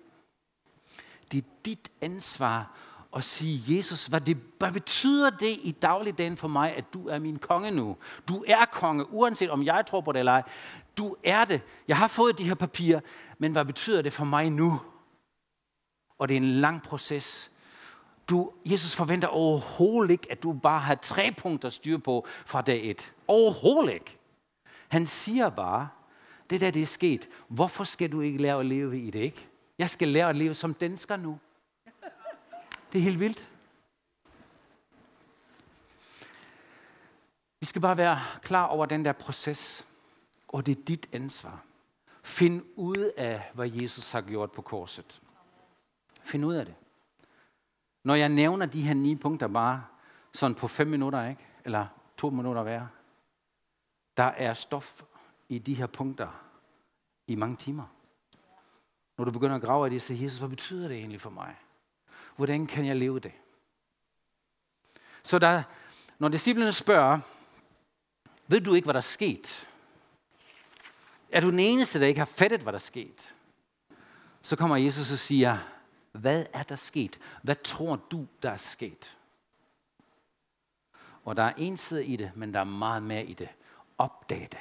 Det 1.33 1.45
er 1.45 1.49
dit 1.65 1.91
ansvar 2.01 2.77
at 3.17 3.25
sige, 3.25 3.77
Jesus, 3.77 4.07
hvad, 4.07 4.21
det, 4.21 4.39
hvad 4.59 4.73
betyder 4.73 5.31
det 5.31 5.59
i 5.63 5.77
dagligdagen 5.83 6.37
for 6.37 6.49
mig, 6.49 6.77
at 6.77 6.95
du 6.95 7.09
er 7.09 7.19
min 7.19 7.39
konge 7.39 7.71
nu? 7.71 7.97
Du 8.29 8.45
er 8.47 8.65
konge, 8.65 9.13
uanset 9.13 9.51
om 9.51 9.65
jeg 9.65 9.87
tror 9.87 10.01
på 10.01 10.13
det 10.13 10.19
eller 10.19 10.33
ej. 10.33 10.43
Du 10.99 11.17
er 11.25 11.45
det. 11.45 11.61
Jeg 11.89 11.97
har 11.97 12.09
fået 12.09 12.39
de 12.39 12.45
her 12.45 12.55
papirer, 12.55 13.01
men 13.39 13.53
hvad 13.53 13.65
betyder 13.65 14.03
det 14.03 14.13
for 14.13 14.25
mig 14.25 14.51
nu? 14.51 14.81
Og 16.19 16.29
det 16.29 16.35
er 16.35 16.41
en 16.41 16.51
lang 16.51 16.83
proces. 16.83 17.51
Du, 18.29 18.53
Jesus 18.65 18.95
forventer 18.95 19.29
overhovedet 19.29 20.11
ikke, 20.11 20.27
at 20.31 20.43
du 20.43 20.53
bare 20.53 20.81
har 20.81 20.95
tre 20.95 21.35
punkter 21.39 21.69
styr 21.69 21.99
på 21.99 22.27
fra 22.47 22.63
dag 22.63 22.91
et. 22.91 23.13
Overhovedet 23.29 23.93
ikke. 23.93 24.20
Han 24.91 25.07
siger 25.07 25.49
bare, 25.49 25.89
det 26.51 26.61
der 26.61 26.71
det 26.71 26.83
er 26.83 26.87
sket, 26.87 27.29
hvorfor 27.49 27.85
skal 27.85 28.13
du 28.13 28.21
ikke 28.21 28.43
lære 28.43 28.61
at 28.61 28.67
leve 28.67 28.99
i 28.99 29.11
det, 29.11 29.19
ikke? 29.19 29.47
Jeg 29.79 29.91
skal 29.91 30.09
lære 30.09 30.29
at 30.29 30.37
leve 30.37 30.55
som 30.55 30.75
dansker 30.75 31.17
nu. 31.17 31.39
Det 32.93 32.99
er 32.99 33.03
helt 33.03 33.21
vildt. 33.21 33.49
Vi 37.61 37.67
skal 37.67 37.83
bare 37.83 37.97
være 37.97 38.21
klar 38.43 38.67
over 38.67 38.87
den 38.87 39.05
der 39.05 39.13
proces, 39.13 39.87
og 40.49 40.67
det 40.67 40.79
er 40.79 40.83
dit 40.85 41.09
ansvar. 41.13 41.63
Find 42.23 42.63
ud 42.77 43.13
af, 43.17 43.51
hvad 43.55 43.71
Jesus 43.71 44.11
har 44.11 44.21
gjort 44.21 44.53
på 44.53 44.63
korset. 44.63 45.23
Find 46.23 46.45
ud 46.45 46.55
af 46.55 46.67
det. 46.67 46.75
Når 48.05 48.15
jeg 48.15 48.29
nævner 48.29 48.67
de 48.67 48.83
her 48.83 48.95
ni 48.95 49.17
punkter 49.17 49.47
bare 49.47 49.85
sådan 50.33 50.55
på 50.55 50.69
fem 50.69 50.87
minutter, 50.87 51.29
ikke? 51.29 51.47
eller 51.65 51.87
to 52.17 52.31
minutter 52.31 52.63
hver, 52.63 52.87
der 54.21 54.27
er 54.27 54.55
stof 54.55 55.03
i 55.49 55.59
de 55.59 55.75
her 55.75 55.87
punkter 55.87 56.45
i 57.27 57.35
mange 57.35 57.57
timer. 57.57 57.87
Når 59.19 59.25
du 59.25 59.31
begynder 59.31 59.57
at 59.57 59.63
grave 59.63 59.87
i 59.87 59.91
det, 59.91 60.03
så 60.03 60.15
Jesus, 60.15 60.39
hvad 60.39 60.49
betyder 60.49 60.89
det 60.89 60.97
egentlig 60.97 61.21
for 61.21 61.31
mig? 61.31 61.57
Hvordan 62.37 62.67
kan 62.67 62.87
jeg 62.87 62.97
leve 62.97 63.21
det? 63.21 63.33
Så 65.23 65.39
der, 65.39 65.63
når 66.19 66.29
disciplene 66.29 66.73
spørger, 66.73 67.21
ved 68.47 68.61
du 68.61 68.75
ikke, 68.75 68.87
hvad 68.87 68.95
der 68.95 69.01
er 69.01 69.03
sket? 69.19 69.69
Er 71.33 71.41
du 71.41 71.51
den 71.51 71.61
eneste, 71.61 72.01
der 72.01 72.07
ikke 72.07 72.21
har 72.21 72.25
fattet, 72.25 72.61
hvad 72.61 72.73
der 72.73 72.79
er 72.79 72.81
sket? 72.81 73.35
Så 74.43 74.57
kommer 74.57 74.77
Jesus 74.77 75.13
og 75.13 75.19
siger, 75.19 75.59
hvad 76.13 76.47
er 76.53 76.63
der 76.63 76.77
sket? 76.77 77.19
Hvad 77.43 77.57
tror 77.57 77.97
du, 77.97 78.27
der 78.43 78.51
er 78.51 78.57
sket? 78.57 79.19
Og 81.25 81.37
der 81.37 81.43
er 81.43 81.53
en 81.57 81.77
side 81.77 82.07
i 82.07 82.17
det, 82.17 82.33
men 82.35 82.55
der 82.55 82.61
er 82.61 82.65
meget 82.65 83.03
mere 83.03 83.25
i 83.25 83.35
det. 83.35 83.49
Opdag 84.01 84.49
det. 84.53 84.61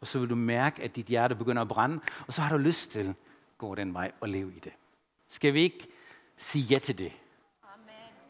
Og 0.00 0.06
så 0.06 0.18
vil 0.18 0.30
du 0.30 0.34
mærke, 0.34 0.82
at 0.82 0.96
dit 0.96 1.06
hjerte 1.06 1.34
begynder 1.34 1.62
at 1.62 1.68
brænde, 1.68 2.00
og 2.26 2.32
så 2.32 2.42
har 2.42 2.56
du 2.56 2.62
lyst 2.62 2.90
til 2.90 3.08
at 3.08 3.14
gå 3.58 3.74
den 3.74 3.94
vej 3.94 4.12
og 4.20 4.28
leve 4.28 4.52
i 4.56 4.58
det. 4.58 4.72
Skal 5.28 5.54
vi 5.54 5.60
ikke 5.60 5.88
sige 6.36 6.64
ja 6.64 6.78
til 6.78 6.98
det? 6.98 7.12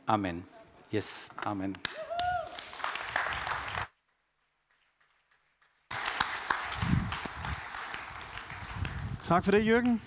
Amen. 0.07 0.35
Amen. 0.35 0.47
Yes, 0.95 1.31
amen. 1.47 1.77
Tak 9.23 9.45
for 9.45 9.51
det, 9.51 9.67
Jørgen. 9.67 10.03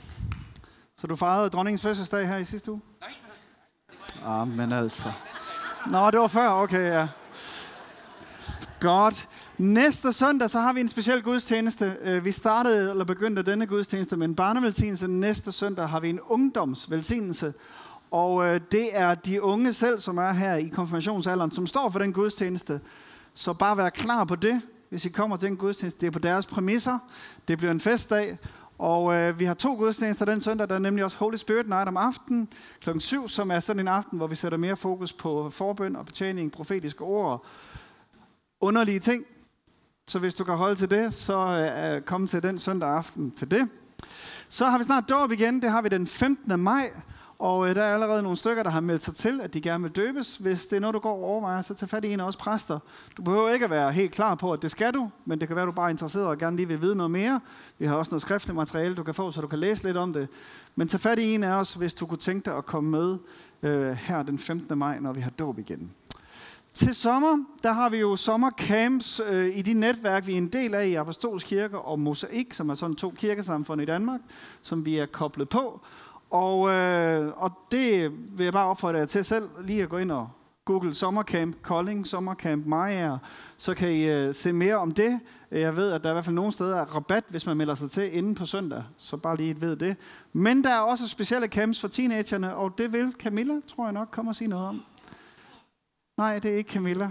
Så 0.96 1.08
du 1.08 1.16
fejrede 1.16 1.50
dronningens 1.50 1.82
fødselsdag 1.82 2.28
her 2.28 2.38
i 2.38 2.44
sidste 2.44 2.72
uge? 2.72 2.82
Nej. 3.02 3.14
Ah, 4.26 4.48
men 4.48 4.72
altså. 4.72 5.12
Nå, 5.88 6.12
det 6.12 6.20
var 6.20 6.28
før. 6.28 6.50
Okay, 6.50 6.92
ja. 6.92 7.08
Godt. 8.80 9.28
Næste 9.60 10.14
søndag, 10.14 10.50
så 10.50 10.60
har 10.60 10.74
vi 10.74 10.80
en 10.82 10.88
speciel 10.88 11.24
gudstjeneste. 11.24 11.96
Øh, 12.02 12.26
vi 12.26 12.32
startede, 12.32 12.92
eller 12.92 13.06
begyndte 13.06 13.44
denne 13.44 13.66
gudstjeneste 13.66 14.18
med 14.18 14.28
en 14.28 14.36
barnevelsignelse. 14.36 15.08
Næste 15.08 15.52
søndag 15.52 15.90
har 15.90 16.00
vi 16.00 16.10
en 16.10 16.20
ungdomsvelsignelse. 16.20 17.54
Og 18.12 18.46
øh, 18.46 18.62
det 18.72 18.90
er 18.94 19.16
de 19.16 19.44
unge 19.44 19.74
selv, 19.74 20.00
som 20.00 20.18
er 20.18 20.32
her 20.32 20.56
i 20.56 20.68
konfirmationsalderen, 20.68 21.52
som 21.52 21.68
står 21.68 21.90
for 21.90 22.00
den 22.00 22.14
gudstjeneste. 22.14 22.82
Så 23.34 23.54
bare 23.54 23.78
vær 23.78 23.90
klar 23.90 24.24
på 24.24 24.36
det, 24.36 24.62
hvis 24.90 25.06
I 25.06 25.10
kommer 25.10 25.38
til 25.38 25.50
den 25.50 25.58
gudstjeneste. 25.58 26.02
Det 26.02 26.08
er 26.08 26.12
på 26.12 26.20
deres 26.20 26.46
præmisser. 26.46 27.00
Det 27.48 27.58
bliver 27.58 27.72
en 27.72 27.80
festdag. 27.80 28.38
Og 28.78 29.14
øh, 29.14 29.40
vi 29.40 29.46
har 29.46 29.54
to 29.54 29.76
gudstjenester 29.76 30.26
den 30.26 30.42
søndag. 30.42 30.70
Der 30.70 30.76
er 30.76 30.80
nemlig 30.80 31.04
også 31.04 31.18
Holy 31.18 31.36
Spirit 31.36 31.70
Night 31.70 31.88
om 31.88 31.98
aftenen 31.98 32.48
kl. 32.82 33.00
7, 33.00 33.28
som 33.28 33.52
er 33.52 33.60
sådan 33.60 33.80
en 33.80 33.88
aften, 33.88 34.18
hvor 34.18 34.28
vi 34.28 34.36
sætter 34.36 34.58
mere 34.58 34.76
fokus 34.76 35.14
på 35.14 35.50
forbøn 35.50 35.96
og 35.96 36.06
betjening, 36.06 36.52
profetiske 36.52 37.02
ord 37.02 37.32
og 37.32 37.46
underlige 38.62 39.00
ting. 39.00 39.26
Så 40.10 40.20
hvis 40.20 40.36
du 40.36 40.44
kan 40.44 40.56
holde 40.56 40.76
til 40.76 40.92
det, 40.92 41.14
så 41.14 41.38
øh, 41.38 41.96
øh, 41.96 42.02
kom 42.02 42.28
til 42.28 42.44
den 42.44 42.60
søndag 42.60 42.90
aften 42.90 43.32
til 43.32 43.52
det. 43.52 43.70
Så 44.50 44.66
har 44.66 44.78
vi 44.78 44.84
snart 44.84 45.10
dåb 45.10 45.32
igen. 45.32 45.62
Det 45.62 45.72
har 45.72 45.82
vi 45.82 45.90
den 45.90 46.08
15. 46.08 46.60
maj. 46.60 46.92
Og 47.40 47.70
øh, 47.70 47.76
der 47.76 47.84
er 47.84 47.94
allerede 47.94 48.24
nogle 48.24 48.38
stykker, 48.38 48.64
der 48.64 48.70
har 48.70 48.80
meldt 48.80 49.04
sig 49.04 49.16
til, 49.16 49.42
at 49.42 49.54
de 49.54 49.62
gerne 49.62 49.84
vil 49.84 49.96
døbes. 49.96 50.38
Hvis 50.38 50.68
det 50.68 50.76
er 50.76 50.80
noget, 50.80 50.94
du 50.94 51.00
går 51.00 51.12
og 51.12 51.24
overvejer, 51.24 51.62
så 51.62 51.74
tag 51.74 51.90
fat 51.90 52.06
i 52.06 52.14
en 52.14 52.20
af 52.20 52.24
os 52.24 52.36
præster. 52.36 52.80
Du 53.18 53.22
behøver 53.22 53.50
ikke 53.50 53.66
at 53.66 53.72
være 53.72 53.92
helt 53.92 54.12
klar 54.12 54.36
på, 54.36 54.54
at 54.54 54.62
det 54.62 54.72
skal 54.72 54.94
du, 54.94 55.10
men 55.26 55.40
det 55.40 55.48
kan 55.48 55.56
være, 55.56 55.64
at 55.64 55.68
du 55.68 55.76
bare 55.76 55.86
er 55.86 55.90
interesseret 55.90 56.28
og 56.28 56.38
gerne 56.38 56.56
lige 56.56 56.68
vil 56.68 56.82
vide 56.82 56.96
noget 56.96 57.12
mere. 57.12 57.40
Vi 57.80 57.86
har 57.86 57.96
også 57.96 58.12
noget 58.12 58.22
skriftligt 58.22 58.56
materiale, 58.56 58.96
du 58.96 59.04
kan 59.04 59.14
få, 59.14 59.32
så 59.32 59.42
du 59.42 59.48
kan 59.48 59.60
læse 59.60 59.84
lidt 59.84 59.98
om 59.98 60.14
det. 60.14 60.28
Men 60.76 60.88
tag 60.88 61.00
fat 61.00 61.20
i 61.20 61.36
en 61.36 61.44
af 61.44 61.54
os, 61.54 61.74
hvis 61.74 61.94
du 61.94 62.06
kunne 62.06 62.18
tænke 62.18 62.46
dig 62.46 62.58
at 62.58 62.66
komme 62.66 62.90
med 62.90 63.18
øh, 63.64 63.92
her 63.92 64.24
den 64.24 64.40
15. 64.40 64.78
maj, 64.78 65.00
når 65.00 65.14
vi 65.14 65.22
har 65.22 65.32
dåb 65.32 65.60
igen. 65.60 65.92
Til 66.80 66.96
sommer, 66.96 67.38
der 67.64 67.72
har 67.72 67.90
vi 67.90 67.98
jo 67.98 68.16
sommercamps 68.16 69.22
øh, 69.30 69.58
i 69.58 69.62
de 69.62 69.74
netværk, 69.74 70.28
vi 70.28 70.34
er 70.34 70.38
en 70.38 70.48
del 70.48 70.74
af 70.74 70.88
i 70.88 70.96
Apostolsk 70.96 71.48
Kirke 71.48 71.80
og 71.80 72.00
Mosaik, 72.00 72.54
som 72.54 72.70
er 72.70 72.74
sådan 72.74 72.96
to 72.96 73.14
kirkesamfund 73.18 73.82
i 73.82 73.86
Danmark, 73.86 74.20
som 74.62 74.86
vi 74.86 74.98
er 74.98 75.06
koblet 75.06 75.50
på. 75.50 75.82
Og, 76.30 76.70
øh, 76.70 77.32
og 77.38 77.52
det 77.72 78.12
vil 78.38 78.44
jeg 78.44 78.54
bare 78.54 78.68
opfordre 78.68 78.98
jer 79.00 79.06
til 79.06 79.26
selv, 79.26 79.50
lige 79.64 79.84
at 79.84 79.90
gå 79.90 79.98
ind 79.98 80.12
og 80.12 80.30
google 80.66 80.94
Sommercamp 80.94 81.62
Kolding, 81.62 82.08
Sommercamp 82.08 82.66
Maja, 82.66 83.18
så 83.58 83.74
kan 83.74 83.92
I 83.92 84.10
øh, 84.10 84.36
se 84.36 84.54
mere 84.54 84.76
om 84.76 84.92
det. 84.92 85.20
Jeg 85.52 85.78
ved, 85.78 85.92
at 85.92 86.04
der 86.04 86.10
er 86.10 86.14
i 86.14 86.16
hvert 86.16 86.26
fald 86.26 86.36
nogle 86.36 86.52
steder 86.52 86.76
er 86.76 86.86
rabat, 86.86 87.24
hvis 87.30 87.46
man 87.46 87.58
melder 87.58 87.76
sig 87.76 87.92
til 87.92 88.18
inden 88.18 88.36
på 88.36 88.46
søndag, 88.46 88.84
så 88.98 89.18
bare 89.18 89.38
lige 89.38 89.62
ved 89.62 89.76
det. 89.76 89.96
Men 90.34 90.64
der 90.64 90.70
er 90.70 90.80
også 90.80 91.08
specielle 91.08 91.48
camps 91.48 91.82
for 91.82 91.88
teenagerne, 91.88 92.56
og 92.56 92.78
det 92.78 92.94
vil 92.94 93.14
Camilla, 93.20 93.54
tror 93.68 93.84
jeg 93.84 93.94
nok, 93.94 94.08
komme 94.12 94.32
og 94.32 94.36
sige 94.36 94.48
noget 94.48 94.68
om. 94.68 94.82
Nej, 96.20 96.40
det 96.40 96.52
er 96.52 96.56
ikke 96.56 96.72
Camilla. 96.74 97.10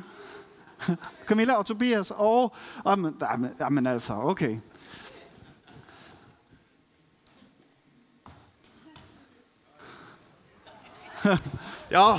Camilla 1.28 1.54
og 1.54 1.66
Tobias 1.66 2.12
og... 2.16 2.56
Jamen, 2.86 3.14
jamen 3.60 3.86
altså, 3.86 4.14
okay. 4.14 4.56
ja, 11.90 12.14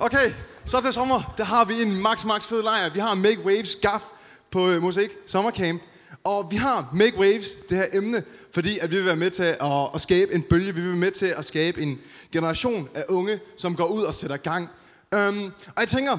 okay. 0.00 0.32
Så 0.64 0.80
til 0.80 0.92
sommer, 0.92 1.34
der 1.38 1.44
har 1.44 1.64
vi 1.64 1.82
en 1.82 2.00
max, 2.02 2.24
max 2.24 2.46
fed 2.46 2.62
lejr. 2.62 2.92
Vi 2.92 3.00
har 3.00 3.14
Make 3.14 3.44
Waves 3.44 3.76
Gaff 3.76 4.04
på 4.50 4.68
øh, 4.68 4.76
uh, 4.76 4.82
Mosaik 4.82 5.10
Sommercamp. 5.26 5.82
Og 6.24 6.50
vi 6.50 6.56
har 6.56 6.88
Make 6.92 7.18
Waves, 7.18 7.54
det 7.54 7.78
her 7.78 7.86
emne, 7.92 8.24
fordi 8.54 8.78
at 8.78 8.90
vi 8.90 8.96
vil 8.96 9.06
være 9.06 9.16
med 9.16 9.30
til 9.30 9.42
at, 9.42 9.88
at 9.94 10.00
skabe 10.00 10.34
en 10.34 10.42
bølge. 10.42 10.74
Vi 10.74 10.80
vil 10.80 10.90
være 10.90 10.98
med 10.98 11.10
til 11.10 11.26
at 11.26 11.44
skabe 11.44 11.80
en 11.80 12.00
generation 12.32 12.88
af 12.94 13.04
unge, 13.08 13.40
som 13.56 13.76
går 13.76 13.86
ud 13.86 14.02
og 14.02 14.14
sætter 14.14 14.36
gang. 14.36 14.68
Um, 15.12 15.52
og 15.66 15.80
jeg 15.80 15.88
tænker, 15.88 16.18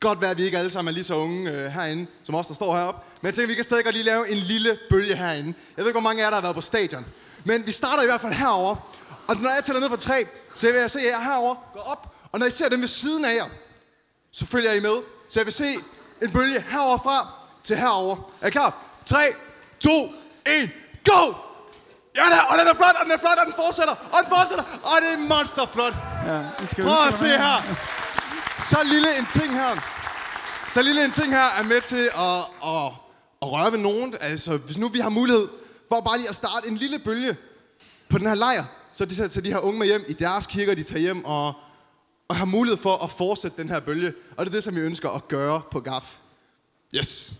godt 0.00 0.20
være, 0.20 0.30
at 0.30 0.38
vi 0.38 0.44
ikke 0.44 0.58
alle 0.58 0.70
sammen 0.70 0.92
er 0.92 0.94
lige 0.94 1.04
så 1.04 1.14
unge 1.14 1.52
uh, 1.52 1.72
herinde, 1.72 2.06
som 2.22 2.34
os, 2.34 2.46
der 2.46 2.54
står 2.54 2.76
heroppe. 2.76 3.00
Men 3.20 3.26
jeg 3.26 3.34
tænker, 3.34 3.48
vi 3.48 3.54
kan 3.54 3.64
stadig 3.64 3.84
godt 3.84 3.94
lige 3.94 4.04
lave 4.04 4.28
en 4.28 4.36
lille 4.36 4.78
bølge 4.90 5.16
herinde. 5.16 5.54
Jeg 5.76 5.84
ved 5.84 5.86
ikke, 5.86 6.00
hvor 6.00 6.08
mange 6.08 6.22
af 6.22 6.24
jer, 6.24 6.30
der 6.30 6.36
har 6.36 6.42
været 6.42 6.54
på 6.54 6.60
stadion. 6.60 7.06
Men 7.44 7.66
vi 7.66 7.72
starter 7.72 8.02
i 8.02 8.06
hvert 8.06 8.20
fald 8.20 8.32
herover. 8.32 8.76
Og 9.28 9.36
når 9.36 9.50
jeg 9.50 9.64
tæller 9.64 9.80
ned 9.80 9.88
fra 9.88 9.96
tre, 9.96 10.26
så 10.54 10.66
vil 10.66 10.74
jeg 10.80 10.90
se 10.90 11.00
jer 11.00 11.20
herover 11.20 11.54
gå 11.72 11.78
op. 11.78 12.14
Og 12.32 12.38
når 12.38 12.46
I 12.46 12.50
ser 12.50 12.68
dem 12.68 12.80
ved 12.80 12.88
siden 12.88 13.24
af 13.24 13.34
jer, 13.34 13.46
så 14.32 14.46
følger 14.46 14.72
I 14.72 14.80
med. 14.80 14.96
Så 15.28 15.40
jeg 15.40 15.46
vil 15.46 15.54
se 15.54 15.76
en 16.22 16.30
bølge 16.32 16.64
herover 16.70 16.98
fra 16.98 17.28
til 17.64 17.76
herover. 17.76 18.32
Er 18.40 18.46
I 18.46 18.50
klar? 18.50 18.84
3, 19.06 19.18
2, 19.80 19.90
1, 20.46 20.70
go! 21.10 21.34
Ja, 22.16 22.22
der, 22.22 22.40
og 22.50 22.58
den 22.58 22.66
er 22.68 22.74
flot, 22.74 22.96
og 23.00 23.04
den 23.04 23.12
er 23.12 23.18
flot, 23.18 23.38
og 23.38 23.46
den 23.46 23.54
fortsætter, 23.56 23.94
og 24.12 24.18
den 24.22 24.28
fortsætter, 24.36 24.64
og 24.82 24.96
det 25.02 25.12
er 25.12 25.18
monsterflot. 25.18 25.94
Ja, 26.26 26.42
Prøv 26.82 27.08
at 27.08 27.14
se 27.14 27.26
her. 27.26 28.03
Så 28.58 28.76
lille 28.84 29.18
en 29.18 29.26
ting 29.26 29.52
her. 29.52 29.76
Så 30.72 30.82
lille 30.82 31.04
en 31.04 31.10
ting 31.10 31.32
her 31.32 31.48
er 31.58 31.62
med 31.62 31.80
til 31.80 32.10
at, 32.14 32.38
at, 32.72 32.92
at 33.42 33.52
røre 33.52 33.72
ved 33.72 33.78
nogen. 33.78 34.14
Altså, 34.20 34.56
hvis 34.56 34.78
nu 34.78 34.88
vi 34.88 34.98
har 34.98 35.08
mulighed 35.08 35.48
for 35.88 36.00
bare 36.00 36.18
lige 36.18 36.28
at 36.28 36.36
starte 36.36 36.68
en 36.68 36.76
lille 36.76 36.98
bølge 36.98 37.36
på 38.08 38.18
den 38.18 38.26
her 38.26 38.34
lejr, 38.34 38.64
så 38.92 39.04
de 39.04 39.14
tager 39.14 39.40
de 39.40 39.52
her 39.52 39.58
unge 39.58 39.78
med 39.78 39.86
hjem 39.86 40.04
i 40.08 40.12
deres 40.12 40.46
kirker, 40.46 40.74
de 40.74 40.82
tager 40.82 41.00
hjem 41.00 41.24
og, 41.24 41.52
og 42.28 42.36
har 42.36 42.44
mulighed 42.44 42.78
for 42.78 43.04
at 43.04 43.10
fortsætte 43.10 43.56
den 43.56 43.68
her 43.68 43.80
bølge. 43.80 44.12
Og 44.36 44.46
det 44.46 44.50
er 44.50 44.54
det, 44.54 44.64
som 44.64 44.74
vi 44.76 44.80
ønsker 44.80 45.10
at 45.10 45.28
gøre 45.28 45.62
på 45.70 45.80
GAF. 45.80 46.16
Yes. 46.94 47.32